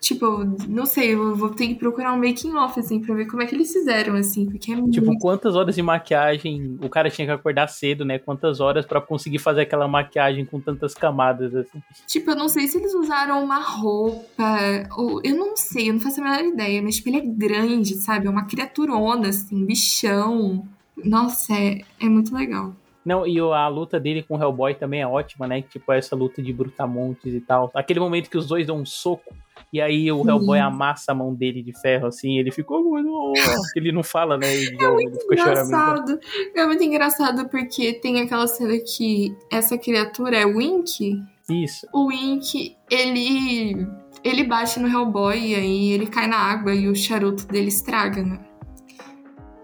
[0.00, 3.42] Tipo, não sei, eu vou ter que procurar um making off, assim, pra ver como
[3.42, 5.20] é que eles fizeram, assim, porque é Tipo, muito...
[5.20, 8.18] quantas horas de maquiagem o cara tinha que acordar cedo, né?
[8.18, 11.82] Quantas horas para conseguir fazer aquela maquiagem com tantas camadas, assim.
[12.06, 14.58] Tipo, eu não sei se eles usaram uma roupa,
[14.96, 15.20] ou...
[15.22, 18.26] Eu não sei, eu não faço a menor ideia, mas, tipo, ele é grande, sabe?
[18.26, 20.66] É uma criaturona, assim, bichão.
[21.04, 22.74] Nossa, é, é muito legal.
[23.04, 25.62] Não, e a luta dele com o Hellboy também é ótima, né?
[25.62, 27.70] Tipo, essa luta de brutamontes e tal.
[27.74, 29.34] Aquele momento que os dois dão um soco
[29.72, 33.32] e aí o Hellboy amassa a mão dele de ferro, assim, ele ficou muito.
[33.76, 34.52] ele não fala, né?
[34.52, 36.20] Ele, é muito engraçado.
[36.54, 41.22] É muito engraçado porque tem aquela cena que essa criatura é o Wink.
[41.48, 41.86] Isso.
[41.92, 43.86] O Wink, ele.
[44.22, 48.22] Ele bate no Hellboy e aí ele cai na água e o charuto dele estraga,
[48.22, 48.49] né?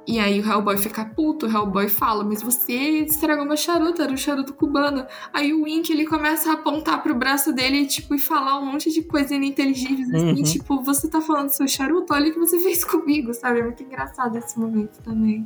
[0.07, 4.13] E aí o Hellboy fica puto, o Hellboy fala, mas você estragou meu charuto, era
[4.13, 5.05] um charuto cubano.
[5.33, 8.93] Aí o Wink, ele começa a apontar pro braço dele, tipo, e falar um monte
[8.93, 10.43] de coisa ininteligíveis, assim, uhum.
[10.43, 12.15] tipo, você tá falando do seu charuto?
[12.15, 13.59] Olha o que você fez comigo, sabe?
[13.59, 15.45] É muito engraçado esse momento também.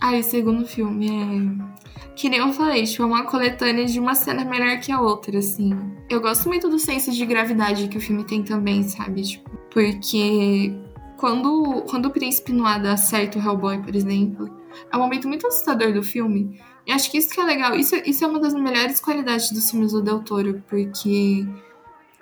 [0.00, 2.12] Aí o segundo filme é...
[2.16, 5.38] Que nem eu falei, tipo, é uma coletânea de uma cena melhor que a outra,
[5.38, 5.70] assim.
[6.08, 9.22] Eu gosto muito do senso de gravidade que o filme tem também, sabe?
[9.22, 10.74] Tipo, porque
[11.22, 14.50] quando, quando o príncipe Noir acerta o Hellboy, por exemplo,
[14.90, 16.60] é um momento muito assustador do filme.
[16.84, 17.76] E acho que isso que é legal.
[17.76, 21.46] Isso, isso é uma das melhores qualidades dos filmes do Del Toro, porque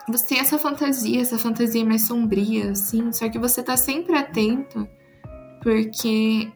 [0.07, 4.87] você tem essa fantasia, essa fantasia mais sombria, assim, só que você tá sempre atento,
[5.63, 6.53] porque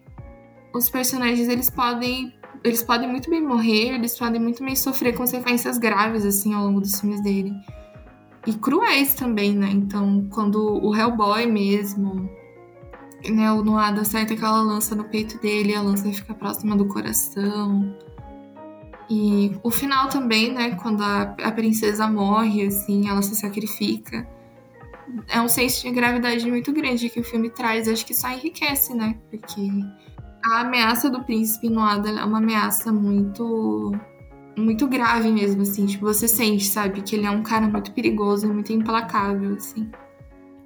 [0.74, 5.78] os personagens, eles podem eles podem muito bem morrer, eles podem muito bem sofrer consequências
[5.78, 7.54] graves, assim, ao longo dos filmes dele
[8.46, 9.70] e cruéis também, né?
[9.70, 12.28] Então, quando o Hellboy mesmo,
[13.28, 17.96] né, o Noada acerta aquela lança no peito dele, a lança fica próxima do coração.
[19.08, 24.26] E o final também, né, quando a, a princesa morre, assim, ela se sacrifica.
[25.28, 28.94] É um senso de gravidade muito grande que o filme traz, acho que só enriquece,
[28.94, 29.18] né?
[29.30, 29.70] Porque
[30.44, 33.92] a ameaça do príncipe Noada é uma ameaça muito
[34.56, 35.86] muito grave mesmo, assim.
[35.86, 39.90] Tipo, você sente, sabe, que ele é um cara muito perigoso, muito implacável, assim.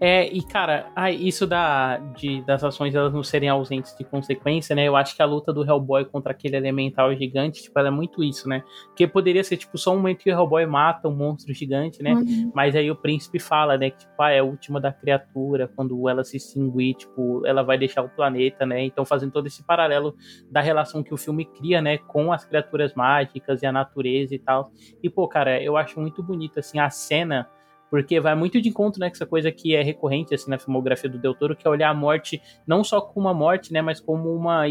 [0.00, 4.84] É, e cara, isso da, de, das ações elas não serem ausentes de consequência, né?
[4.86, 8.22] Eu acho que a luta do Hellboy contra aquele elemental gigante, tipo, ela é muito
[8.22, 8.62] isso, né?
[8.86, 12.14] Porque poderia ser, tipo, só um momento que o Hellboy mata um monstro gigante, né?
[12.14, 12.52] Uhum.
[12.54, 13.90] Mas aí o príncipe fala, né?
[13.90, 17.76] Que, tipo, ah, é a última da criatura, quando ela se extinguir, tipo, ela vai
[17.76, 18.84] deixar o planeta, né?
[18.84, 20.14] Então, fazendo todo esse paralelo
[20.48, 21.98] da relação que o filme cria, né?
[21.98, 24.70] Com as criaturas mágicas e a natureza e tal.
[25.02, 27.48] E, pô, cara, eu acho muito bonito, assim, a cena
[27.90, 31.08] porque vai muito de encontro, né, com essa coisa que é recorrente, assim, na filmografia
[31.08, 34.00] do Del Toro, que é olhar a morte não só como uma morte, né, mas
[34.00, 34.64] como uma,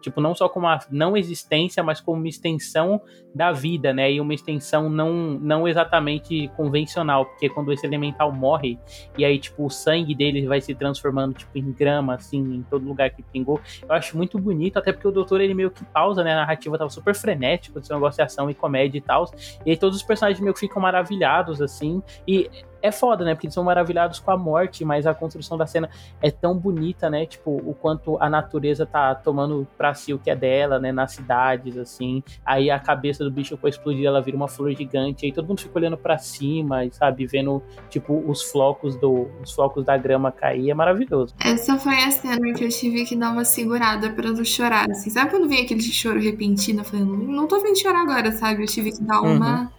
[0.00, 3.00] tipo, não só como uma não existência, mas como uma extensão
[3.36, 8.78] da vida, né, e uma extensão não, não exatamente convencional, porque quando esse elemental morre,
[9.18, 12.86] e aí, tipo, o sangue dele vai se transformando, tipo, em grama, assim, em todo
[12.86, 16.24] lugar que pingou, eu acho muito bonito, até porque o Doutor, ele meio que pausa,
[16.24, 19.30] né, a narrativa tava super frenética, esse negócio de ação e comédia e tal,
[19.66, 22.50] e aí todos os personagens meio que ficam maravilhados, assim, e
[22.86, 23.34] é foda, né?
[23.34, 25.88] Porque eles são maravilhados com a morte, mas a construção da cena
[26.22, 27.26] é tão bonita, né?
[27.26, 30.92] Tipo, o quanto a natureza tá tomando pra si o que é dela, né?
[30.92, 32.22] Nas cidades, assim.
[32.44, 35.26] Aí a cabeça do bicho foi explodir, ela vira uma flor gigante.
[35.26, 37.26] Aí todo mundo fica olhando para cima, e, sabe?
[37.26, 40.70] Vendo, tipo, os flocos do os flocos da grama cair.
[40.70, 41.34] É maravilhoso.
[41.42, 45.10] Essa foi a cena que eu tive que dar uma segurada pra não chorar, assim.
[45.10, 46.80] Sabe quando vem aquele choro repentino?
[46.80, 48.62] Eu falei, não, não tô vendo chorar agora, sabe?
[48.62, 49.60] Eu tive que dar uma...
[49.62, 49.76] Uhum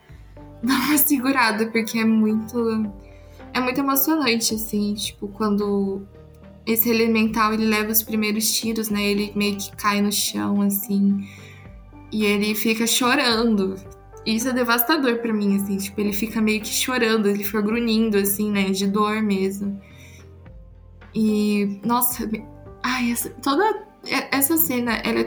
[0.64, 2.92] dar uma segurada, porque é muito.
[3.54, 6.06] É muito emocionante, assim, tipo, quando
[6.66, 9.04] esse elemental ele leva os primeiros tiros, né?
[9.04, 11.28] Ele meio que cai no chão, assim.
[12.12, 13.76] E ele fica chorando.
[14.26, 15.78] Isso é devastador para mim, assim.
[15.78, 18.70] Tipo, ele fica meio que chorando, ele fica grunhindo, assim, né?
[18.70, 19.82] De dor mesmo.
[21.16, 22.30] E, nossa,
[22.84, 23.88] ai, essa, toda
[24.32, 25.24] essa cena, ela é,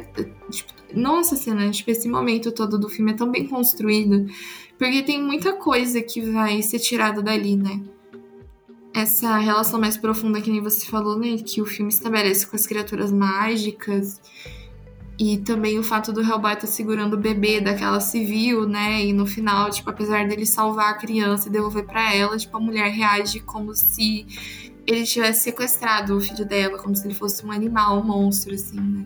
[0.50, 4.26] tipo, não essa cena, tipo, esse momento todo do filme é tão bem construído
[4.80, 7.82] porque tem muita coisa que vai ser tirada dali, né?
[8.94, 11.36] Essa relação mais profunda que nem você falou, né?
[11.36, 14.18] Que o filme estabelece com as criaturas mágicas.
[15.18, 19.04] E também o fato do Hellboy estar tá segurando o bebê daquela civil, né?
[19.04, 22.60] E no final, tipo, apesar dele salvar a criança e devolver para ela, tipo, a
[22.60, 24.26] mulher reage como se
[24.86, 28.80] ele tivesse sequestrado o filho dela, como se ele fosse um animal, um monstro, assim,
[28.80, 29.04] né?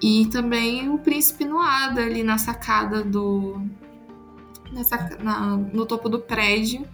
[0.00, 3.60] E também o príncipe Noada ali na sacada do,
[4.72, 6.86] nessa, na, no topo do prédio,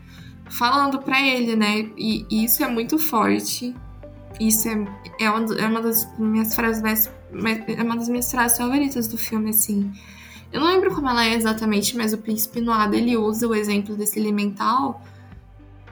[0.50, 1.90] falando para ele, né?
[1.96, 3.74] E, e, isso é muito forte.
[4.40, 4.86] Isso é,
[5.20, 7.10] é, uma, é uma das minhas frases mais,
[7.68, 9.92] É uma das minhas frases favoritas do filme, assim.
[10.52, 13.94] Eu não lembro como ela é exatamente, mas o Príncipe Noada ele usa o exemplo
[13.94, 15.02] desse elemental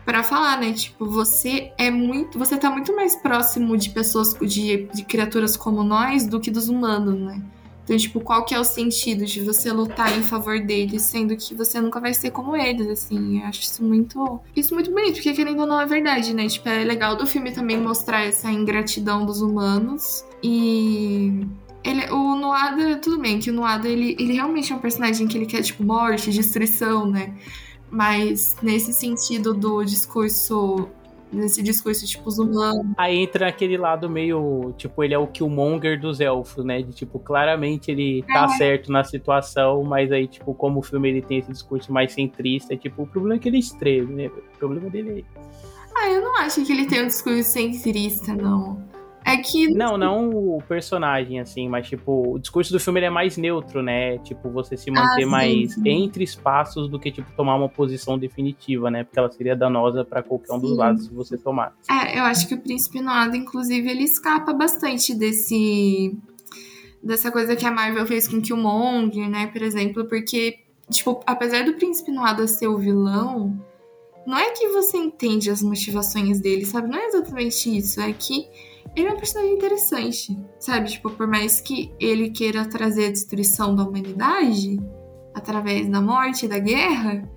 [0.04, 0.72] para falar, né?
[0.72, 2.38] Tipo, você é muito.
[2.38, 6.68] Você tá muito mais próximo de pessoas, de, de criaturas como nós do que dos
[6.68, 7.42] humanos, né?
[7.86, 11.54] Então, tipo, qual que é o sentido de você lutar em favor deles, sendo que
[11.54, 13.40] você nunca vai ser como eles, assim.
[13.40, 14.40] Eu acho isso muito.
[14.56, 16.48] Isso muito bonito, porque querendo ou não é verdade, né?
[16.48, 20.24] Tipo, é legal do filme também mostrar essa ingratidão dos humanos.
[20.42, 21.46] E.
[21.84, 25.38] Ele, o Noada, tudo bem, que o Noada, ele, ele realmente é um personagem que
[25.38, 27.32] ele quer, tipo, morte, destruição, né?
[27.88, 30.88] Mas nesse sentido do discurso
[31.32, 32.86] nesse discurso, tipo, os humanos.
[32.96, 36.82] Aí entra aquele lado meio, tipo, ele é o Killmonger dos elfos, né?
[36.82, 38.56] De, tipo, claramente ele tá é.
[38.56, 42.74] certo na situação, mas aí, tipo, como o filme ele tem esse discurso mais centrista,
[42.74, 44.26] é, tipo, o problema é que ele estreve, né?
[44.26, 45.40] O problema dele é.
[45.98, 48.95] Ah, eu não acho que ele tem um discurso centrista, não.
[49.26, 49.66] É que.
[49.74, 54.18] Não, não o personagem, assim, mas, tipo, o discurso do filme é mais neutro, né?
[54.18, 55.82] Tipo, você se manter ah, mais sim.
[55.84, 59.02] entre espaços do que, tipo, tomar uma posição definitiva, né?
[59.02, 60.66] Porque ela seria danosa para qualquer um sim.
[60.68, 61.74] dos lados se você tomar.
[61.90, 66.16] É, eu acho que o Príncipe Noado, inclusive, ele escapa bastante desse.
[67.02, 69.48] dessa coisa que a Marvel fez com Killmonger, né?
[69.48, 73.60] Por exemplo, porque, tipo, apesar do Príncipe Noado ser o vilão.
[74.24, 76.88] Não é que você entende as motivações dele, sabe?
[76.88, 78.00] Não é exatamente isso.
[78.00, 78.48] É que
[78.96, 80.90] ele é um personagem interessante, sabe?
[80.90, 84.78] Tipo, por mais que ele queira trazer a destruição da humanidade
[85.34, 87.30] através da morte, da guerra,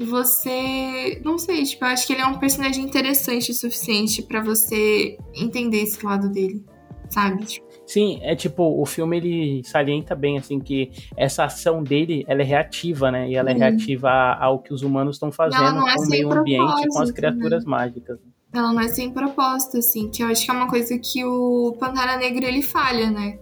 [0.00, 1.20] você.
[1.22, 5.18] Não sei, tipo, eu acho que ele é um personagem interessante o suficiente para você
[5.34, 6.64] entender esse lado dele,
[7.10, 7.44] sabe?
[7.44, 12.42] Tipo, Sim, é tipo, o filme ele salienta bem, assim, que essa ação dele, ela
[12.42, 13.30] é reativa, né?
[13.30, 16.88] E ela é reativa ao que os humanos estão fazendo é com o meio ambiente,
[16.88, 17.70] com as criaturas né?
[17.70, 18.18] mágicas
[18.52, 21.76] ela não é sem propósito, assim, que eu acho que é uma coisa que o
[21.78, 23.38] Pantera Negra ele falha, né?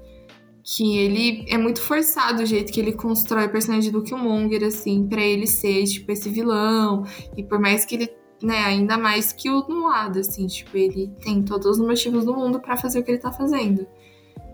[0.65, 5.07] Que ele é muito forçado o jeito que ele constrói o personagem do Killmonger, assim,
[5.07, 7.05] para ele ser, tipo, esse vilão.
[7.37, 8.11] E por mais que ele,
[8.43, 12.59] né, ainda mais que o Noada, assim, tipo, ele tem todos os motivos do mundo
[12.59, 13.87] para fazer o que ele tá fazendo.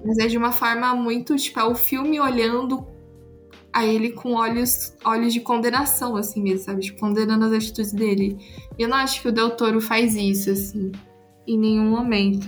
[0.04, 2.86] Mas é de uma forma muito, tipo, é o filme olhando
[3.72, 6.82] a ele com olhos, olhos de condenação, assim mesmo, sabe?
[6.82, 8.36] Tipo, condenando as atitudes dele.
[8.78, 10.92] E eu não acho que o Del Toro faz isso, assim,
[11.46, 12.46] em nenhum momento.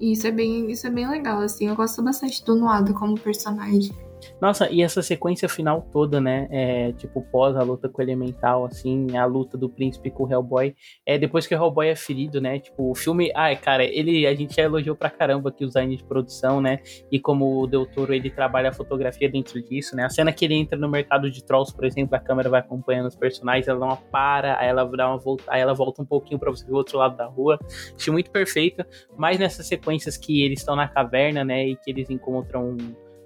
[0.00, 1.68] E isso é bem, isso é bem legal, assim.
[1.68, 3.92] Eu gosto bastante do Noado como personagem.
[4.40, 6.48] Nossa, e essa sequência final toda, né?
[6.50, 10.32] É, tipo, pós a luta com o Elemental, assim, a luta do príncipe com o
[10.32, 10.74] Hellboy.
[11.06, 12.58] É depois que o Hellboy é ferido, né?
[12.58, 13.30] Tipo, o filme.
[13.34, 14.26] Ai, cara, ele.
[14.26, 16.80] A gente já elogiou pra caramba aqui o design de produção, né?
[17.10, 20.04] E como o Del Toro ele trabalha a fotografia dentro disso, né?
[20.04, 23.06] A cena que ele entra no mercado de trolls, por exemplo, a câmera vai acompanhando
[23.06, 26.38] os personagens, ela não para, aí ela dá uma volta, aí ela volta um pouquinho
[26.38, 27.58] para você ver o outro lado da rua.
[27.96, 28.86] Achei muito perfeita.
[29.16, 31.66] Mas nessas sequências que eles estão na caverna, né?
[31.66, 32.76] E que eles encontram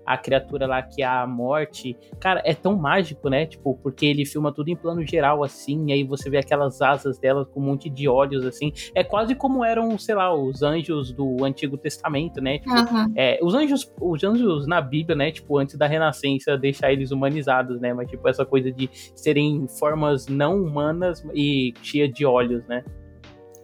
[0.07, 1.97] a criatura lá que é a morte.
[2.21, 3.47] Cara, é tão mágico, né?
[3.47, 7.19] Tipo, porque ele filma tudo em plano geral, assim, e aí você vê aquelas asas
[7.19, 8.73] dela com um monte de olhos, assim.
[8.95, 12.59] É quase como eram, sei lá, os anjos do Antigo Testamento, né?
[12.59, 13.13] Tipo, uhum.
[13.17, 15.33] é, os anjos, os anjos na Bíblia, né?
[15.33, 17.93] Tipo, antes da Renascença, deixar eles humanizados, né?
[17.93, 22.85] Mas, tipo, essa coisa de serem formas não humanas e cheia de olhos, né?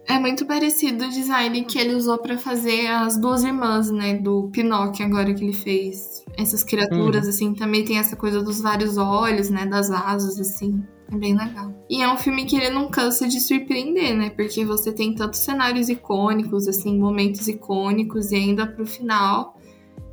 [0.07, 4.15] É muito parecido o design que ele usou para fazer as duas irmãs, né?
[4.15, 6.25] Do Pinóquio, agora que ele fez.
[6.37, 7.29] Essas criaturas, uhum.
[7.29, 9.65] assim, também tem essa coisa dos vários olhos, né?
[9.65, 10.83] Das asas, assim.
[11.11, 11.73] É bem legal.
[11.89, 14.29] E é um filme que ele não cansa de surpreender, né?
[14.29, 19.57] Porque você tem tantos cenários icônicos, assim, momentos icônicos, e ainda pro final.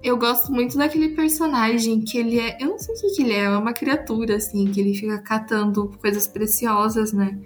[0.02, 2.56] Eu gosto muito daquele personagem que ele é.
[2.60, 5.18] Eu não sei o que, que ele é, é uma criatura, assim, que ele fica
[5.18, 7.38] catando coisas preciosas, né?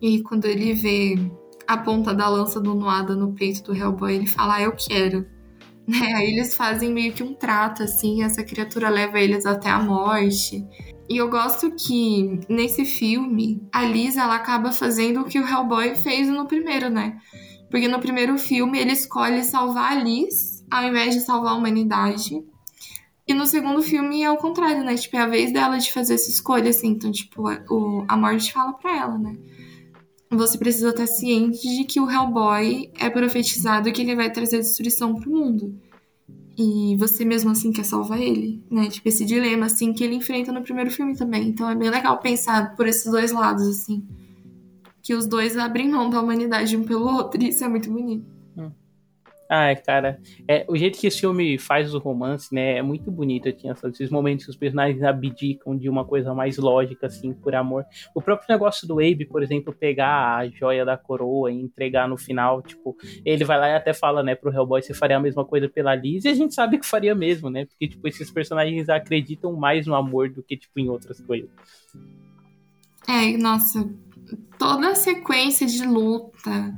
[0.00, 1.16] E quando ele vê
[1.66, 5.26] a ponta da lança do Noada no peito do Hellboy, ele fala, ah, eu quero.
[5.86, 6.14] Né?
[6.16, 10.66] Aí eles fazem meio que um trato, assim, essa criatura leva eles até a morte.
[11.08, 15.94] E eu gosto que nesse filme, a Liz ela acaba fazendo o que o Hellboy
[15.94, 17.16] fez no primeiro, né?
[17.70, 22.42] Porque no primeiro filme ele escolhe salvar a Liz ao invés de salvar a humanidade.
[23.26, 24.96] E no segundo filme é o contrário, né?
[24.96, 26.88] Tipo, é a vez dela de fazer essa escolha, assim.
[26.88, 29.36] Então, tipo, a, o, a morte fala pra ela, né?
[30.30, 35.14] Você precisa estar ciente de que o Hellboy é profetizado que ele vai trazer destruição
[35.14, 35.78] pro mundo.
[36.58, 38.88] E você mesmo assim quer salvar ele, né?
[38.88, 41.48] Tipo, esse dilema, assim, que ele enfrenta no primeiro filme também.
[41.48, 44.02] Então é bem legal pensar por esses dois lados, assim.
[45.02, 48.35] Que os dois abrem mão da humanidade um pelo outro, e isso é muito bonito.
[49.48, 53.48] Ai, cara, é, o jeito que esse filme faz o romance, né, é muito bonito,
[53.48, 57.84] assim, esses momentos que os personagens abdicam de uma coisa mais lógica, assim, por amor.
[58.12, 62.16] O próprio negócio do Abe, por exemplo, pegar a joia da coroa e entregar no
[62.16, 65.44] final, tipo, ele vai lá e até fala, né, pro Hellboy, você faria a mesma
[65.44, 68.88] coisa pela Liz, e a gente sabe que faria mesmo, né, porque, tipo, esses personagens
[68.88, 71.50] acreditam mais no amor do que, tipo, em outras coisas.
[73.08, 73.88] É, nossa,
[74.58, 76.74] toda a sequência de luta...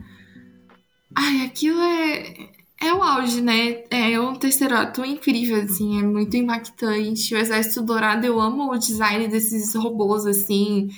[1.16, 3.82] Ai, aquilo é é o auge, né?
[3.90, 7.34] É um terceiro ato incrível, assim, é muito impactante.
[7.34, 10.88] O Exército Dourado, eu amo o design desses robôs, assim.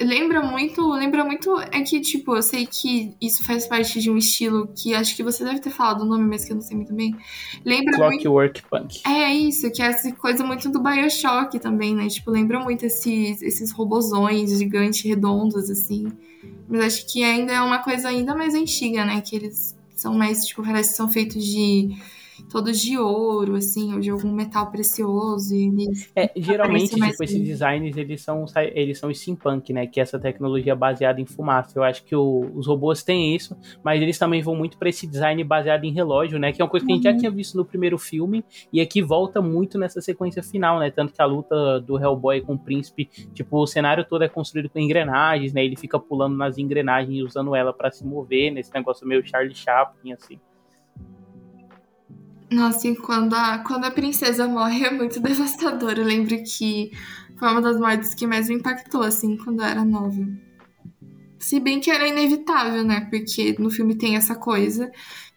[0.00, 4.16] Lembra muito, lembra muito, é que, tipo, eu sei que isso faz parte de um
[4.16, 6.76] estilo que acho que você deve ter falado o nome, mas que eu não sei
[6.76, 7.14] muito bem.
[7.64, 8.88] Lembra Clockwork muito...
[8.88, 9.00] Punk.
[9.06, 12.08] É isso, que é essa coisa muito do Bioshock também, né?
[12.08, 16.06] Tipo, lembra muito esses, esses robozões gigantes, redondos, assim.
[16.66, 19.20] Mas acho que ainda é uma coisa ainda mais antiga, né?
[19.20, 21.90] Que eles são mais, tipo, parece que são feitos de
[22.50, 25.54] todos de ouro, assim, ou de algum metal precioso.
[25.54, 25.70] E
[26.14, 28.44] é, geralmente, tipo, esses designs, eles são,
[28.74, 29.86] eles são steampunk, né?
[29.86, 31.78] Que é essa tecnologia baseada em fumaça.
[31.78, 35.06] Eu acho que o, os robôs têm isso, mas eles também vão muito para esse
[35.06, 36.52] design baseado em relógio, né?
[36.52, 37.12] Que é uma coisa que a gente uhum.
[37.12, 40.90] já tinha visto no primeiro filme e aqui volta muito nessa sequência final, né?
[40.90, 44.68] Tanto que a luta do Hellboy com o príncipe, tipo, o cenário todo é construído
[44.68, 45.64] com engrenagens, né?
[45.64, 49.54] Ele fica pulando nas engrenagens e usando ela para se mover, nesse negócio meio Charlie
[49.54, 50.38] Chaplin, assim.
[52.50, 55.94] Nossa, e quando a, quando a princesa morre é muito devastador.
[55.98, 56.92] Eu lembro que
[57.38, 60.26] foi uma das mortes que mais me impactou, assim, quando eu era nova.
[61.38, 63.06] Se bem que era inevitável, né?
[63.10, 64.90] Porque no filme tem essa coisa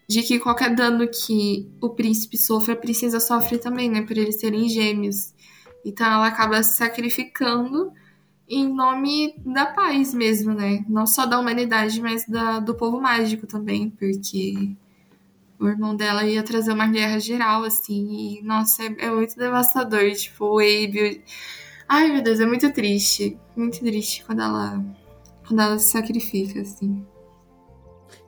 [0.08, 4.02] de que qualquer dano que o príncipe sofre, a princesa sofre também, né?
[4.02, 5.34] Por eles serem gêmeos.
[5.86, 7.92] Então ela acaba se sacrificando
[8.48, 10.84] em nome da paz mesmo, né?
[10.90, 14.76] Não só da humanidade, mas da, do povo mágico também, porque
[15.60, 20.12] o irmão dela ia trazer uma guerra geral, assim, e, nossa, é, é muito devastador,
[20.14, 21.22] tipo, o Abe...
[21.88, 24.84] Ai, meu Deus, é muito triste, muito triste quando ela,
[25.48, 27.04] quando ela se sacrifica, assim.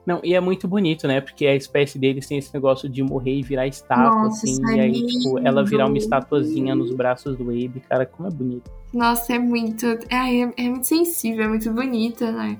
[0.04, 1.20] Não, e é muito bonito, né?
[1.20, 4.60] Porque a espécie deles tem esse negócio de morrer e virar estátua, Nossa, assim.
[4.74, 7.80] E aí, tipo, ela virar uma estatuazinha nos braços do Abe.
[7.88, 8.68] Cara, como é bonito.
[8.92, 9.86] Nossa, é muito.
[9.86, 12.58] É, é, é muito sensível, é muito bonita, né?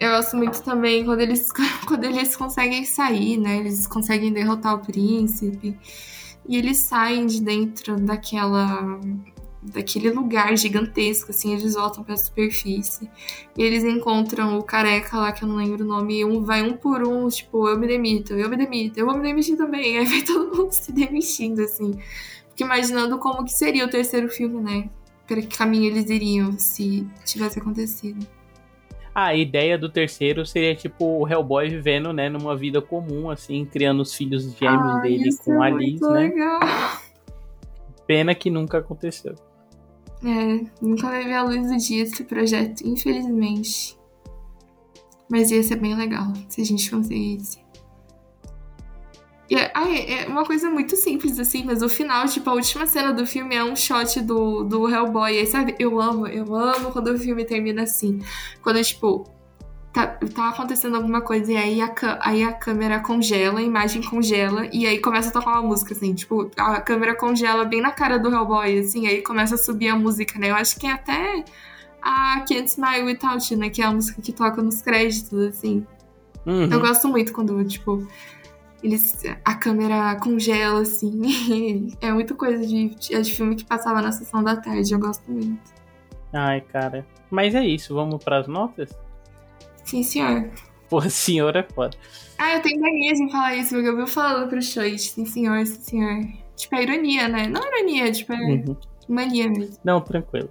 [0.00, 1.50] Eu gosto muito também quando eles,
[1.86, 3.58] quando eles conseguem sair, né?
[3.58, 5.76] Eles conseguem derrotar o príncipe.
[6.48, 8.98] E eles saem de dentro daquela
[9.60, 13.10] daquele lugar gigantesco, assim, eles voltam para a superfície.
[13.56, 16.62] E eles encontram o careca lá, que eu não lembro o nome, e um vai
[16.62, 19.98] um por um, tipo, eu me demito, eu me demito, eu vou me demitir também.
[19.98, 21.92] Aí vai todo mundo se demitindo, assim.
[22.50, 24.90] fico imaginando como que seria o terceiro filme, né?
[25.26, 28.37] Para que caminho eles iriam se tivesse acontecido.
[29.26, 34.00] A ideia do terceiro seria tipo o Hellboy vivendo, né, numa vida comum, assim, criando
[34.00, 36.08] os filhos gêmeos Ah, dele com é a Liz, né?
[36.08, 36.60] legal.
[38.06, 39.34] Pena que nunca aconteceu.
[40.24, 43.96] É, nunca vai ver a luz do dia esse projeto, infelizmente.
[45.30, 47.58] Mas ia ser bem legal se a gente conseguisse.
[49.50, 53.26] É, é uma coisa muito simples, assim, mas o final, tipo, a última cena do
[53.26, 55.38] filme é um shot do, do Hellboy.
[55.38, 58.20] Aí, sabe, eu amo, eu amo quando o filme termina assim.
[58.62, 59.24] Quando, tipo,
[59.92, 64.68] tá, tá acontecendo alguma coisa e aí a, aí a câmera congela, a imagem congela,
[64.72, 68.18] e aí começa a tocar uma música, assim, tipo, a câmera congela bem na cara
[68.18, 70.50] do Hellboy, assim, aí começa a subir a música, né?
[70.50, 71.42] Eu acho que é até
[72.02, 73.70] a Can't Smile Without You, né?
[73.70, 75.86] Que é a música que toca nos créditos, assim.
[76.46, 76.68] Uhum.
[76.70, 78.06] Eu gosto muito quando, tipo,
[78.82, 81.94] eles, a câmera congela, assim.
[82.00, 85.72] é muito coisa de, de, filme que passava na sessão da tarde, eu gosto muito.
[86.32, 87.06] Ai, cara.
[87.30, 88.90] Mas é isso, vamos pras notas?
[89.84, 90.50] Sim, senhor.
[90.88, 91.96] Pô, senhora é foda.
[92.38, 94.98] Ah, eu tenho mania de falar isso, porque eu vi falando pro Shoit.
[94.98, 96.24] Sim, senhor, sim, senhor.
[96.54, 97.46] Tipo, é ironia, né?
[97.48, 98.76] Não ironia, tipo, é Uhum.
[99.08, 99.76] mania mesmo.
[99.84, 100.50] Não, tranquilo.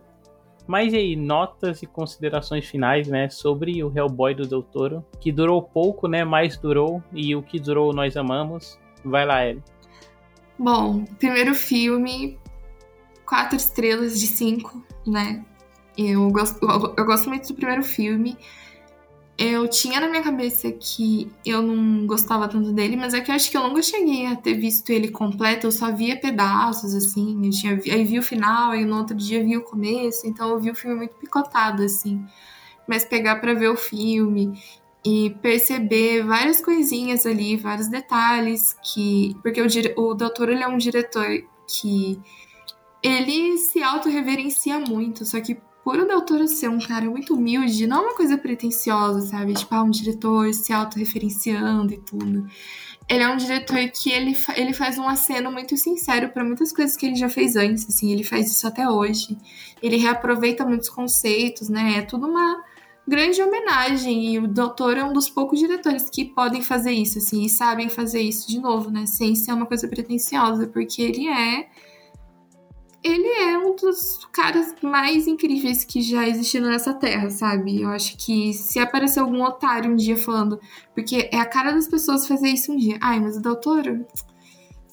[0.67, 5.31] Mas e aí, notas e considerações finais, né, sobre o Hellboy do Del Toro, que
[5.31, 8.77] durou pouco, né, mas durou, e o que durou nós amamos.
[9.03, 9.63] Vai lá, Ellie.
[10.59, 12.37] Bom, primeiro filme,
[13.25, 15.45] quatro estrelas de cinco, né?
[15.97, 18.37] Eu gosto, eu, eu gosto muito do primeiro filme.
[19.37, 23.35] Eu tinha na minha cabeça que eu não gostava tanto dele, mas é que eu
[23.35, 27.45] acho que eu nunca cheguei a ter visto ele completo, eu só via pedaços, assim.
[27.45, 30.59] Eu tinha, aí vi o final, aí no outro dia vi o começo, então eu
[30.59, 32.25] vi o filme muito picotado, assim.
[32.87, 34.59] Mas pegar pra ver o filme
[35.05, 39.35] e perceber várias coisinhas ali, vários detalhes que.
[39.43, 39.67] Porque o,
[40.01, 41.27] o doutor ele é um diretor
[41.67, 42.19] que
[43.03, 45.57] ele se autorreverencia muito, só que
[45.87, 49.53] por o Del Toro ser um cara muito humilde, não é uma coisa pretensiosa, sabe?
[49.53, 52.45] Tipo, ah, um diretor se autorreferenciando e tudo.
[53.07, 56.97] Ele é um diretor que ele, ele faz um aceno muito sincero para muitas coisas
[56.97, 59.37] que ele já fez antes, assim, ele faz isso até hoje.
[59.81, 61.99] Ele reaproveita muitos conceitos, né?
[61.99, 62.61] É tudo uma
[63.07, 67.17] grande homenagem e o Del Toro é um dos poucos diretores que podem fazer isso,
[67.19, 69.05] assim, e sabem fazer isso de novo, né?
[69.05, 71.69] Sem ser uma coisa pretensiosa, porque ele é
[73.07, 77.81] ele é um dos caras mais incríveis que já existiram nessa terra, sabe?
[77.81, 80.59] Eu acho que se aparecer algum otário um dia falando,
[80.93, 82.97] porque é a cara das pessoas fazer isso um dia.
[83.01, 83.83] Ai, mas o doutor.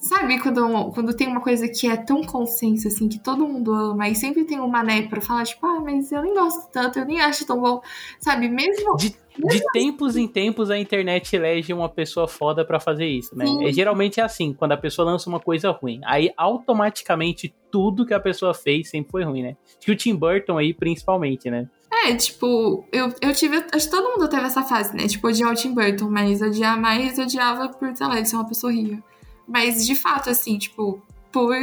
[0.05, 4.07] Sabe quando, quando tem uma coisa que é tão consenso, assim, que todo mundo ama,
[4.07, 7.05] e sempre tem um mané pra falar, tipo, ah, mas eu nem gosto tanto, eu
[7.05, 7.81] nem acho tão bom.
[8.19, 8.95] Sabe, mesmo.
[8.97, 13.47] De, de tempos em tempos a internet elege uma pessoa foda pra fazer isso, né?
[13.47, 13.65] Sim.
[13.65, 18.13] É, geralmente é assim, quando a pessoa lança uma coisa ruim, aí automaticamente tudo que
[18.13, 19.57] a pessoa fez sempre foi ruim, né?
[19.65, 21.67] Acho que o Tim Burton aí, principalmente, né?
[21.91, 23.57] É, tipo, eu, eu tive.
[23.73, 25.07] Acho que todo mundo teve essa fase, né?
[25.07, 28.47] Tipo, odiar o Tim Burton, mas odiar mais, odiava por, sei lá, ele ser uma
[28.47, 29.01] pessoa horrível.
[29.47, 31.01] Mas de fato, assim, tipo,
[31.31, 31.55] por,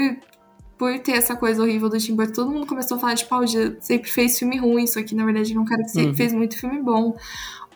[0.79, 3.41] por ter essa coisa horrível do Tim Burton, todo mundo começou a falar, tipo, ah,
[3.41, 6.11] o sempre fez filme ruim, só que na verdade ele é um cara que sempre
[6.11, 6.15] Uhum.
[6.15, 7.17] fez muito filme bom.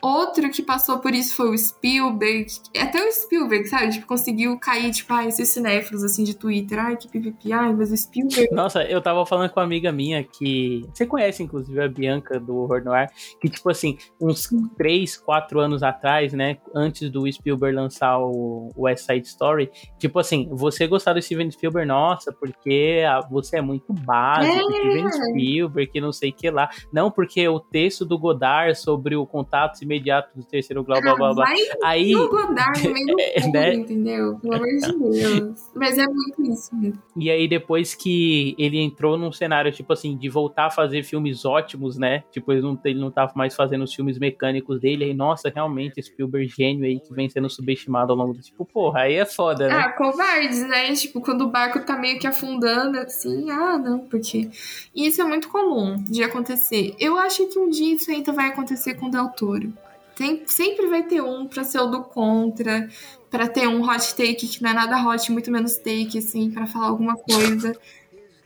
[0.07, 2.47] Outro que passou por isso foi o Spielberg.
[2.79, 3.91] Até o Spielberg, sabe?
[3.91, 6.79] Tipo, conseguiu cair, tipo, ah, esses cinéfilos, assim, de Twitter.
[6.79, 7.53] Ai, que pipipi.
[7.53, 8.49] Ai, mas o Spielberg...
[8.55, 10.85] Nossa, eu tava falando com uma amiga minha que.
[10.95, 13.11] Você conhece, inclusive, a Bianca do Horror Noir,
[13.41, 16.59] que, tipo assim, uns 3, 4 anos atrás, né?
[16.73, 21.89] Antes do Spielberg lançar o West Side Story, tipo assim, você gostar do Steven Spielberg,
[21.89, 24.79] nossa, porque ah, você é muito básico, É.
[24.79, 26.71] Steven Spielberg, que não sei o que lá.
[26.93, 31.35] Não, porque o texto do Godard sobre o contato imediato do terceiro grau, blá blá
[31.35, 31.45] blá.
[31.45, 32.13] Vai Aí.
[32.13, 33.75] no Godard no meio É, né?
[33.75, 34.39] entendeu?
[34.39, 35.71] Pelo amor de Deus.
[35.75, 37.03] Mas é muito isso mesmo.
[37.17, 41.45] E aí, depois que ele entrou num cenário, tipo assim, de voltar a fazer filmes
[41.45, 42.25] ótimos, né?
[42.31, 45.05] Tipo, ele não, ele não tava mais fazendo os filmes mecânicos dele.
[45.05, 48.41] Aí, nossa, realmente, Spielberg gênio aí que vem sendo subestimado ao longo do.
[48.41, 49.75] Tipo, porra, aí é foda, né?
[49.75, 50.93] Ah, covardes, né?
[50.95, 54.51] Tipo, quando o barco tá meio que afundando, assim, ah, não, porque.
[54.95, 56.95] E isso é muito comum de acontecer.
[56.99, 59.73] Eu acho que um dia isso ainda vai acontecer com o Del Toro.
[60.17, 62.89] Tem, sempre vai ter um pra ser o do contra,
[63.31, 66.67] pra ter um hot take que não é nada hot, muito menos take, assim, pra
[66.67, 67.79] falar alguma coisa.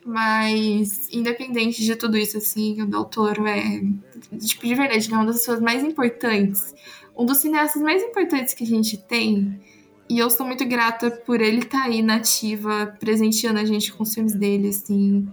[0.04, 3.82] Mas, independente de tudo isso, assim, o Del Toro é,
[4.36, 6.74] tipo, de verdade, né, uma das pessoas mais importantes.
[7.16, 9.60] Um dos cineastas mais importantes que a gente tem.
[10.08, 14.02] E eu sou muito grata por ele estar aí na ativa, presenteando a gente com
[14.02, 15.28] os filmes dele, assim.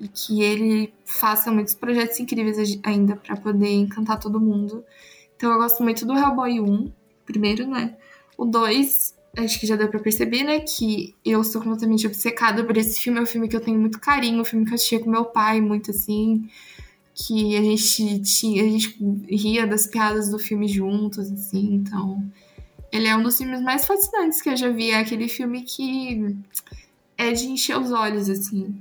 [0.00, 4.82] E que ele faça muitos projetos incríveis ainda pra poder encantar todo mundo.
[5.42, 6.92] Então eu gosto muito do Hellboy 1,
[7.26, 7.96] primeiro, né?
[8.38, 12.76] O 2, acho que já deu pra perceber, né, que eu sou completamente obcecada por
[12.76, 13.18] esse filme.
[13.18, 15.24] É um filme que eu tenho muito carinho, um filme que eu assistia com meu
[15.24, 16.48] pai, muito assim.
[17.12, 18.96] Que a gente tinha, a gente
[19.28, 22.24] ria das piadas do filme juntos, assim, então.
[22.92, 24.92] Ele é um dos filmes mais fascinantes que eu já vi.
[24.92, 26.36] É aquele filme que
[27.18, 28.72] é de encher os olhos, assim.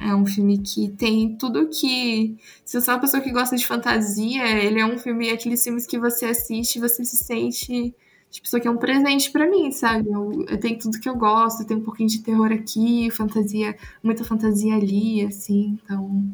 [0.00, 2.36] É um filme que tem tudo que.
[2.64, 5.86] Se você é uma pessoa que gosta de fantasia, ele é um filme, aqueles filmes
[5.86, 7.94] que você assiste você se sente.
[8.30, 10.10] Tipo, isso aqui é um presente para mim, sabe?
[10.10, 14.22] Eu, eu, tenho tudo que eu gosto, tem um pouquinho de terror aqui, fantasia, muita
[14.22, 16.24] fantasia ali, assim, então.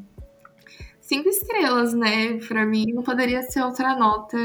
[1.00, 2.38] Cinco estrelas, né?
[2.48, 4.36] Pra mim não poderia ser outra nota.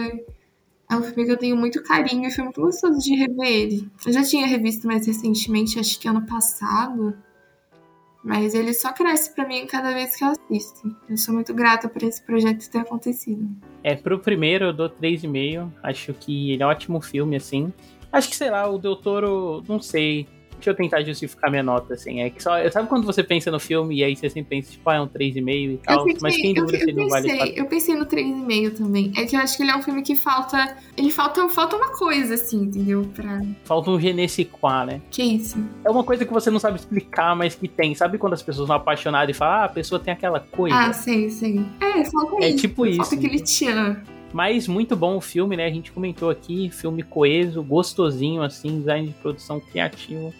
[0.89, 3.91] É um filme que eu tenho muito carinho e foi muito gostoso de rever ele.
[4.05, 7.15] Eu já tinha revisto mais recentemente, acho que ano passado.
[8.23, 10.95] Mas ele só cresce para mim cada vez que eu assisto.
[11.09, 13.49] Eu sou muito grata por esse projeto ter acontecido.
[13.83, 15.71] É, pro primeiro eu dou 3,5.
[15.81, 17.71] Acho que ele é um ótimo filme, assim.
[18.11, 18.99] Acho que, sei lá, o Del
[19.67, 20.27] não sei.
[20.59, 22.19] Deixa eu tentar justificar minha nota, assim.
[22.19, 22.69] É que só.
[22.69, 25.07] Sabe quando você pensa no filme e aí você sempre pensa, tipo, ah, é um
[25.07, 26.03] 3,5 e tal?
[26.03, 27.55] Pensei, mas quem dúvida se ele não vale 4.
[27.55, 29.13] Eu pensei no 3,5 também.
[29.15, 30.77] É que eu acho que ele é um filme que falta.
[30.97, 33.09] Ele falta, falta uma coisa, assim, entendeu?
[33.15, 33.41] Pra...
[33.63, 35.01] Falta um genesiquá, né?
[35.09, 35.57] Que isso?
[35.85, 37.95] É uma coisa que você não sabe explicar, mas que tem.
[37.95, 40.75] Sabe quando as pessoas são apaixonadas e falam, ah, a pessoa tem aquela coisa?
[40.75, 41.65] Ah, sei, sei.
[41.79, 42.57] É, falta é isso.
[42.57, 42.97] É tipo isso.
[42.97, 43.97] Falta aquele tchan.
[44.31, 45.65] Mas muito bom o filme, né?
[45.65, 50.33] A gente comentou aqui, filme coeso, gostosinho, assim, design de produção criativo.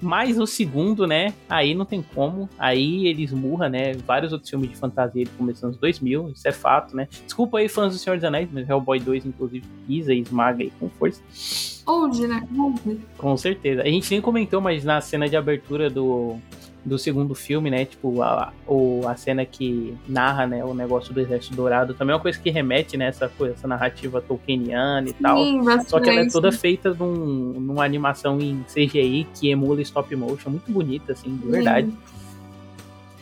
[0.00, 1.32] Mas o segundo, né?
[1.48, 2.48] Aí não tem como.
[2.58, 3.94] Aí ele esmurra, né?
[3.94, 7.08] Vários outros filmes de fantasia ele começou nos 2000, isso é fato, né?
[7.24, 10.72] Desculpa aí, fãs do Senhor dos Anéis, mas Hellboy 2, inclusive, pisa e esmaga aí
[10.78, 11.22] com força.
[11.86, 12.46] Onde, né?
[13.16, 13.82] Com certeza.
[13.82, 16.36] A gente nem comentou, mas na cena de abertura do
[16.86, 17.84] do segundo filme, né?
[17.84, 22.16] Tipo, a, o, a cena que narra, né, o negócio do Exército Dourado, também é
[22.16, 25.64] uma coisa que remete nessa né, essa narrativa tolkieniana e Sim, tal.
[25.64, 25.90] Bastante.
[25.90, 30.50] Só que ela é toda feita num, numa animação em CGI que emula stop motion,
[30.50, 31.88] muito bonita, assim, de verdade.
[31.88, 32.16] Sim.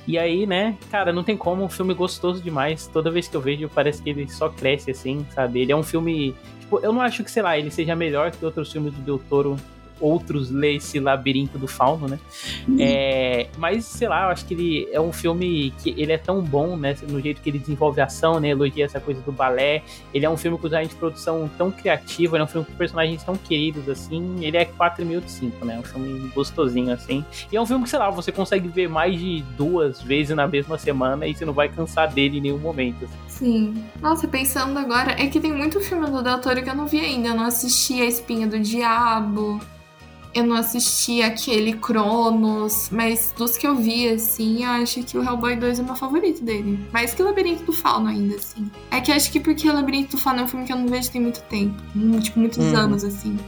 [0.07, 2.87] E aí, né, cara, não tem como, um filme gostoso demais.
[2.87, 5.61] Toda vez que eu vejo, parece que ele só cresce, assim, sabe?
[5.61, 6.35] Ele é um filme.
[6.61, 9.19] Tipo, eu não acho que, sei lá, ele seja melhor que outros filmes do Del
[9.19, 9.57] Toro
[10.01, 12.19] outros ler esse labirinto do fauno, né?
[12.69, 12.77] Uhum.
[12.79, 16.43] É, mas, sei lá, eu acho que ele é um filme que ele é tão
[16.43, 16.97] bom, né?
[17.09, 18.49] No jeito que ele desenvolve a ação, né?
[18.49, 19.83] Elogia essa coisa do balé.
[20.13, 22.73] Ele é um filme com design de produção tão criativo, ele é um filme com
[22.75, 24.45] personagens tão queridos, assim.
[24.45, 25.79] Ele é 4 mil de 5, né?
[25.79, 27.25] Um filme gostosinho, assim.
[27.51, 30.47] E é um filme que, sei lá, você consegue ver mais de duas vezes na
[30.47, 33.05] mesma semana e você não vai cansar dele em nenhum momento.
[33.05, 33.24] Assim.
[33.39, 33.85] Sim.
[34.01, 37.01] Nossa, pensando agora, é que tem muito filme do Del Toro que eu não vi
[37.01, 37.29] ainda.
[37.29, 39.61] Eu não assisti A Espinha do Diabo.
[40.33, 45.23] Eu não assisti aquele Cronos, mas dos que eu vi, assim, eu acho que o
[45.23, 46.85] Hellboy 2 é o meu favorito dele.
[46.93, 48.69] Mais que o Labirinto do Fauno ainda, assim.
[48.91, 50.89] É que acho que porque o Labirinto do Fauno é um filme que eu não
[50.89, 51.81] vejo tem muito tempo.
[52.21, 52.77] Tipo, muitos uhum.
[52.77, 53.39] anos, assim.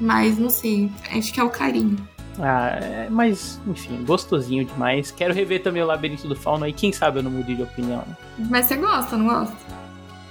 [0.00, 1.96] Mas, não sei, acho que é o carinho.
[2.40, 5.12] Ah, é, mas, enfim, gostosinho demais.
[5.12, 8.04] Quero rever também o Labirinto do Fauno aí, quem sabe eu não mude de opinião.
[8.38, 9.56] Mas você gosta, não gosta?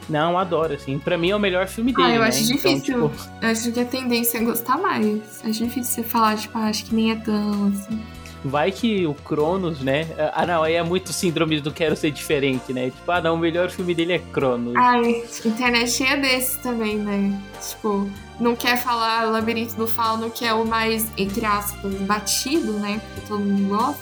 [0.09, 0.99] Não, adoro, assim.
[0.99, 2.07] Pra mim é o melhor filme dele.
[2.07, 2.27] Ah, eu né?
[2.27, 2.71] acho difícil.
[2.97, 3.29] Então, tipo...
[3.41, 5.39] Eu acho que a tendência é gostar mais.
[5.43, 8.01] Acho difícil você falar, tipo, ah, acho que nem é tão assim.
[8.43, 10.07] Vai que o Cronos, né?
[10.33, 12.89] Ah, não, aí é muito síndrome do quero ser diferente, né?
[12.89, 14.73] Tipo, ah, não, o melhor filme dele é Cronos.
[14.75, 17.39] Ai, internet cheia desses também, né?
[17.61, 18.09] Tipo,
[18.39, 22.99] não quer falar Labirinto do Fauno, que é o mais, entre aspas, batido, né?
[23.13, 24.01] Porque todo mundo gosta.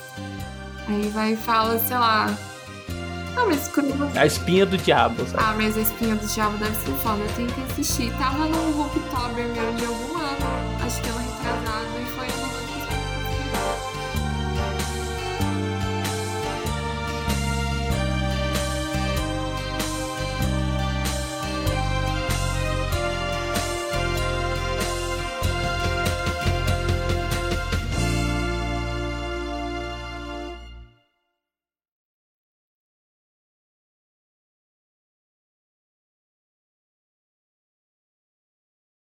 [0.88, 2.34] Aí vai e fala, sei lá,
[3.48, 5.44] mas A espinha do diabo, sabe?
[5.44, 7.22] Ah, mas a espinha do diabo deve ser foda.
[7.22, 8.12] Eu tenho que assistir.
[8.18, 10.86] Tava no Rooktober meu de algum ano.
[10.86, 11.29] Acho que ela